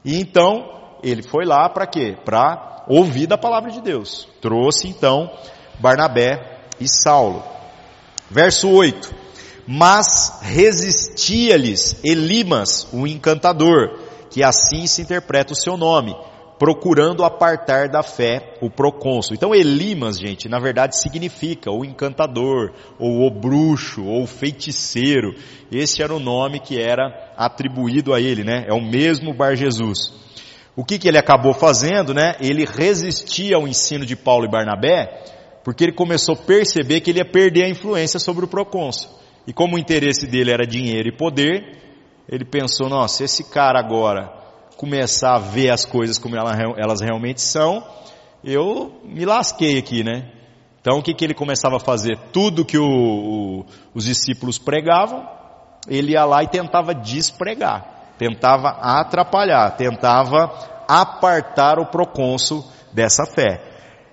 E 0.03 0.19
então, 0.19 0.97
ele 1.03 1.23
foi 1.23 1.45
lá 1.45 1.69
para 1.69 1.87
quê? 1.87 2.17
Para 2.23 2.85
ouvir 2.87 3.27
da 3.27 3.37
palavra 3.37 3.71
de 3.71 3.81
Deus. 3.81 4.27
Trouxe 4.41 4.87
então 4.87 5.31
Barnabé 5.79 6.59
e 6.79 6.87
Saulo. 6.87 7.43
Verso 8.29 8.69
8. 8.69 9.15
Mas 9.67 10.39
resistia-lhes 10.41 12.03
Elimas, 12.03 12.87
o 12.91 13.05
encantador, 13.05 13.99
que 14.31 14.43
assim 14.43 14.87
se 14.87 15.01
interpreta 15.01 15.53
o 15.53 15.55
seu 15.55 15.77
nome, 15.77 16.15
procurando 16.59 17.23
apartar 17.23 17.87
da 17.87 18.03
fé 18.03 18.53
o 18.61 18.69
procônsul. 18.69 19.33
Então 19.33 19.55
Elimas, 19.55 20.19
gente, 20.19 20.49
na 20.49 20.59
verdade 20.59 20.99
significa 20.99 21.71
o 21.71 21.85
encantador, 21.85 22.73
ou 22.99 23.25
o 23.25 23.31
bruxo, 23.31 24.03
ou 24.03 24.23
o 24.23 24.27
feiticeiro. 24.27 25.33
Esse 25.71 26.03
era 26.03 26.13
o 26.13 26.19
nome 26.19 26.59
que 26.59 26.77
era 26.77 27.33
atribuído 27.37 28.13
a 28.13 28.19
ele, 28.19 28.43
né? 28.43 28.65
É 28.67 28.73
o 28.73 28.81
mesmo 28.81 29.33
Bar 29.33 29.55
Jesus. 29.55 30.13
O 30.75 30.83
que, 30.83 30.99
que 30.99 31.07
ele 31.07 31.17
acabou 31.17 31.53
fazendo, 31.53 32.13
né? 32.13 32.35
Ele 32.41 32.65
resistia 32.65 33.55
ao 33.55 33.65
ensino 33.65 34.05
de 34.05 34.17
Paulo 34.17 34.45
e 34.45 34.51
Barnabé, 34.51 35.23
porque 35.63 35.85
ele 35.85 35.93
começou 35.93 36.35
a 36.35 36.37
perceber 36.37 36.99
que 36.99 37.09
ele 37.09 37.19
ia 37.19 37.25
perder 37.25 37.63
a 37.63 37.69
influência 37.69 38.19
sobre 38.19 38.43
o 38.43 38.49
procônsul. 38.49 39.09
E 39.47 39.53
como 39.53 39.77
o 39.77 39.79
interesse 39.79 40.27
dele 40.27 40.51
era 40.51 40.67
dinheiro 40.67 41.07
e 41.07 41.15
poder, 41.15 41.77
ele 42.27 42.43
pensou, 42.43 42.89
nossa, 42.89 43.23
esse 43.23 43.49
cara 43.49 43.79
agora 43.79 44.38
começar 44.79 45.35
a 45.35 45.39
ver 45.39 45.71
as 45.71 45.83
coisas 45.83 46.17
como 46.17 46.37
elas 46.37 47.01
realmente 47.01 47.41
são, 47.41 47.83
eu 48.41 49.01
me 49.03 49.25
lasquei 49.25 49.77
aqui, 49.77 50.05
né? 50.05 50.31
Então 50.79 50.99
o 50.99 51.03
que, 51.03 51.13
que 51.13 51.25
ele 51.25 51.33
começava 51.33 51.75
a 51.75 51.81
fazer? 51.81 52.17
Tudo 52.31 52.63
que 52.63 52.77
o, 52.77 52.87
o, 52.87 53.65
os 53.93 54.05
discípulos 54.05 54.57
pregavam, 54.57 55.27
ele 55.85 56.13
ia 56.13 56.23
lá 56.23 56.41
e 56.43 56.47
tentava 56.47 56.95
despregar, 56.95 58.13
tentava 58.17 58.69
atrapalhar, 58.69 59.75
tentava 59.75 60.49
apartar 60.87 61.77
o 61.77 61.87
procônsul 61.87 62.63
dessa 62.93 63.25
fé. 63.25 63.61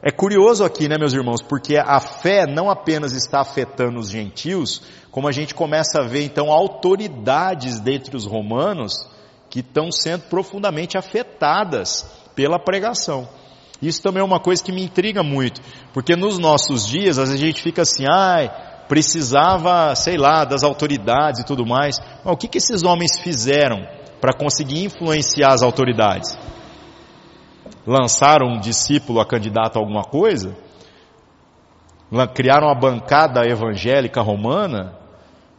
É 0.02 0.10
curioso 0.10 0.64
aqui, 0.64 0.88
né, 0.88 0.96
meus 0.98 1.12
irmãos, 1.12 1.42
porque 1.42 1.76
a 1.76 2.00
fé 2.00 2.44
não 2.44 2.68
apenas 2.68 3.12
está 3.12 3.40
afetando 3.40 4.00
os 4.00 4.10
gentios, 4.10 4.82
como 5.12 5.28
a 5.28 5.32
gente 5.32 5.54
começa 5.54 6.00
a 6.00 6.08
ver 6.08 6.24
então 6.24 6.50
autoridades 6.50 7.78
dentre 7.78 8.16
os 8.16 8.26
romanos 8.26 9.14
que 9.50 9.60
estão 9.60 9.90
sendo 9.90 10.22
profundamente 10.28 10.98
afetadas 10.98 12.04
pela 12.34 12.58
pregação. 12.58 13.28
Isso 13.80 14.02
também 14.02 14.22
é 14.22 14.24
uma 14.24 14.40
coisa 14.40 14.62
que 14.62 14.72
me 14.72 14.82
intriga 14.82 15.22
muito, 15.22 15.60
porque 15.92 16.16
nos 16.16 16.38
nossos 16.38 16.86
dias, 16.86 17.18
às 17.18 17.28
vezes 17.28 17.42
a 17.42 17.46
gente 17.46 17.62
fica 17.62 17.82
assim, 17.82 18.04
ai, 18.08 18.50
precisava, 18.88 19.94
sei 19.94 20.16
lá, 20.16 20.44
das 20.44 20.62
autoridades 20.62 21.40
e 21.40 21.44
tudo 21.44 21.66
mais. 21.66 21.98
Mas 22.24 22.34
o 22.34 22.36
que, 22.36 22.48
que 22.48 22.58
esses 22.58 22.82
homens 22.82 23.18
fizeram 23.18 23.86
para 24.20 24.32
conseguir 24.32 24.84
influenciar 24.84 25.52
as 25.52 25.62
autoridades? 25.62 26.36
Lançaram 27.86 28.48
um 28.48 28.60
discípulo 28.60 29.20
a 29.20 29.26
candidato 29.26 29.76
a 29.76 29.80
alguma 29.80 30.02
coisa? 30.02 30.56
Criaram 32.34 32.68
a 32.68 32.74
bancada 32.74 33.46
evangélica 33.46 34.22
romana? 34.22 35.05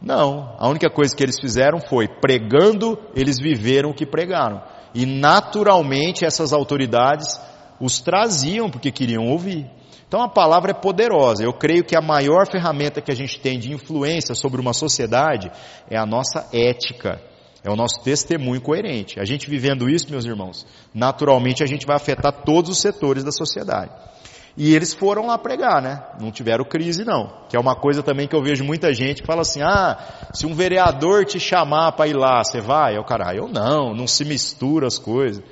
Não. 0.00 0.54
A 0.58 0.68
única 0.68 0.88
coisa 0.88 1.14
que 1.14 1.22
eles 1.22 1.38
fizeram 1.40 1.80
foi, 1.80 2.06
pregando, 2.06 2.98
eles 3.14 3.38
viveram 3.38 3.90
o 3.90 3.94
que 3.94 4.06
pregaram. 4.06 4.62
E 4.94 5.04
naturalmente 5.04 6.24
essas 6.24 6.52
autoridades 6.52 7.40
os 7.80 8.00
traziam 8.00 8.70
porque 8.70 8.90
queriam 8.90 9.26
ouvir. 9.26 9.68
Então 10.06 10.22
a 10.22 10.28
palavra 10.28 10.70
é 10.70 10.74
poderosa. 10.74 11.44
Eu 11.44 11.52
creio 11.52 11.84
que 11.84 11.96
a 11.96 12.00
maior 12.00 12.50
ferramenta 12.50 13.02
que 13.02 13.12
a 13.12 13.14
gente 13.14 13.38
tem 13.38 13.58
de 13.58 13.72
influência 13.72 14.34
sobre 14.34 14.60
uma 14.60 14.72
sociedade 14.72 15.50
é 15.90 15.98
a 15.98 16.06
nossa 16.06 16.48
ética, 16.52 17.20
é 17.62 17.70
o 17.70 17.76
nosso 17.76 18.02
testemunho 18.02 18.60
coerente. 18.60 19.20
A 19.20 19.24
gente 19.24 19.50
vivendo 19.50 19.88
isso, 19.88 20.10
meus 20.10 20.24
irmãos, 20.24 20.66
naturalmente 20.94 21.62
a 21.62 21.66
gente 21.66 21.86
vai 21.86 21.96
afetar 21.96 22.42
todos 22.42 22.70
os 22.70 22.80
setores 22.80 23.22
da 23.22 23.30
sociedade. 23.30 23.92
E 24.60 24.74
eles 24.74 24.92
foram 24.92 25.28
lá 25.28 25.38
pregar, 25.38 25.80
né? 25.80 26.02
Não 26.20 26.32
tiveram 26.32 26.64
crise 26.64 27.04
não. 27.04 27.32
Que 27.48 27.56
é 27.56 27.60
uma 27.60 27.76
coisa 27.76 28.02
também 28.02 28.26
que 28.26 28.34
eu 28.34 28.42
vejo 28.42 28.64
muita 28.64 28.92
gente 28.92 29.20
que 29.20 29.26
fala 29.26 29.42
assim, 29.42 29.62
ah, 29.62 29.96
se 30.34 30.46
um 30.46 30.52
vereador 30.52 31.24
te 31.24 31.38
chamar 31.38 31.92
para 31.92 32.08
ir 32.08 32.16
lá, 32.16 32.42
você 32.42 32.60
vai? 32.60 32.96
Eu, 32.96 33.04
cara, 33.04 33.32
eu 33.36 33.46
não, 33.46 33.94
não 33.94 34.08
se 34.08 34.24
mistura 34.24 34.88
as 34.88 34.98
coisas. 34.98 35.44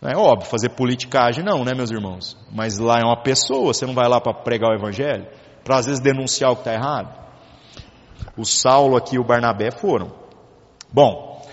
É 0.00 0.16
óbvio, 0.16 0.48
fazer 0.48 0.68
politicagem 0.68 1.44
não, 1.44 1.64
né, 1.64 1.74
meus 1.74 1.90
irmãos? 1.90 2.36
Mas 2.52 2.78
lá 2.78 3.00
é 3.00 3.04
uma 3.04 3.20
pessoa, 3.24 3.74
você 3.74 3.84
não 3.84 3.94
vai 3.94 4.08
lá 4.08 4.20
para 4.20 4.32
pregar 4.32 4.70
o 4.70 4.76
evangelho? 4.76 5.26
Para 5.64 5.78
às 5.78 5.86
vezes 5.86 6.00
denunciar 6.00 6.52
o 6.52 6.54
que 6.54 6.60
está 6.60 6.74
errado? 6.74 7.12
O 8.36 8.44
Saulo 8.44 8.96
aqui 8.96 9.16
e 9.16 9.18
o 9.18 9.24
Barnabé 9.24 9.72
foram. 9.72 10.12
Bom, 10.92 11.44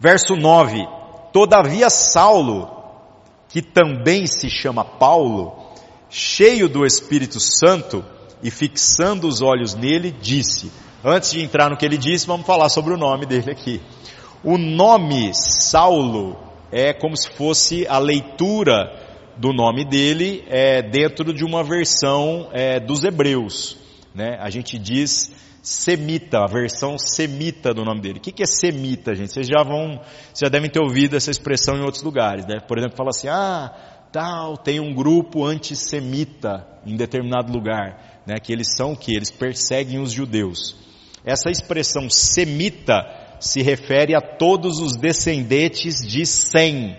verso 0.00 0.34
9: 0.34 0.88
Todavia 1.32 1.88
Saulo, 1.88 2.81
que 3.52 3.60
também 3.60 4.26
se 4.26 4.48
chama 4.48 4.82
Paulo, 4.82 5.54
cheio 6.08 6.68
do 6.68 6.86
Espírito 6.86 7.38
Santo 7.38 8.04
e 8.42 8.50
fixando 8.50 9.28
os 9.28 9.42
olhos 9.42 9.74
nele, 9.74 10.10
disse: 10.10 10.72
Antes 11.04 11.32
de 11.32 11.42
entrar 11.42 11.68
no 11.68 11.76
que 11.76 11.84
ele 11.84 11.98
disse, 11.98 12.26
vamos 12.26 12.46
falar 12.46 12.70
sobre 12.70 12.94
o 12.94 12.96
nome 12.96 13.26
dele 13.26 13.50
aqui. 13.50 13.80
O 14.42 14.56
nome 14.56 15.32
Saulo 15.34 16.36
é 16.70 16.92
como 16.92 17.16
se 17.16 17.30
fosse 17.30 17.86
a 17.86 17.98
leitura 17.98 18.90
do 19.36 19.52
nome 19.52 19.84
dele 19.84 20.44
é, 20.48 20.82
dentro 20.82 21.32
de 21.32 21.44
uma 21.44 21.62
versão 21.62 22.48
é, 22.52 22.80
dos 22.80 23.04
hebreus. 23.04 23.76
Né? 24.14 24.38
A 24.40 24.48
gente 24.48 24.78
diz 24.78 25.30
semita, 25.62 26.40
a 26.40 26.46
versão 26.46 26.98
semita 26.98 27.72
do 27.72 27.84
nome 27.84 28.00
dele. 28.00 28.18
O 28.18 28.20
que, 28.20 28.42
é 28.42 28.46
semita, 28.46 29.14
gente? 29.14 29.32
Vocês 29.32 29.46
já 29.46 29.62
vão, 29.62 30.00
vocês 30.32 30.40
já 30.40 30.48
devem 30.48 30.68
ter 30.68 30.82
ouvido 30.82 31.16
essa 31.16 31.30
expressão 31.30 31.76
em 31.76 31.82
outros 31.82 32.02
lugares, 32.02 32.44
né? 32.46 32.58
Por 32.66 32.76
exemplo, 32.76 32.96
fala 32.96 33.10
assim, 33.10 33.28
ah, 33.28 33.72
tal, 34.10 34.56
tem 34.56 34.80
um 34.80 34.92
grupo 34.92 35.46
antissemita 35.46 36.66
em 36.84 36.96
determinado 36.96 37.52
lugar, 37.52 38.22
né? 38.26 38.40
Que 38.40 38.52
eles 38.52 38.74
são 38.74 38.92
o 38.92 38.96
que? 38.96 39.14
Eles 39.14 39.30
perseguem 39.30 40.00
os 40.00 40.10
judeus. 40.10 40.74
Essa 41.24 41.48
expressão 41.48 42.10
semita 42.10 43.06
se 43.38 43.62
refere 43.62 44.16
a 44.16 44.20
todos 44.20 44.80
os 44.80 44.96
descendentes 44.96 46.04
de 46.04 46.26
Sem. 46.26 46.96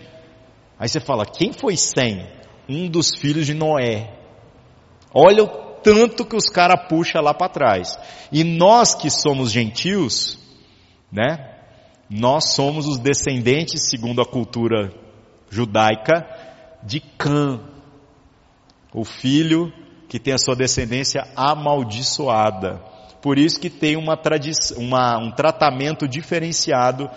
Aí 0.79 0.87
você 0.87 1.01
fala, 1.01 1.25
quem 1.25 1.51
foi 1.51 1.75
Sem? 1.75 2.25
Um 2.69 2.89
dos 2.89 3.11
filhos 3.17 3.45
de 3.45 3.53
Noé. 3.53 4.13
Olha 5.13 5.43
o 5.43 5.62
tanto 5.83 6.25
que 6.25 6.35
os 6.35 6.49
caras 6.49 6.87
puxam 6.87 7.21
lá 7.21 7.33
para 7.33 7.49
trás. 7.49 7.97
E 8.31 8.43
nós 8.43 8.95
que 8.95 9.09
somos 9.09 9.51
gentios, 9.51 10.39
né? 11.11 11.49
Nós 12.09 12.53
somos 12.53 12.87
os 12.87 12.97
descendentes, 12.97 13.89
segundo 13.89 14.21
a 14.21 14.25
cultura 14.25 14.93
judaica, 15.49 16.25
de 16.83 16.99
Cã, 16.99 17.59
o 18.93 19.03
filho 19.03 19.71
que 20.07 20.19
tem 20.19 20.33
a 20.33 20.37
sua 20.37 20.55
descendência 20.55 21.27
amaldiçoada. 21.35 22.81
Por 23.21 23.39
isso 23.39 23.59
que 23.59 23.69
tem 23.69 23.95
uma 23.95 24.19
uma, 24.77 25.17
um 25.17 25.31
tratamento 25.31 26.07
diferenciado 26.07 27.09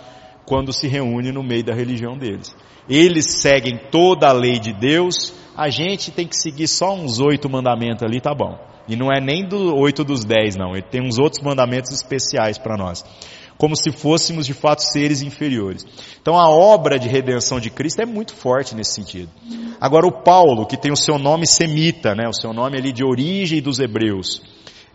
quando 0.47 0.71
se 0.71 0.87
reúne 0.87 1.33
no 1.33 1.43
meio 1.43 1.65
da 1.65 1.73
religião 1.73 2.17
deles. 2.17 2.55
Eles 2.89 3.25
seguem 3.41 3.77
toda 3.91 4.29
a 4.29 4.31
lei 4.31 4.57
de 4.57 4.71
Deus, 4.71 5.33
a 5.57 5.69
gente 5.69 6.09
tem 6.09 6.25
que 6.25 6.37
seguir 6.37 6.69
só 6.69 6.95
uns 6.95 7.19
oito 7.19 7.49
mandamentos 7.49 8.01
ali, 8.01 8.21
tá 8.21 8.33
bom. 8.33 8.57
E 8.87 8.95
não 8.95 9.11
é 9.11 9.19
nem 9.19 9.45
do 9.45 9.75
oito 9.75 10.05
dos 10.05 10.23
dez, 10.23 10.55
não. 10.55 10.71
Ele 10.71 10.83
tem 10.83 11.01
uns 11.01 11.19
outros 11.19 11.43
mandamentos 11.43 11.91
especiais 11.91 12.57
para 12.57 12.77
nós. 12.77 13.03
Como 13.57 13.75
se 13.75 13.91
fôssemos 13.91 14.45
de 14.45 14.53
fato 14.53 14.79
seres 14.79 15.21
inferiores. 15.21 15.85
Então 16.21 16.39
a 16.39 16.49
obra 16.49 16.97
de 16.97 17.09
redenção 17.09 17.59
de 17.59 17.69
Cristo 17.69 18.01
é 18.01 18.05
muito 18.05 18.33
forte 18.33 18.73
nesse 18.73 18.93
sentido. 18.93 19.29
Agora 19.81 20.07
o 20.07 20.23
Paulo, 20.23 20.65
que 20.65 20.77
tem 20.77 20.93
o 20.93 20.95
seu 20.95 21.19
nome 21.19 21.45
semita, 21.45 22.15
né, 22.15 22.25
o 22.25 22.33
seu 22.33 22.53
nome 22.53 22.77
ali 22.77 22.93
de 22.93 23.03
origem 23.03 23.61
dos 23.61 23.79
hebreus, 23.79 24.41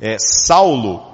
é, 0.01 0.17
Saulo, 0.19 1.12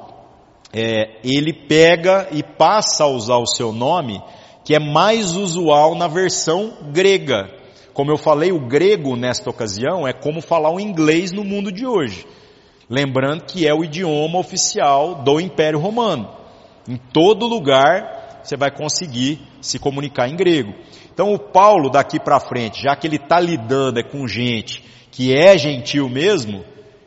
é, 0.73 1.19
ele 1.25 1.53
pega 1.53 2.29
e 2.31 2.43
passa 2.43 3.05
a 3.05 3.09
usar 3.09 3.37
o 3.37 3.47
seu 3.47 3.73
nome, 3.73 4.23
que 4.65 4.75
é 4.75 4.79
mais 4.79 5.35
usual 5.35 5.95
na 5.95 6.07
versão 6.07 6.75
grega. 6.93 7.51
Como 7.95 8.11
eu 8.11 8.19
falei, 8.19 8.53
o 8.53 8.61
grego 8.61 9.17
nesta 9.17 9.51
ocasião 9.51 10.07
é 10.07 10.13
como 10.13 10.41
falar 10.41 10.71
o 10.71 10.79
inglês 10.79 11.33
no 11.33 11.43
mundo 11.43 11.73
de 11.73 11.87
hoje. 11.87 12.27
Lembrando 12.89 13.45
que 13.45 13.67
é 13.67 13.75
o 13.75 13.85
idioma 13.85 14.39
oficial 14.39 15.17
do 15.17 15.41
Império 15.41 15.79
Romano. 15.79 16.31
Em 16.89 16.97
todo 16.97 17.47
lugar 17.47 18.41
você 18.43 18.57
vai 18.57 18.71
conseguir 18.71 19.41
se 19.61 19.79
comunicar 19.79 20.29
em 20.29 20.37
grego. 20.37 20.73
Então 21.13 21.35
o 21.35 21.39
Paulo 21.39 21.91
daqui 21.91 22.19
para 22.21 22.41
frente, 22.41 22.83
já 22.83 22.95
que 22.95 23.07
ele 23.07 23.17
está 23.17 23.41
lidando 23.41 23.99
é 23.99 24.03
com 24.03 24.27
gente 24.27 24.85
que 25.11 25.35
é 25.35 25.59
gentil 25.59 26.09
mesmo, 26.09 26.65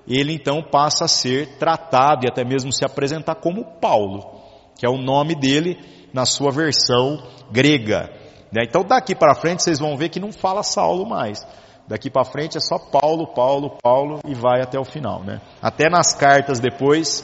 ele 0.08 0.34
então 0.34 0.62
passa 0.62 1.06
a 1.06 1.08
ser 1.08 1.58
tratado 1.58 2.26
e 2.26 2.30
até 2.30 2.44
mesmo 2.44 2.72
se 2.72 2.84
apresentar 2.84 3.36
como 3.36 3.66
Paulo, 3.80 4.42
que 4.76 4.86
é 4.86 4.90
o 4.90 4.98
nome 4.98 5.36
dele 5.36 5.80
na 6.14 6.26
sua 6.26 6.52
versão 6.52 7.22
grega. 7.52 8.10
Né? 8.52 8.64
Então 8.68 8.84
daqui 8.84 9.16
para 9.16 9.36
frente 9.36 9.64
vocês 9.64 9.80
vão 9.80 9.96
ver 9.96 10.10
que 10.10 10.20
não 10.20 10.32
fala 10.32 10.64
Saulo 10.64 11.08
mais. 11.08 11.46
Daqui 11.88 12.10
para 12.10 12.24
frente 12.24 12.58
é 12.58 12.62
só 12.62 12.78
Paulo, 12.78 13.34
Paulo, 13.34 13.78
Paulo 13.82 14.20
e 14.26 14.34
vai 14.34 14.62
até 14.62 14.80
o 14.80 14.86
final. 14.86 15.24
Né? 15.24 15.42
Até 15.62 15.90
nas 15.90 16.14
cartas 16.14 16.60
depois 16.60 17.24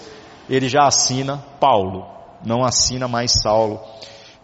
ele 0.49 0.69
já 0.69 0.85
assina 0.85 1.37
Paulo, 1.59 2.05
não 2.45 2.63
assina 2.63 3.07
mais 3.07 3.31
Saulo 3.41 3.79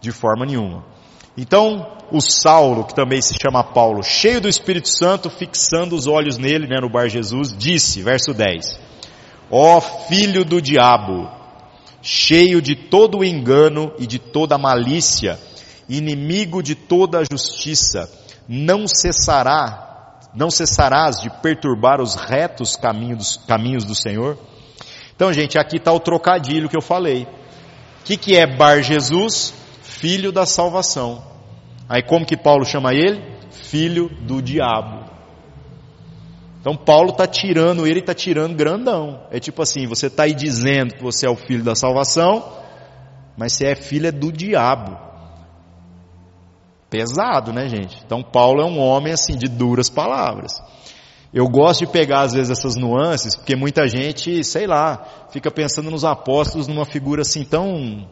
de 0.00 0.12
forma 0.12 0.44
nenhuma. 0.44 0.93
Então, 1.36 1.94
o 2.12 2.20
Saulo, 2.20 2.84
que 2.84 2.94
também 2.94 3.20
se 3.20 3.34
chama 3.40 3.64
Paulo, 3.64 4.02
cheio 4.02 4.40
do 4.40 4.48
Espírito 4.48 4.88
Santo, 4.88 5.28
fixando 5.28 5.96
os 5.96 6.06
olhos 6.06 6.38
nele, 6.38 6.68
né, 6.68 6.76
no 6.80 6.88
Bar 6.88 7.08
Jesus, 7.08 7.52
disse, 7.56 8.02
verso 8.02 8.32
10, 8.32 8.78
ó 9.50 9.80
filho 9.80 10.44
do 10.44 10.62
diabo, 10.62 11.28
cheio 12.00 12.62
de 12.62 12.76
todo 12.76 13.18
o 13.18 13.24
engano 13.24 13.92
e 13.98 14.06
de 14.06 14.18
toda 14.18 14.54
a 14.54 14.58
malícia, 14.58 15.38
inimigo 15.88 16.62
de 16.62 16.76
toda 16.76 17.18
a 17.18 17.24
justiça, 17.24 18.08
não 18.48 18.86
cessará, 18.86 20.20
não 20.34 20.50
cessarás 20.50 21.20
de 21.20 21.30
perturbar 21.40 22.00
os 22.00 22.14
retos 22.14 22.76
caminhos, 22.76 23.40
caminhos 23.48 23.84
do 23.84 23.94
Senhor? 23.94 24.38
Então, 25.16 25.32
gente, 25.32 25.58
aqui 25.58 25.78
está 25.78 25.92
o 25.92 26.00
trocadilho 26.00 26.68
que 26.68 26.76
eu 26.76 26.82
falei. 26.82 27.24
O 27.24 28.04
que, 28.04 28.16
que 28.16 28.36
é 28.36 28.46
Bar 28.46 28.82
Jesus? 28.82 29.54
Filho 29.84 30.32
da 30.32 30.46
salvação. 30.46 31.22
Aí 31.88 32.02
como 32.02 32.26
que 32.26 32.36
Paulo 32.36 32.64
chama 32.64 32.94
ele? 32.94 33.22
Filho 33.50 34.08
do 34.08 34.40
diabo. 34.40 35.04
Então 36.60 36.74
Paulo 36.74 37.10
está 37.10 37.26
tirando 37.26 37.86
ele, 37.86 38.00
está 38.00 38.14
tirando 38.14 38.56
grandão. 38.56 39.26
É 39.30 39.38
tipo 39.38 39.60
assim, 39.60 39.86
você 39.86 40.06
está 40.06 40.22
aí 40.22 40.34
dizendo 40.34 40.94
que 40.94 41.02
você 41.02 41.26
é 41.26 41.30
o 41.30 41.36
filho 41.36 41.62
da 41.62 41.74
salvação, 41.74 42.42
mas 43.36 43.52
você 43.52 43.66
é 43.66 43.74
filha 43.74 44.10
do 44.10 44.32
diabo. 44.32 44.98
pesado, 46.88 47.52
né, 47.52 47.68
gente? 47.68 48.00
Então 48.06 48.22
Paulo 48.22 48.62
é 48.62 48.64
um 48.64 48.78
homem 48.78 49.12
assim 49.12 49.36
de 49.36 49.46
duras 49.46 49.90
palavras. 49.90 50.54
Eu 51.34 51.46
gosto 51.48 51.80
de 51.80 51.92
pegar 51.92 52.22
às 52.22 52.32
vezes 52.32 52.56
essas 52.56 52.76
nuances, 52.76 53.36
porque 53.36 53.56
muita 53.56 53.86
gente, 53.88 54.42
sei 54.44 54.66
lá, 54.66 55.04
fica 55.30 55.50
pensando 55.50 55.90
nos 55.90 56.04
apóstolos 56.04 56.68
numa 56.68 56.86
figura 56.86 57.22
assim 57.22 57.44
tão 57.44 58.08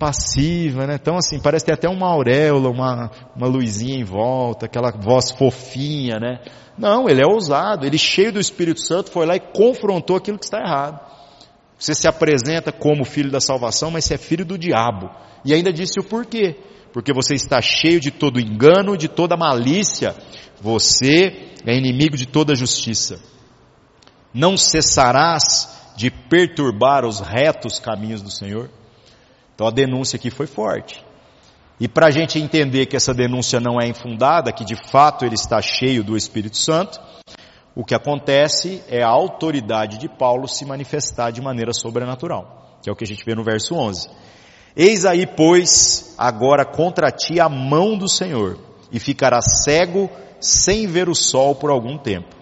passiva, 0.00 0.86
né? 0.86 0.96
Então 1.00 1.16
assim, 1.16 1.38
parece 1.38 1.66
ter 1.66 1.74
até 1.74 1.86
uma 1.86 2.08
auréola, 2.08 2.70
uma, 2.70 3.10
uma 3.36 3.46
luzinha 3.46 4.00
em 4.00 4.02
volta, 4.04 4.64
aquela 4.64 4.90
voz 4.90 5.30
fofinha, 5.30 6.18
né? 6.18 6.40
Não, 6.78 7.06
ele 7.06 7.20
é 7.20 7.26
ousado, 7.26 7.86
ele 7.86 7.98
cheio 7.98 8.32
do 8.32 8.40
Espírito 8.40 8.80
Santo 8.80 9.10
foi 9.10 9.26
lá 9.26 9.36
e 9.36 9.40
confrontou 9.40 10.16
aquilo 10.16 10.38
que 10.38 10.46
está 10.46 10.58
errado. 10.58 10.98
Você 11.78 11.94
se 11.94 12.08
apresenta 12.08 12.72
como 12.72 13.04
filho 13.04 13.30
da 13.30 13.40
salvação, 13.40 13.90
mas 13.90 14.06
você 14.06 14.14
é 14.14 14.18
filho 14.18 14.44
do 14.44 14.56
diabo. 14.56 15.10
E 15.44 15.52
ainda 15.52 15.72
disse 15.72 16.00
o 16.00 16.04
porquê. 16.04 16.56
Porque 16.92 17.12
você 17.12 17.34
está 17.34 17.60
cheio 17.60 18.00
de 18.00 18.10
todo 18.10 18.40
engano, 18.40 18.96
de 18.96 19.08
toda 19.08 19.36
malícia. 19.36 20.14
Você 20.60 21.52
é 21.66 21.76
inimigo 21.76 22.16
de 22.16 22.26
toda 22.26 22.54
justiça. 22.54 23.20
Não 24.32 24.56
cessarás 24.56 25.92
de 25.96 26.10
perturbar 26.10 27.04
os 27.04 27.20
retos 27.20 27.78
caminhos 27.78 28.22
do 28.22 28.30
Senhor. 28.30 28.70
Então 29.60 29.68
a 29.68 29.70
denúncia 29.70 30.16
aqui 30.16 30.30
foi 30.30 30.46
forte. 30.46 31.04
E 31.78 31.86
para 31.86 32.06
a 32.06 32.10
gente 32.10 32.38
entender 32.38 32.86
que 32.86 32.96
essa 32.96 33.12
denúncia 33.12 33.60
não 33.60 33.78
é 33.78 33.86
infundada, 33.86 34.50
que 34.54 34.64
de 34.64 34.74
fato 34.74 35.22
ele 35.22 35.34
está 35.34 35.60
cheio 35.60 36.02
do 36.02 36.16
Espírito 36.16 36.56
Santo, 36.56 36.98
o 37.74 37.84
que 37.84 37.94
acontece 37.94 38.82
é 38.88 39.02
a 39.02 39.10
autoridade 39.10 39.98
de 39.98 40.08
Paulo 40.08 40.48
se 40.48 40.64
manifestar 40.64 41.30
de 41.30 41.42
maneira 41.42 41.74
sobrenatural, 41.74 42.78
que 42.82 42.88
é 42.88 42.92
o 42.92 42.96
que 42.96 43.04
a 43.04 43.06
gente 43.06 43.22
vê 43.22 43.34
no 43.34 43.44
verso 43.44 43.74
11. 43.74 44.08
Eis 44.74 45.04
aí, 45.04 45.26
pois, 45.26 46.14
agora 46.16 46.64
contra 46.64 47.10
ti 47.10 47.38
a 47.38 47.46
mão 47.50 47.98
do 47.98 48.08
Senhor, 48.08 48.56
e 48.90 48.98
ficará 48.98 49.42
cego 49.42 50.08
sem 50.40 50.86
ver 50.86 51.06
o 51.06 51.14
sol 51.14 51.54
por 51.54 51.68
algum 51.68 51.98
tempo. 51.98 52.34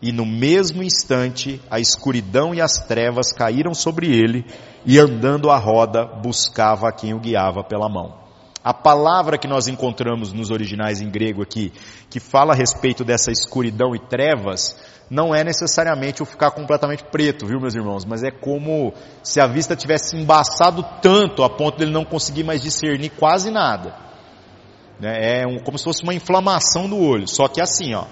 E 0.00 0.12
no 0.12 0.26
mesmo 0.26 0.82
instante 0.82 1.60
a 1.70 1.80
escuridão 1.80 2.54
e 2.54 2.60
as 2.60 2.86
trevas 2.86 3.32
caíram 3.32 3.74
sobre 3.74 4.06
ele, 4.14 4.44
e 4.84 4.98
andando 4.98 5.50
à 5.50 5.56
roda 5.56 6.04
buscava 6.04 6.92
quem 6.92 7.14
o 7.14 7.20
guiava 7.20 7.64
pela 7.64 7.88
mão. 7.88 8.26
A 8.62 8.74
palavra 8.74 9.38
que 9.38 9.46
nós 9.46 9.68
encontramos 9.68 10.32
nos 10.32 10.50
originais 10.50 11.00
em 11.00 11.08
grego 11.08 11.40
aqui, 11.40 11.72
que 12.10 12.18
fala 12.18 12.52
a 12.52 12.56
respeito 12.56 13.04
dessa 13.04 13.30
escuridão 13.30 13.94
e 13.94 13.98
trevas, 13.98 14.76
não 15.08 15.32
é 15.32 15.44
necessariamente 15.44 16.20
o 16.22 16.26
ficar 16.26 16.50
completamente 16.50 17.04
preto, 17.04 17.46
viu 17.46 17.60
meus 17.60 17.76
irmãos? 17.76 18.04
Mas 18.04 18.24
é 18.24 18.30
como 18.30 18.92
se 19.22 19.40
a 19.40 19.46
vista 19.46 19.76
tivesse 19.76 20.16
embaçado 20.16 20.84
tanto 21.00 21.44
a 21.44 21.50
ponto 21.50 21.78
dele 21.78 21.92
não 21.92 22.04
conseguir 22.04 22.42
mais 22.42 22.60
discernir 22.60 23.10
quase 23.10 23.52
nada. 23.52 23.94
Né? 24.98 25.42
É 25.42 25.60
como 25.62 25.78
se 25.78 25.84
fosse 25.84 26.02
uma 26.02 26.14
inflamação 26.14 26.88
do 26.88 26.98
olho. 26.98 27.28
Só 27.28 27.46
que 27.46 27.60
assim, 27.60 27.94
ó, 27.94 28.06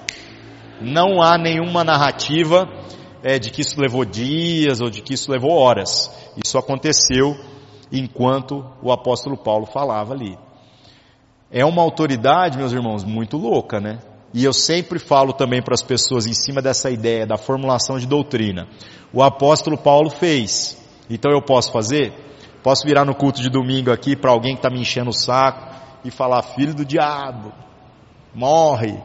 não 0.81 1.23
há 1.23 1.39
nenhuma 1.39 1.85
narrativa 1.85 2.69
é, 3.23 3.39
de 3.39 3.51
que 3.51 3.63
isso 3.63 3.81
levou 3.81 4.05
dias 4.05 4.81
ou 4.81 4.91
de 4.91 5.01
que 5.01 5.15
isso 5.15 5.31
levou 5.31 5.53
horas. 5.53 6.11
Isso 6.43 6.59
aconteceu 6.59 7.37
enquanto 7.91 8.65
o 8.83 8.93
apóstolo 8.93 9.37
Paulo 9.37 9.67
falava 9.67 10.13
ali. 10.13 10.39
É 11.51 11.65
uma 11.65 11.83
autoridade, 11.83 12.59
meus 12.59 12.73
irmãos, 12.73 13.05
muito 13.05 13.37
louca, 13.37 13.81
né? 13.81 14.01
E 14.33 14.45
eu 14.45 14.53
sempre 14.53 14.99
falo 14.99 15.33
também 15.33 15.63
para 15.63 15.75
as 15.75 15.83
pessoas 15.83 16.27
em 16.27 16.35
cima 16.35 16.61
dessa 16.61 16.91
ideia 16.91 17.25
da 17.25 17.37
formulação 17.37 17.99
de 17.99 18.07
doutrina. 18.07 18.67
O 19.13 19.23
apóstolo 19.23 19.79
Paulo 19.79 20.11
fez, 20.11 20.77
então 21.09 21.31
eu 21.31 21.41
posso 21.41 21.71
fazer? 21.71 22.13
Posso 22.63 22.85
virar 22.85 23.05
no 23.05 23.15
culto 23.15 23.41
de 23.41 23.49
domingo 23.49 23.93
aqui 23.93 24.17
para 24.17 24.33
alguém 24.33 24.55
que 24.55 24.59
está 24.59 24.71
me 24.71 24.81
enchendo 24.81 25.11
o 25.11 25.15
saco 25.15 25.73
e 26.05 26.11
falar, 26.11 26.43
filho 26.43 26.75
do 26.75 26.85
diabo, 26.85 27.53
morre, 28.35 28.99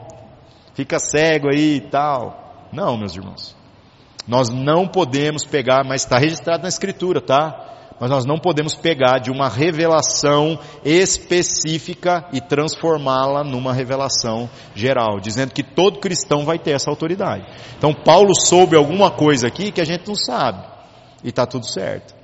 fica 0.73 0.99
cego 0.99 1.49
aí 1.49 1.77
e 1.77 1.81
tal. 1.81 2.67
Não, 2.71 2.97
meus 2.97 3.15
irmãos. 3.15 3.55
Nós 4.27 4.49
não 4.49 4.87
podemos 4.87 5.45
pegar, 5.45 5.83
mas 5.83 6.03
está 6.03 6.17
registrado 6.17 6.63
na 6.63 6.69
escritura, 6.69 7.19
tá? 7.19 7.69
mas 7.99 8.09
nós 8.09 8.25
não 8.25 8.39
podemos 8.39 8.75
pegar 8.75 9.19
de 9.19 9.29
uma 9.29 9.49
revelação 9.49 10.57
específica 10.85 12.25
e 12.31 12.39
transformá-la 12.39 13.43
numa 13.43 13.73
revelação 13.73 14.49
geral, 14.73 15.19
dizendo 15.19 15.53
que 15.53 15.63
todo 15.63 15.99
cristão 15.99 16.45
vai 16.45 16.57
ter 16.57 16.71
essa 16.71 16.89
autoridade. 16.89 17.45
Então 17.77 17.93
Paulo 17.93 18.33
soube 18.33 18.75
alguma 18.75 19.11
coisa 19.11 19.47
aqui 19.47 19.71
que 19.71 19.81
a 19.81 19.85
gente 19.85 20.07
não 20.07 20.15
sabe, 20.15 20.65
e 21.23 21.29
está 21.29 21.45
tudo 21.45 21.65
certo. 21.65 22.15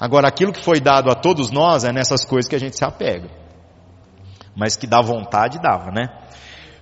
Agora, 0.00 0.26
aquilo 0.26 0.52
que 0.52 0.64
foi 0.64 0.80
dado 0.80 1.10
a 1.10 1.14
todos 1.14 1.50
nós 1.50 1.84
é 1.84 1.92
nessas 1.92 2.24
coisas 2.24 2.48
que 2.48 2.56
a 2.56 2.60
gente 2.60 2.76
se 2.76 2.84
apega, 2.84 3.28
mas 4.56 4.76
que 4.76 4.86
dá 4.86 5.02
vontade, 5.02 5.60
dava, 5.60 5.90
né? 5.90 6.08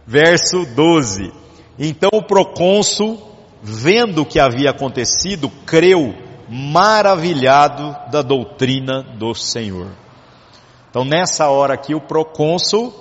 Verso 0.06 0.64
12. 0.66 1.32
Então 1.78 2.10
o 2.12 2.22
procônsul, 2.22 3.20
vendo 3.62 4.22
o 4.22 4.26
que 4.26 4.40
havia 4.40 4.70
acontecido, 4.70 5.50
creu 5.64 6.14
maravilhado 6.48 7.96
da 8.10 8.20
doutrina 8.20 9.02
do 9.02 9.34
Senhor. 9.34 9.88
Então 10.90 11.04
nessa 11.04 11.48
hora 11.48 11.74
aqui 11.74 11.94
o 11.94 12.00
procônsul 12.00 12.92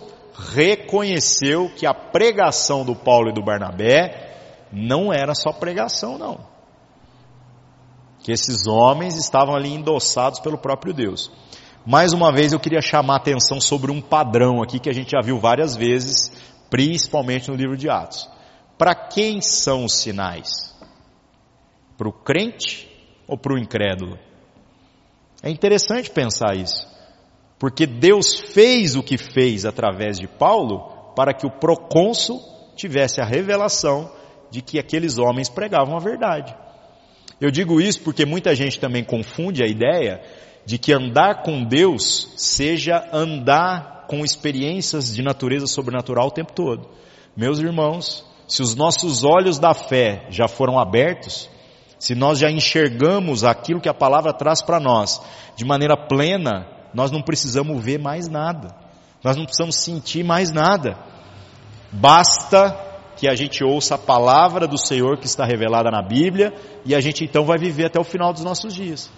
reconheceu 0.53 1.69
que 1.75 1.85
a 1.85 1.93
pregação 1.93 2.85
do 2.85 2.95
Paulo 2.95 3.29
e 3.29 3.33
do 3.33 3.43
Barnabé 3.43 4.31
não 4.71 5.11
era 5.11 5.35
só 5.35 5.51
pregação 5.51 6.17
não. 6.17 6.39
Que 8.19 8.31
esses 8.31 8.67
homens 8.67 9.17
estavam 9.17 9.55
ali 9.55 9.73
endossados 9.73 10.39
pelo 10.39 10.57
próprio 10.57 10.93
Deus. 10.93 11.31
Mais 11.85 12.13
uma 12.13 12.31
vez 12.31 12.53
eu 12.53 12.59
queria 12.59 12.81
chamar 12.81 13.15
a 13.15 13.17
atenção 13.17 13.59
sobre 13.59 13.91
um 13.91 13.99
padrão 13.99 14.61
aqui 14.61 14.79
que 14.79 14.89
a 14.89 14.93
gente 14.93 15.11
já 15.11 15.21
viu 15.21 15.39
várias 15.39 15.75
vezes, 15.75 16.31
principalmente 16.71 17.51
no 17.51 17.55
livro 17.55 17.75
de 17.75 17.89
Atos. 17.89 18.27
Para 18.77 18.95
quem 18.95 19.41
são 19.41 19.85
os 19.85 19.93
sinais? 19.93 20.73
Para 21.97 22.07
o 22.07 22.13
crente 22.13 22.89
ou 23.27 23.37
para 23.37 23.53
o 23.53 23.59
incrédulo? 23.59 24.17
É 25.43 25.49
interessante 25.49 26.09
pensar 26.09 26.55
isso, 26.55 26.87
porque 27.59 27.85
Deus 27.85 28.39
fez 28.39 28.95
o 28.95 29.03
que 29.03 29.17
fez 29.17 29.65
através 29.65 30.17
de 30.17 30.27
Paulo 30.27 31.13
para 31.15 31.33
que 31.33 31.45
o 31.45 31.51
procônsul 31.51 32.41
tivesse 32.75 33.19
a 33.21 33.25
revelação 33.25 34.09
de 34.49 34.61
que 34.61 34.79
aqueles 34.79 35.17
homens 35.17 35.49
pregavam 35.49 35.95
a 35.95 35.99
verdade. 35.99 36.55
Eu 37.39 37.51
digo 37.51 37.81
isso 37.81 38.01
porque 38.01 38.25
muita 38.25 38.55
gente 38.55 38.79
também 38.79 39.03
confunde 39.03 39.63
a 39.63 39.67
ideia 39.67 40.21
de 40.65 40.77
que 40.77 40.93
andar 40.93 41.43
com 41.43 41.63
Deus 41.63 42.33
seja 42.37 43.09
andar 43.11 44.00
com 44.11 44.25
experiências 44.25 45.15
de 45.15 45.23
natureza 45.23 45.65
sobrenatural 45.65 46.27
o 46.27 46.31
tempo 46.31 46.51
todo. 46.51 46.89
Meus 47.33 47.59
irmãos, 47.59 48.25
se 48.45 48.61
os 48.61 48.75
nossos 48.75 49.23
olhos 49.23 49.57
da 49.57 49.73
fé 49.73 50.27
já 50.29 50.49
foram 50.49 50.77
abertos, 50.77 51.49
se 51.97 52.13
nós 52.13 52.37
já 52.37 52.51
enxergamos 52.51 53.45
aquilo 53.45 53.79
que 53.79 53.87
a 53.87 53.93
palavra 53.93 54.33
traz 54.33 54.61
para 54.61 54.81
nós 54.81 55.21
de 55.55 55.63
maneira 55.63 55.95
plena, 55.95 56.67
nós 56.93 57.09
não 57.09 57.21
precisamos 57.21 57.81
ver 57.81 57.99
mais 57.99 58.27
nada. 58.27 58.75
Nós 59.23 59.37
não 59.37 59.45
precisamos 59.45 59.77
sentir 59.77 60.25
mais 60.25 60.51
nada. 60.51 60.97
Basta 61.89 62.77
que 63.15 63.29
a 63.29 63.35
gente 63.35 63.63
ouça 63.63 63.95
a 63.95 63.97
palavra 63.97 64.67
do 64.67 64.77
Senhor 64.77 65.19
que 65.19 65.25
está 65.25 65.45
revelada 65.45 65.89
na 65.89 66.01
Bíblia 66.01 66.53
e 66.83 66.93
a 66.93 66.99
gente 66.99 67.23
então 67.23 67.45
vai 67.45 67.57
viver 67.57 67.85
até 67.85 67.97
o 67.97 68.03
final 68.03 68.33
dos 68.33 68.43
nossos 68.43 68.73
dias. 68.73 69.09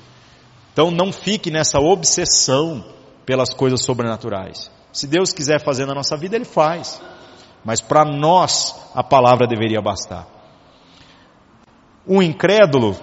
Então 0.71 0.91
não 0.91 1.11
fique 1.11 1.49
nessa 1.49 1.79
obsessão 1.79 2.85
pelas 3.25 3.55
coisas 3.55 3.83
sobrenaturais. 3.83 4.71
Se 4.93 5.07
Deus 5.07 5.33
quiser 5.33 5.59
fazer 5.59 5.87
na 5.87 5.95
nossa 5.95 6.15
vida, 6.15 6.35
Ele 6.35 6.45
faz. 6.45 7.01
Mas 7.65 7.81
para 7.81 8.05
nós 8.05 8.75
a 8.93 9.03
palavra 9.03 9.47
deveria 9.47 9.81
bastar. 9.81 10.27
O 12.05 12.21
incrédulo 12.21 12.95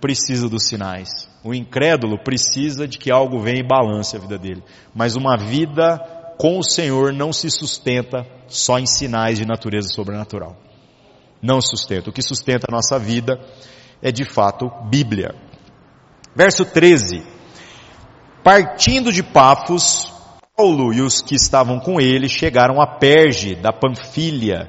precisa 0.00 0.48
dos 0.48 0.66
sinais. 0.66 1.28
O 1.44 1.52
incrédulo 1.52 2.18
precisa 2.18 2.88
de 2.88 2.98
que 2.98 3.10
algo 3.10 3.40
venha 3.40 3.60
e 3.60 3.66
balance 3.66 4.16
a 4.16 4.18
vida 4.18 4.38
dele. 4.38 4.62
Mas 4.94 5.16
uma 5.16 5.36
vida 5.36 5.98
com 6.38 6.58
o 6.58 6.64
Senhor 6.64 7.12
não 7.12 7.32
se 7.32 7.50
sustenta 7.50 8.26
só 8.46 8.78
em 8.78 8.86
sinais 8.86 9.38
de 9.38 9.46
natureza 9.46 9.88
sobrenatural. 9.88 10.56
Não 11.42 11.60
sustenta. 11.60 12.10
O 12.10 12.12
que 12.12 12.22
sustenta 12.22 12.66
a 12.68 12.74
nossa 12.74 12.98
vida 12.98 13.38
é 14.00 14.10
de 14.10 14.24
fato 14.24 14.70
Bíblia. 14.88 15.34
Verso 16.34 16.64
13. 16.64 17.22
Partindo 18.42 19.12
de 19.12 19.22
Pafos, 19.22 20.17
Paulo 20.58 20.92
e 20.92 21.00
os 21.00 21.22
que 21.22 21.36
estavam 21.36 21.78
com 21.78 22.00
ele 22.00 22.28
chegaram 22.28 22.82
a 22.82 22.86
Perge 22.86 23.54
da 23.54 23.72
Panfilha 23.72 24.68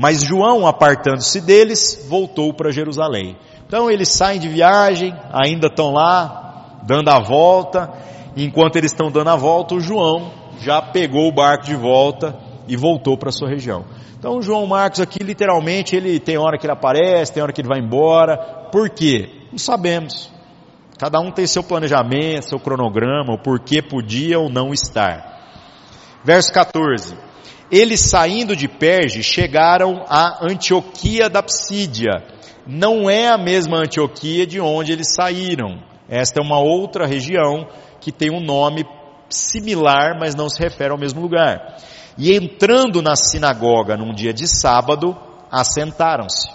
mas 0.00 0.22
João, 0.22 0.64
apartando-se 0.64 1.40
deles, 1.40 2.06
voltou 2.08 2.54
para 2.54 2.70
Jerusalém. 2.70 3.36
Então 3.66 3.90
eles 3.90 4.08
saem 4.12 4.38
de 4.38 4.48
viagem, 4.48 5.12
ainda 5.32 5.66
estão 5.66 5.92
lá, 5.92 6.78
dando 6.84 7.08
a 7.08 7.18
volta. 7.18 7.92
Enquanto 8.36 8.76
eles 8.76 8.92
estão 8.92 9.10
dando 9.10 9.30
a 9.30 9.34
volta, 9.34 9.74
o 9.74 9.80
João 9.80 10.30
já 10.60 10.80
pegou 10.80 11.26
o 11.26 11.32
barco 11.32 11.64
de 11.64 11.74
volta 11.74 12.38
e 12.68 12.76
voltou 12.76 13.18
para 13.18 13.32
sua 13.32 13.48
região. 13.48 13.84
Então 14.16 14.36
o 14.36 14.42
João 14.42 14.64
Marcos 14.68 15.00
aqui, 15.00 15.18
literalmente, 15.18 15.96
ele 15.96 16.20
tem 16.20 16.38
hora 16.38 16.56
que 16.56 16.64
ele 16.64 16.74
aparece, 16.74 17.32
tem 17.32 17.42
hora 17.42 17.52
que 17.52 17.60
ele 17.60 17.68
vai 17.68 17.80
embora. 17.80 18.36
Por 18.70 18.88
quê? 18.88 19.28
Não 19.50 19.58
sabemos. 19.58 20.30
Cada 20.98 21.20
um 21.20 21.30
tem 21.30 21.46
seu 21.46 21.62
planejamento, 21.62 22.48
seu 22.48 22.58
cronograma, 22.58 23.32
o 23.32 23.38
porquê 23.38 23.80
podia 23.80 24.38
ou 24.38 24.50
não 24.50 24.72
estar. 24.72 25.38
Verso 26.24 26.52
14. 26.52 27.16
Eles 27.70 28.00
saindo 28.00 28.56
de 28.56 28.66
Perge 28.66 29.22
chegaram 29.22 30.04
a 30.08 30.44
Antioquia 30.44 31.30
da 31.30 31.42
Psídia. 31.42 32.24
Não 32.66 33.08
é 33.08 33.28
a 33.28 33.38
mesma 33.38 33.78
Antioquia 33.78 34.46
de 34.46 34.60
onde 34.60 34.92
eles 34.92 35.14
saíram. 35.14 35.82
Esta 36.08 36.40
é 36.40 36.44
uma 36.44 36.58
outra 36.58 37.06
região 37.06 37.68
que 38.00 38.10
tem 38.10 38.30
um 38.30 38.40
nome 38.40 38.84
similar, 39.28 40.18
mas 40.18 40.34
não 40.34 40.48
se 40.48 40.60
refere 40.60 40.90
ao 40.90 40.98
mesmo 40.98 41.20
lugar. 41.20 41.76
E 42.16 42.34
entrando 42.34 43.00
na 43.00 43.14
sinagoga 43.14 43.96
num 43.96 44.12
dia 44.12 44.32
de 44.32 44.48
sábado, 44.48 45.16
assentaram-se. 45.50 46.48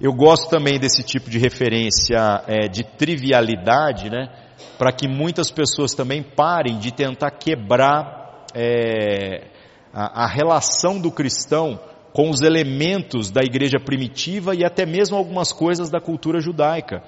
Eu 0.00 0.14
gosto 0.14 0.48
também 0.48 0.78
desse 0.78 1.02
tipo 1.02 1.28
de 1.28 1.38
referência 1.38 2.42
é, 2.46 2.68
de 2.68 2.82
trivialidade, 2.82 4.08
né? 4.08 4.30
Para 4.78 4.92
que 4.92 5.06
muitas 5.06 5.50
pessoas 5.50 5.92
também 5.92 6.22
parem 6.22 6.78
de 6.78 6.90
tentar 6.90 7.30
quebrar 7.32 8.46
é, 8.54 9.48
a, 9.92 10.24
a 10.24 10.26
relação 10.26 10.98
do 10.98 11.10
cristão 11.10 11.78
com 12.14 12.30
os 12.30 12.40
elementos 12.40 13.30
da 13.30 13.42
igreja 13.42 13.78
primitiva 13.78 14.54
e 14.54 14.64
até 14.64 14.86
mesmo 14.86 15.18
algumas 15.18 15.52
coisas 15.52 15.90
da 15.90 16.00
cultura 16.00 16.40
judaica, 16.40 17.02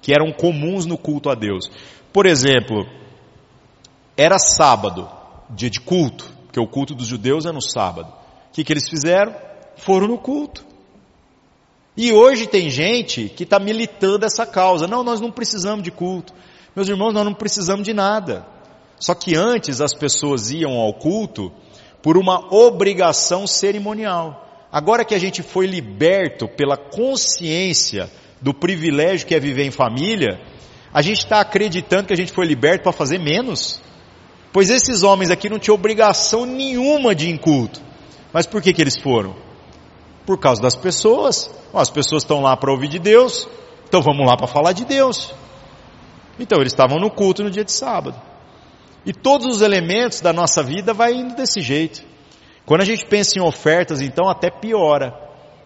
que 0.00 0.12
eram 0.12 0.32
comuns 0.32 0.86
no 0.86 0.96
culto 0.96 1.28
a 1.28 1.34
Deus. 1.34 1.70
Por 2.12 2.24
exemplo, 2.24 2.86
era 4.16 4.38
sábado, 4.38 5.06
dia 5.50 5.68
de 5.68 5.80
culto, 5.80 6.24
porque 6.46 6.58
o 6.58 6.66
culto 6.66 6.94
dos 6.94 7.06
judeus 7.06 7.44
é 7.44 7.52
no 7.52 7.60
sábado. 7.60 8.08
O 8.48 8.52
que, 8.52 8.64
que 8.64 8.72
eles 8.72 8.88
fizeram? 8.88 9.34
Foram 9.76 10.08
no 10.08 10.18
culto. 10.18 10.67
E 12.00 12.12
hoje 12.12 12.46
tem 12.46 12.70
gente 12.70 13.28
que 13.28 13.42
está 13.42 13.58
militando 13.58 14.24
essa 14.24 14.46
causa. 14.46 14.86
Não, 14.86 15.02
nós 15.02 15.20
não 15.20 15.32
precisamos 15.32 15.82
de 15.82 15.90
culto. 15.90 16.32
Meus 16.76 16.88
irmãos, 16.88 17.12
nós 17.12 17.24
não 17.24 17.34
precisamos 17.34 17.84
de 17.84 17.92
nada. 17.92 18.46
Só 19.00 19.16
que 19.16 19.34
antes 19.34 19.80
as 19.80 19.92
pessoas 19.92 20.52
iam 20.52 20.74
ao 20.74 20.94
culto 20.94 21.50
por 22.00 22.16
uma 22.16 22.54
obrigação 22.54 23.48
cerimonial. 23.48 24.46
Agora 24.70 25.04
que 25.04 25.12
a 25.12 25.18
gente 25.18 25.42
foi 25.42 25.66
liberto 25.66 26.46
pela 26.46 26.76
consciência 26.76 28.08
do 28.40 28.54
privilégio 28.54 29.26
que 29.26 29.34
é 29.34 29.40
viver 29.40 29.64
em 29.64 29.72
família, 29.72 30.40
a 30.94 31.02
gente 31.02 31.18
está 31.18 31.40
acreditando 31.40 32.06
que 32.06 32.12
a 32.12 32.16
gente 32.16 32.30
foi 32.30 32.46
liberto 32.46 32.84
para 32.84 32.92
fazer 32.92 33.18
menos. 33.18 33.80
Pois 34.52 34.70
esses 34.70 35.02
homens 35.02 35.32
aqui 35.32 35.48
não 35.48 35.58
tinham 35.58 35.74
obrigação 35.74 36.46
nenhuma 36.46 37.12
de 37.12 37.26
ir 37.26 37.30
em 37.30 37.36
culto. 37.36 37.82
Mas 38.32 38.46
por 38.46 38.62
que, 38.62 38.72
que 38.72 38.80
eles 38.80 38.96
foram? 39.02 39.47
Por 40.28 40.36
causa 40.36 40.60
das 40.60 40.76
pessoas. 40.76 41.50
as 41.72 41.88
pessoas 41.88 42.22
estão 42.22 42.42
lá 42.42 42.54
para 42.54 42.70
ouvir 42.70 42.88
de 42.88 42.98
Deus, 42.98 43.48
então 43.88 44.02
vamos 44.02 44.26
lá 44.26 44.36
para 44.36 44.46
falar 44.46 44.72
de 44.72 44.84
Deus. 44.84 45.34
Então 46.38 46.60
eles 46.60 46.74
estavam 46.74 46.98
no 46.98 47.10
culto 47.10 47.42
no 47.42 47.50
dia 47.50 47.64
de 47.64 47.72
sábado. 47.72 48.14
E 49.06 49.12
todos 49.14 49.46
os 49.46 49.62
elementos 49.62 50.20
da 50.20 50.30
nossa 50.30 50.62
vida 50.62 50.92
vai 50.92 51.14
indo 51.14 51.34
desse 51.34 51.62
jeito. 51.62 52.02
Quando 52.66 52.82
a 52.82 52.84
gente 52.84 53.06
pensa 53.06 53.38
em 53.38 53.42
ofertas, 53.42 54.02
então 54.02 54.28
até 54.28 54.50
piora. 54.50 55.14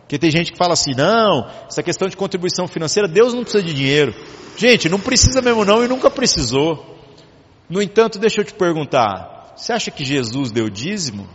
Porque 0.03 0.17
tem 0.17 0.31
gente 0.31 0.53
que 0.53 0.59
fala 0.59 0.75
assim, 0.75 0.93
não, 0.97 1.51
essa 1.69 1.83
questão 1.83 2.07
de 2.07 2.17
contribuição 2.17 2.69
financeira, 2.69 3.09
Deus 3.09 3.35
não 3.35 3.43
precisa 3.43 3.65
de 3.65 3.75
dinheiro. 3.75 4.15
Gente, 4.57 4.89
não 4.89 5.01
precisa 5.01 5.43
mesmo 5.43 5.65
não 5.65 5.85
e 5.85 5.89
nunca 5.89 6.09
precisou. 6.09 6.97
No 7.69 7.83
entanto, 7.83 8.17
deixa 8.17 8.43
eu 8.43 8.45
te 8.45 8.55
perguntar, 8.55 9.55
você 9.57 9.73
acha 9.73 9.91
que 9.91 10.05
Jesus 10.05 10.53
deu 10.53 10.71
dízimo? 10.71 11.29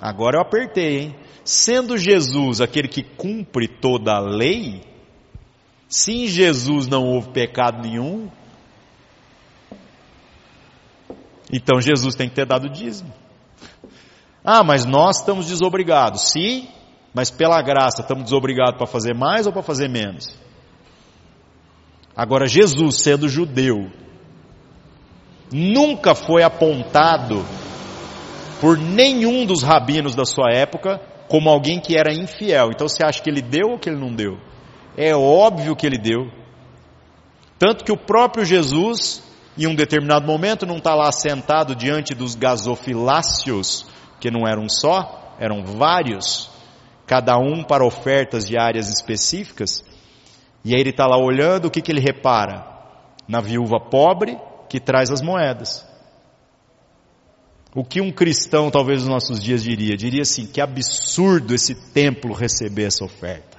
Agora 0.00 0.38
eu 0.38 0.40
apertei, 0.40 0.98
hein? 0.98 1.27
Sendo 1.48 1.96
Jesus 1.96 2.60
aquele 2.60 2.88
que 2.88 3.02
cumpre 3.02 3.66
toda 3.66 4.12
a 4.12 4.20
lei, 4.20 4.82
se 5.88 6.12
em 6.12 6.26
Jesus 6.26 6.86
não 6.86 7.06
houve 7.06 7.30
pecado 7.30 7.80
nenhum, 7.80 8.28
então 11.50 11.80
Jesus 11.80 12.14
tem 12.14 12.28
que 12.28 12.34
ter 12.34 12.44
dado 12.44 12.68
dízimo. 12.68 13.10
Ah, 14.44 14.62
mas 14.62 14.84
nós 14.84 15.20
estamos 15.20 15.46
desobrigados. 15.46 16.32
Sim, 16.32 16.68
mas 17.14 17.30
pela 17.30 17.62
graça 17.62 18.02
estamos 18.02 18.24
desobrigados 18.24 18.76
para 18.76 18.86
fazer 18.86 19.14
mais 19.14 19.46
ou 19.46 19.52
para 19.52 19.62
fazer 19.62 19.88
menos? 19.88 20.28
Agora, 22.14 22.46
Jesus, 22.46 22.98
sendo 22.98 23.26
judeu, 23.26 23.90
nunca 25.50 26.14
foi 26.14 26.42
apontado 26.42 27.42
por 28.60 28.76
nenhum 28.76 29.46
dos 29.46 29.62
rabinos 29.62 30.14
da 30.14 30.26
sua 30.26 30.52
época 30.52 31.16
como 31.28 31.48
alguém 31.50 31.78
que 31.78 31.96
era 31.96 32.12
infiel. 32.12 32.70
Então 32.70 32.88
você 32.88 33.04
acha 33.04 33.22
que 33.22 33.28
ele 33.28 33.42
deu 33.42 33.70
ou 33.70 33.78
que 33.78 33.88
ele 33.88 34.00
não 34.00 34.12
deu? 34.12 34.38
É 34.96 35.14
óbvio 35.14 35.76
que 35.76 35.86
ele 35.86 35.98
deu. 35.98 36.30
Tanto 37.58 37.84
que 37.84 37.92
o 37.92 37.96
próprio 37.96 38.44
Jesus, 38.44 39.22
em 39.56 39.66
um 39.66 39.74
determinado 39.74 40.26
momento, 40.26 40.64
não 40.64 40.78
está 40.78 40.94
lá 40.94 41.12
sentado 41.12 41.74
diante 41.74 42.14
dos 42.14 42.34
gasofiláceos, 42.34 43.86
que 44.20 44.30
não 44.30 44.46
eram 44.46 44.68
só, 44.68 45.34
eram 45.38 45.62
vários, 45.62 46.50
cada 47.06 47.36
um 47.36 47.62
para 47.62 47.86
ofertas 47.86 48.46
de 48.46 48.58
áreas 48.58 48.88
específicas. 48.88 49.84
E 50.64 50.74
aí 50.74 50.80
ele 50.80 50.90
está 50.90 51.06
lá 51.06 51.16
olhando, 51.16 51.66
o 51.66 51.70
que, 51.70 51.82
que 51.82 51.92
ele 51.92 52.00
repara? 52.00 52.66
Na 53.26 53.40
viúva 53.40 53.78
pobre 53.78 54.38
que 54.68 54.80
traz 54.80 55.10
as 55.10 55.20
moedas. 55.20 55.86
O 57.78 57.84
que 57.84 58.00
um 58.00 58.10
cristão, 58.10 58.72
talvez 58.72 59.02
nos 59.02 59.08
nossos 59.08 59.40
dias, 59.40 59.62
diria? 59.62 59.96
Diria 59.96 60.22
assim: 60.22 60.48
que 60.48 60.60
absurdo 60.60 61.54
esse 61.54 61.76
templo 61.92 62.34
receber 62.34 62.86
essa 62.86 63.04
oferta. 63.04 63.56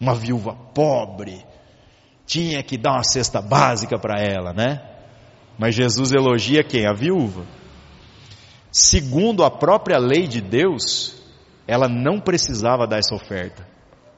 Uma 0.00 0.16
viúva 0.16 0.52
pobre, 0.74 1.46
tinha 2.26 2.60
que 2.60 2.76
dar 2.76 2.94
uma 2.94 3.04
cesta 3.04 3.40
básica 3.40 3.96
para 3.96 4.20
ela, 4.20 4.52
né? 4.52 4.82
Mas 5.56 5.76
Jesus 5.76 6.10
elogia 6.10 6.64
quem? 6.64 6.88
A 6.88 6.92
viúva. 6.92 7.46
Segundo 8.72 9.44
a 9.44 9.50
própria 9.50 9.98
lei 9.98 10.26
de 10.26 10.40
Deus, 10.40 11.14
ela 11.68 11.88
não 11.88 12.18
precisava 12.18 12.84
dar 12.84 12.98
essa 12.98 13.14
oferta. 13.14 13.64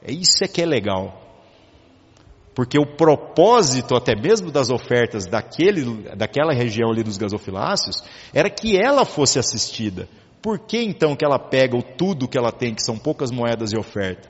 É 0.01 0.11
isso 0.11 0.43
é 0.43 0.47
que 0.47 0.59
é 0.59 0.65
legal. 0.65 1.22
Porque 2.55 2.77
o 2.77 2.85
propósito 2.85 3.95
até 3.95 4.15
mesmo 4.15 4.51
das 4.51 4.69
ofertas 4.69 5.25
daquele, 5.25 6.03
daquela 6.15 6.53
região 6.53 6.91
ali 6.91 7.01
dos 7.03 7.17
gasofiláceos 7.17 8.03
era 8.33 8.49
que 8.49 8.77
ela 8.77 9.05
fosse 9.05 9.39
assistida. 9.39 10.07
Por 10.41 10.59
que 10.59 10.77
então 10.77 11.15
que 11.15 11.25
ela 11.25 11.39
pega 11.39 11.75
o 11.75 11.81
tudo 11.81 12.27
que 12.27 12.37
ela 12.37 12.51
tem, 12.51 12.75
que 12.75 12.83
são 12.83 12.97
poucas 12.97 13.31
moedas 13.31 13.71
de 13.71 13.79
oferta? 13.79 14.29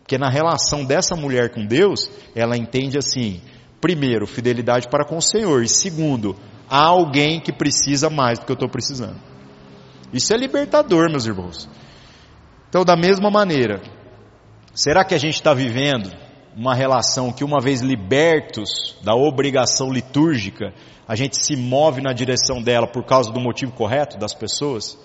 Porque 0.00 0.16
na 0.16 0.30
relação 0.30 0.84
dessa 0.84 1.16
mulher 1.16 1.50
com 1.50 1.66
Deus, 1.66 2.10
ela 2.34 2.56
entende 2.56 2.96
assim, 2.96 3.40
primeiro, 3.80 4.26
fidelidade 4.26 4.88
para 4.88 5.04
com 5.04 5.16
o 5.16 5.22
Senhor, 5.22 5.62
e 5.62 5.68
segundo, 5.68 6.36
há 6.68 6.86
alguém 6.86 7.40
que 7.40 7.52
precisa 7.52 8.08
mais 8.08 8.38
do 8.38 8.46
que 8.46 8.52
eu 8.52 8.54
estou 8.54 8.68
precisando. 8.68 9.18
Isso 10.12 10.32
é 10.32 10.36
libertador, 10.36 11.10
meus 11.10 11.26
irmãos. 11.26 11.68
Então, 12.68 12.84
da 12.84 12.96
mesma 12.96 13.30
maneira, 13.30 13.82
será 14.74 15.04
que 15.04 15.14
a 15.14 15.18
gente 15.18 15.34
está 15.34 15.52
vivendo 15.52 16.10
uma 16.58 16.74
relação 16.74 17.32
que, 17.32 17.44
uma 17.44 17.60
vez 17.60 17.82
libertos 17.82 18.96
da 19.04 19.14
obrigação 19.14 19.92
litúrgica, 19.92 20.74
a 21.06 21.14
gente 21.14 21.40
se 21.40 21.54
move 21.54 22.02
na 22.02 22.12
direção 22.12 22.60
dela 22.60 22.88
por 22.88 23.04
causa 23.04 23.30
do 23.30 23.40
motivo 23.40 23.70
correto 23.70 24.18
das 24.18 24.34
pessoas? 24.34 24.98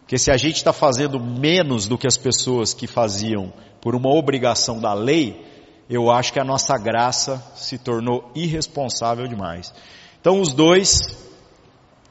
Porque 0.00 0.16
se 0.16 0.30
a 0.30 0.36
gente 0.38 0.56
está 0.56 0.72
fazendo 0.72 1.20
menos 1.20 1.86
do 1.86 1.98
que 1.98 2.06
as 2.06 2.16
pessoas 2.16 2.72
que 2.72 2.86
faziam 2.86 3.52
por 3.82 3.94
uma 3.94 4.08
obrigação 4.08 4.80
da 4.80 4.94
lei, 4.94 5.44
eu 5.90 6.10
acho 6.10 6.32
que 6.32 6.40
a 6.40 6.44
nossa 6.44 6.78
graça 6.78 7.36
se 7.54 7.76
tornou 7.76 8.30
irresponsável 8.34 9.28
demais. 9.28 9.74
Então 10.18 10.40
os 10.40 10.54
dois 10.54 10.98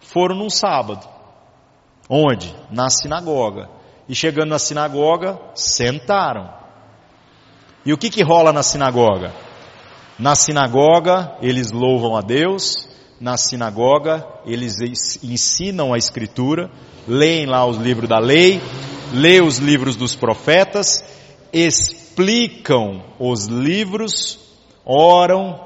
foram 0.02 0.36
num 0.36 0.52
sábado. 0.52 1.08
Onde? 2.08 2.56
Na 2.70 2.90
sinagoga. 2.92 3.70
E 4.08 4.14
chegando 4.14 4.50
na 4.50 4.60
sinagoga, 4.60 5.40
sentaram. 5.56 6.65
E 7.86 7.94
o 7.94 7.98
que 7.98 8.10
que 8.10 8.24
rola 8.24 8.52
na 8.52 8.64
sinagoga? 8.64 9.32
Na 10.18 10.34
sinagoga, 10.36 11.38
eles 11.42 11.72
louvam 11.72 12.18
a 12.18 12.22
Deus, 12.22 12.90
na 13.20 13.38
sinagoga, 13.38 14.26
eles 14.46 14.80
ensinam 15.24 15.94
a 15.94 15.98
escritura, 15.98 16.72
leem 17.08 17.46
lá 17.46 17.66
os 17.66 17.78
livros 17.78 18.10
da 18.10 18.18
lei, 18.18 18.60
leem 19.14 19.42
os 19.42 19.60
livros 19.60 19.96
dos 19.96 20.16
profetas, 20.16 21.04
explicam 21.54 23.04
os 23.20 23.46
livros, 23.46 24.40
oram 24.84 25.60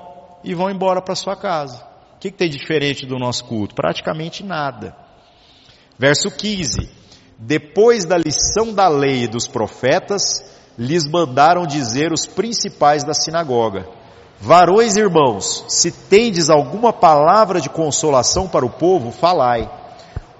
e 0.43 0.53
vão 0.53 0.69
embora 0.69 1.01
para 1.01 1.15
sua 1.15 1.37
casa. 1.37 1.87
O 2.15 2.19
que, 2.19 2.31
que 2.31 2.37
tem 2.37 2.49
diferente 2.49 3.05
do 3.05 3.17
nosso 3.17 3.45
culto? 3.45 3.73
Praticamente 3.73 4.43
nada. 4.43 4.93
Verso 5.97 6.29
15. 6.29 6.89
Depois 7.37 8.03
da 8.03 8.17
lição 8.17 8.73
da 8.73 8.89
lei 8.89 9.23
e 9.23 9.27
dos 9.27 9.47
profetas, 9.47 10.58
lhes 10.79 11.05
mandaram 11.05 11.67
dizer 11.67 12.13
os 12.13 12.25
principais 12.25 13.03
da 13.03 13.13
sinagoga: 13.13 13.85
Varões 14.39 14.95
irmãos, 14.95 15.65
se 15.67 15.91
tendes 15.91 16.49
alguma 16.49 16.93
palavra 16.93 17.59
de 17.59 17.69
consolação 17.69 18.47
para 18.47 18.65
o 18.65 18.69
povo, 18.69 19.11
falai. 19.11 19.69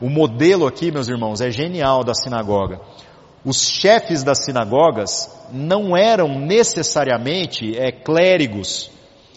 O 0.02 0.10
modelo 0.10 0.66
aqui, 0.66 0.90
meus 0.90 1.10
irmãos, 1.10 1.42
é 1.42 1.52
genial 1.52 2.06
da 2.06 2.14
sinagoga. 2.14 2.80
Os 3.44 3.70
chefes 3.70 4.24
das 4.24 4.46
sinagogas 4.46 5.30
não 5.52 5.96
eram 5.96 6.40
necessariamente 6.40 7.78
é, 7.78 7.92
clérigos, 7.92 8.90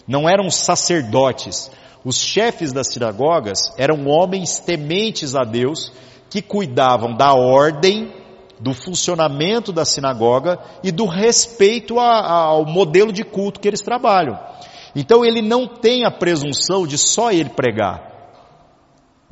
não 0.07 0.29
eram 0.29 0.49
sacerdotes. 0.49 1.69
Os 2.05 2.17
chefes 2.17 2.71
das 2.71 2.87
sinagogas 2.93 3.59
eram 3.77 4.07
homens 4.07 4.59
tementes 4.59 5.35
a 5.35 5.43
Deus 5.43 5.91
que 6.29 6.41
cuidavam 6.41 7.13
da 7.13 7.33
ordem, 7.33 8.22
do 8.59 8.73
funcionamento 8.73 9.71
da 9.71 9.85
sinagoga 9.85 10.59
e 10.83 10.91
do 10.91 11.05
respeito 11.05 11.99
a, 11.99 12.27
ao 12.27 12.65
modelo 12.65 13.11
de 13.11 13.23
culto 13.23 13.59
que 13.59 13.67
eles 13.67 13.81
trabalham. 13.81 14.39
Então 14.95 15.25
ele 15.25 15.41
não 15.41 15.67
tem 15.67 16.05
a 16.05 16.11
presunção 16.11 16.85
de 16.85 16.97
só 16.97 17.31
ele 17.31 17.49
pregar. 17.49 18.11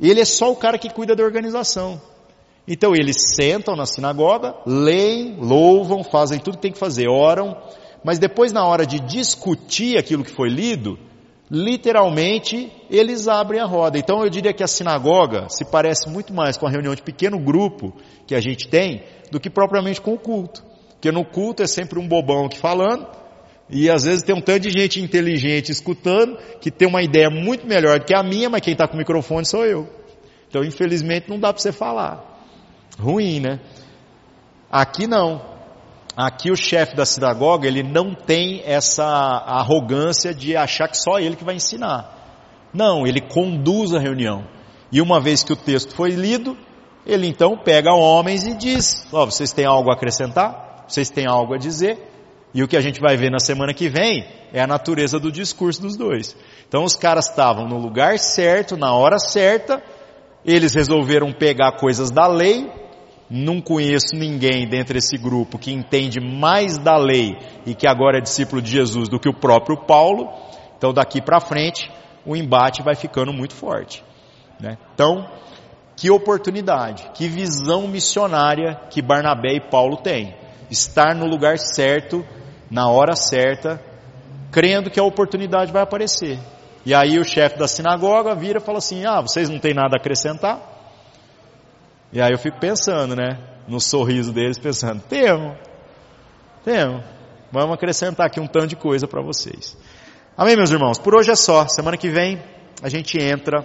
Ele 0.00 0.20
é 0.20 0.24
só 0.24 0.50
o 0.50 0.56
cara 0.56 0.78
que 0.78 0.90
cuida 0.90 1.14
da 1.14 1.22
organização. 1.22 2.00
Então 2.66 2.94
eles 2.94 3.16
sentam 3.34 3.76
na 3.76 3.86
sinagoga, 3.86 4.54
leem, 4.66 5.36
louvam, 5.38 6.04
fazem 6.04 6.38
tudo 6.38 6.56
que 6.56 6.62
tem 6.62 6.72
que 6.72 6.78
fazer, 6.78 7.08
oram, 7.08 7.56
mas 8.04 8.18
depois 8.18 8.52
na 8.52 8.66
hora 8.66 8.86
de 8.86 9.00
discutir 9.00 9.96
aquilo 9.96 10.24
que 10.24 10.30
foi 10.30 10.48
lido, 10.48 10.98
literalmente 11.52 12.72
eles 12.88 13.28
abrem 13.28 13.60
a 13.60 13.66
roda. 13.66 13.98
Então 13.98 14.24
eu 14.24 14.30
diria 14.30 14.54
que 14.54 14.62
a 14.62 14.66
sinagoga 14.66 15.50
se 15.50 15.66
parece 15.66 16.08
muito 16.08 16.32
mais 16.32 16.56
com 16.56 16.66
a 16.66 16.70
reunião 16.70 16.94
de 16.94 17.02
pequeno 17.02 17.38
grupo 17.38 17.94
que 18.26 18.34
a 18.34 18.40
gente 18.40 18.66
tem 18.66 19.04
do 19.30 19.38
que 19.38 19.50
propriamente 19.50 20.00
com 20.00 20.14
o 20.14 20.18
culto. 20.18 20.64
Porque 20.92 21.12
no 21.12 21.26
culto 21.26 21.62
é 21.62 21.66
sempre 21.66 21.98
um 21.98 22.08
bobão 22.08 22.48
que 22.48 22.58
falando, 22.58 23.06
e 23.68 23.90
às 23.90 24.04
vezes 24.04 24.22
tem 24.22 24.34
um 24.34 24.40
tanto 24.40 24.60
de 24.60 24.70
gente 24.70 25.00
inteligente 25.02 25.70
escutando, 25.70 26.38
que 26.58 26.70
tem 26.70 26.88
uma 26.88 27.02
ideia 27.02 27.28
muito 27.28 27.66
melhor 27.66 27.98
do 27.98 28.06
que 28.06 28.14
a 28.14 28.22
minha, 28.22 28.48
mas 28.48 28.62
quem 28.62 28.72
está 28.72 28.88
com 28.88 28.94
o 28.94 28.98
microfone 28.98 29.44
sou 29.44 29.66
eu. 29.66 29.86
Então 30.48 30.64
infelizmente 30.64 31.28
não 31.28 31.38
dá 31.38 31.52
para 31.52 31.60
você 31.60 31.72
falar. 31.72 32.24
Ruim, 32.98 33.40
né? 33.40 33.60
Aqui 34.70 35.06
não. 35.06 35.51
Aqui 36.16 36.50
o 36.50 36.56
chefe 36.56 36.94
da 36.94 37.06
sinagoga, 37.06 37.66
ele 37.66 37.82
não 37.82 38.14
tem 38.14 38.62
essa 38.66 39.04
arrogância 39.04 40.34
de 40.34 40.54
achar 40.56 40.88
que 40.88 40.98
só 40.98 41.18
ele 41.18 41.36
que 41.36 41.44
vai 41.44 41.54
ensinar. 41.54 42.68
Não, 42.72 43.06
ele 43.06 43.20
conduz 43.20 43.94
a 43.94 43.98
reunião. 43.98 44.44
E 44.90 45.00
uma 45.00 45.20
vez 45.20 45.42
que 45.42 45.52
o 45.52 45.56
texto 45.56 45.94
foi 45.94 46.10
lido, 46.10 46.56
ele 47.06 47.26
então 47.26 47.56
pega 47.56 47.94
homens 47.94 48.46
e 48.46 48.54
diz: 48.54 49.06
Ó, 49.10 49.22
oh, 49.22 49.26
vocês 49.26 49.52
têm 49.52 49.64
algo 49.64 49.90
a 49.90 49.94
acrescentar? 49.94 50.84
Vocês 50.86 51.08
têm 51.08 51.26
algo 51.26 51.54
a 51.54 51.58
dizer? 51.58 51.98
E 52.54 52.62
o 52.62 52.68
que 52.68 52.76
a 52.76 52.80
gente 52.82 53.00
vai 53.00 53.16
ver 53.16 53.30
na 53.30 53.38
semana 53.38 53.72
que 53.72 53.88
vem 53.88 54.26
é 54.52 54.60
a 54.60 54.66
natureza 54.66 55.18
do 55.18 55.32
discurso 55.32 55.80
dos 55.80 55.96
dois. 55.96 56.36
Então 56.68 56.84
os 56.84 56.94
caras 56.94 57.30
estavam 57.30 57.66
no 57.66 57.78
lugar 57.78 58.18
certo, 58.18 58.76
na 58.76 58.94
hora 58.94 59.18
certa, 59.18 59.82
eles 60.44 60.74
resolveram 60.74 61.32
pegar 61.32 61.78
coisas 61.78 62.10
da 62.10 62.26
lei 62.26 62.70
não 63.32 63.62
conheço 63.62 64.14
ninguém 64.14 64.68
dentro 64.68 64.92
desse 64.92 65.16
grupo 65.16 65.58
que 65.58 65.72
entende 65.72 66.20
mais 66.20 66.76
da 66.76 66.98
lei 66.98 67.38
e 67.64 67.74
que 67.74 67.86
agora 67.86 68.18
é 68.18 68.20
discípulo 68.20 68.60
de 68.60 68.70
Jesus 68.70 69.08
do 69.08 69.18
que 69.18 69.28
o 69.28 69.32
próprio 69.32 69.78
Paulo. 69.78 70.28
Então 70.76 70.92
daqui 70.92 71.22
para 71.22 71.40
frente 71.40 71.90
o 72.26 72.36
embate 72.36 72.82
vai 72.82 72.94
ficando 72.94 73.32
muito 73.32 73.54
forte. 73.54 74.04
Né? 74.60 74.76
Então, 74.94 75.26
que 75.96 76.10
oportunidade, 76.10 77.10
que 77.14 77.26
visão 77.26 77.88
missionária 77.88 78.78
que 78.90 79.00
Barnabé 79.00 79.54
e 79.54 79.60
Paulo 79.70 79.96
têm. 79.96 80.36
Estar 80.70 81.14
no 81.14 81.26
lugar 81.26 81.58
certo, 81.58 82.24
na 82.70 82.88
hora 82.88 83.16
certa, 83.16 83.82
crendo 84.50 84.90
que 84.90 85.00
a 85.00 85.04
oportunidade 85.04 85.72
vai 85.72 85.82
aparecer. 85.82 86.38
E 86.84 86.94
aí 86.94 87.18
o 87.18 87.24
chefe 87.24 87.58
da 87.58 87.66
sinagoga 87.66 88.34
vira 88.34 88.58
e 88.58 88.62
fala 88.62 88.78
assim: 88.78 89.04
Ah, 89.06 89.20
vocês 89.20 89.48
não 89.48 89.58
têm 89.58 89.74
nada 89.74 89.96
a 89.96 90.00
acrescentar? 90.00 90.71
E 92.12 92.20
aí 92.20 92.30
eu 92.30 92.38
fico 92.38 92.60
pensando, 92.60 93.16
né? 93.16 93.38
No 93.66 93.80
sorriso 93.80 94.32
deles, 94.32 94.58
pensando, 94.58 95.00
temo, 95.08 95.56
temo. 96.62 97.02
Vamos 97.50 97.74
acrescentar 97.74 98.26
aqui 98.26 98.38
um 98.38 98.46
tanto 98.46 98.66
de 98.66 98.76
coisa 98.76 99.06
para 99.06 99.22
vocês. 99.22 99.76
Amém, 100.36 100.56
meus 100.56 100.70
irmãos? 100.70 100.98
Por 100.98 101.14
hoje 101.14 101.30
é 101.30 101.36
só. 101.36 101.66
Semana 101.68 101.96
que 101.96 102.10
vem 102.10 102.42
a 102.82 102.88
gente 102.88 103.18
entra 103.18 103.64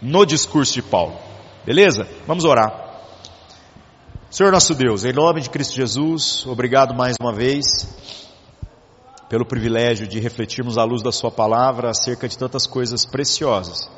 no 0.00 0.24
discurso 0.24 0.74
de 0.74 0.82
Paulo. 0.82 1.16
Beleza? 1.64 2.06
Vamos 2.26 2.44
orar. 2.44 2.88
Senhor 4.30 4.52
nosso 4.52 4.74
Deus, 4.74 5.04
em 5.04 5.12
nome 5.12 5.40
de 5.40 5.50
Cristo 5.50 5.74
Jesus, 5.74 6.46
obrigado 6.46 6.94
mais 6.94 7.16
uma 7.20 7.32
vez 7.32 7.66
pelo 9.28 9.44
privilégio 9.44 10.06
de 10.06 10.20
refletirmos 10.20 10.78
à 10.78 10.84
luz 10.84 11.02
da 11.02 11.10
Sua 11.10 11.32
palavra 11.32 11.90
acerca 11.90 12.28
de 12.28 12.38
tantas 12.38 12.64
coisas 12.64 13.04
preciosas 13.04 13.90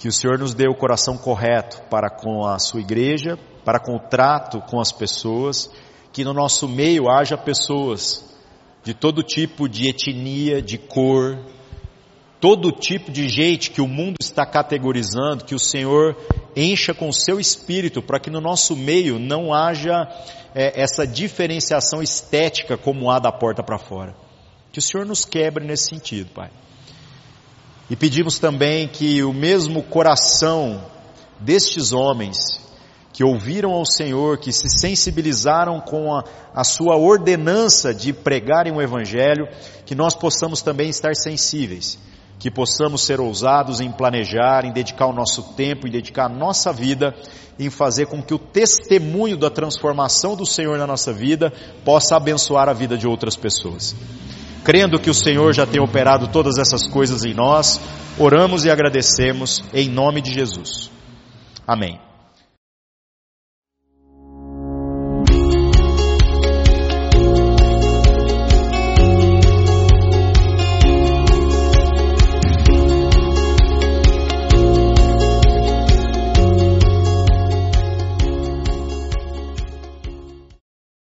que 0.00 0.08
o 0.08 0.12
Senhor 0.12 0.38
nos 0.38 0.54
dê 0.54 0.66
o 0.66 0.74
coração 0.74 1.18
correto 1.18 1.82
para 1.90 2.08
com 2.08 2.46
a 2.46 2.58
sua 2.58 2.80
igreja, 2.80 3.38
para 3.62 3.78
com 3.78 3.96
o 3.96 4.00
trato 4.00 4.58
com 4.62 4.80
as 4.80 4.90
pessoas, 4.90 5.70
que 6.10 6.24
no 6.24 6.32
nosso 6.32 6.66
meio 6.66 7.10
haja 7.10 7.36
pessoas 7.36 8.24
de 8.82 8.94
todo 8.94 9.22
tipo 9.22 9.68
de 9.68 9.90
etnia, 9.90 10.62
de 10.62 10.78
cor, 10.78 11.38
todo 12.40 12.72
tipo 12.72 13.12
de 13.12 13.28
gente 13.28 13.72
que 13.72 13.82
o 13.82 13.86
mundo 13.86 14.16
está 14.22 14.46
categorizando, 14.46 15.44
que 15.44 15.54
o 15.54 15.58
Senhor 15.58 16.16
encha 16.56 16.94
com 16.94 17.10
o 17.10 17.12
seu 17.12 17.38
espírito 17.38 18.00
para 18.00 18.18
que 18.18 18.30
no 18.30 18.40
nosso 18.40 18.74
meio 18.74 19.18
não 19.18 19.52
haja 19.52 20.08
é, 20.54 20.80
essa 20.80 21.06
diferenciação 21.06 22.02
estética 22.02 22.78
como 22.78 23.10
há 23.10 23.18
da 23.18 23.30
porta 23.30 23.62
para 23.62 23.76
fora. 23.76 24.16
Que 24.72 24.78
o 24.78 24.82
Senhor 24.82 25.04
nos 25.04 25.26
quebre 25.26 25.62
nesse 25.62 25.90
sentido, 25.90 26.30
Pai. 26.32 26.50
E 27.90 27.96
pedimos 27.96 28.38
também 28.38 28.86
que 28.86 29.20
o 29.24 29.32
mesmo 29.32 29.82
coração 29.82 30.80
destes 31.40 31.92
homens 31.92 32.60
que 33.12 33.24
ouviram 33.24 33.72
ao 33.72 33.84
Senhor, 33.84 34.38
que 34.38 34.52
se 34.52 34.68
sensibilizaram 34.70 35.80
com 35.80 36.14
a, 36.14 36.24
a 36.54 36.62
sua 36.62 36.96
ordenança 36.96 37.92
de 37.92 38.12
pregarem 38.12 38.72
o 38.72 38.80
Evangelho, 38.80 39.48
que 39.84 39.94
nós 39.96 40.14
possamos 40.14 40.62
também 40.62 40.88
estar 40.88 41.16
sensíveis, 41.16 41.98
que 42.38 42.48
possamos 42.48 43.02
ser 43.02 43.20
ousados 43.20 43.80
em 43.80 43.90
planejar, 43.90 44.64
em 44.64 44.72
dedicar 44.72 45.06
o 45.06 45.12
nosso 45.12 45.42
tempo, 45.54 45.88
em 45.88 45.90
dedicar 45.90 46.26
a 46.26 46.34
nossa 46.34 46.72
vida, 46.72 47.12
em 47.58 47.68
fazer 47.68 48.06
com 48.06 48.22
que 48.22 48.32
o 48.32 48.38
testemunho 48.38 49.36
da 49.36 49.50
transformação 49.50 50.36
do 50.36 50.46
Senhor 50.46 50.78
na 50.78 50.86
nossa 50.86 51.12
vida 51.12 51.52
possa 51.84 52.16
abençoar 52.16 52.68
a 52.68 52.72
vida 52.72 52.96
de 52.96 53.06
outras 53.06 53.36
pessoas. 53.36 53.94
Crendo 54.64 54.98
que 54.98 55.10
o 55.10 55.14
Senhor 55.14 55.54
já 55.54 55.66
tem 55.66 55.80
operado 55.80 56.28
todas 56.28 56.58
essas 56.58 56.86
coisas 56.86 57.24
em 57.24 57.34
nós, 57.34 57.80
oramos 58.18 58.64
e 58.64 58.70
agradecemos 58.70 59.64
em 59.72 59.88
nome 59.88 60.20
de 60.20 60.32
Jesus. 60.32 60.90
Amém. 61.66 62.09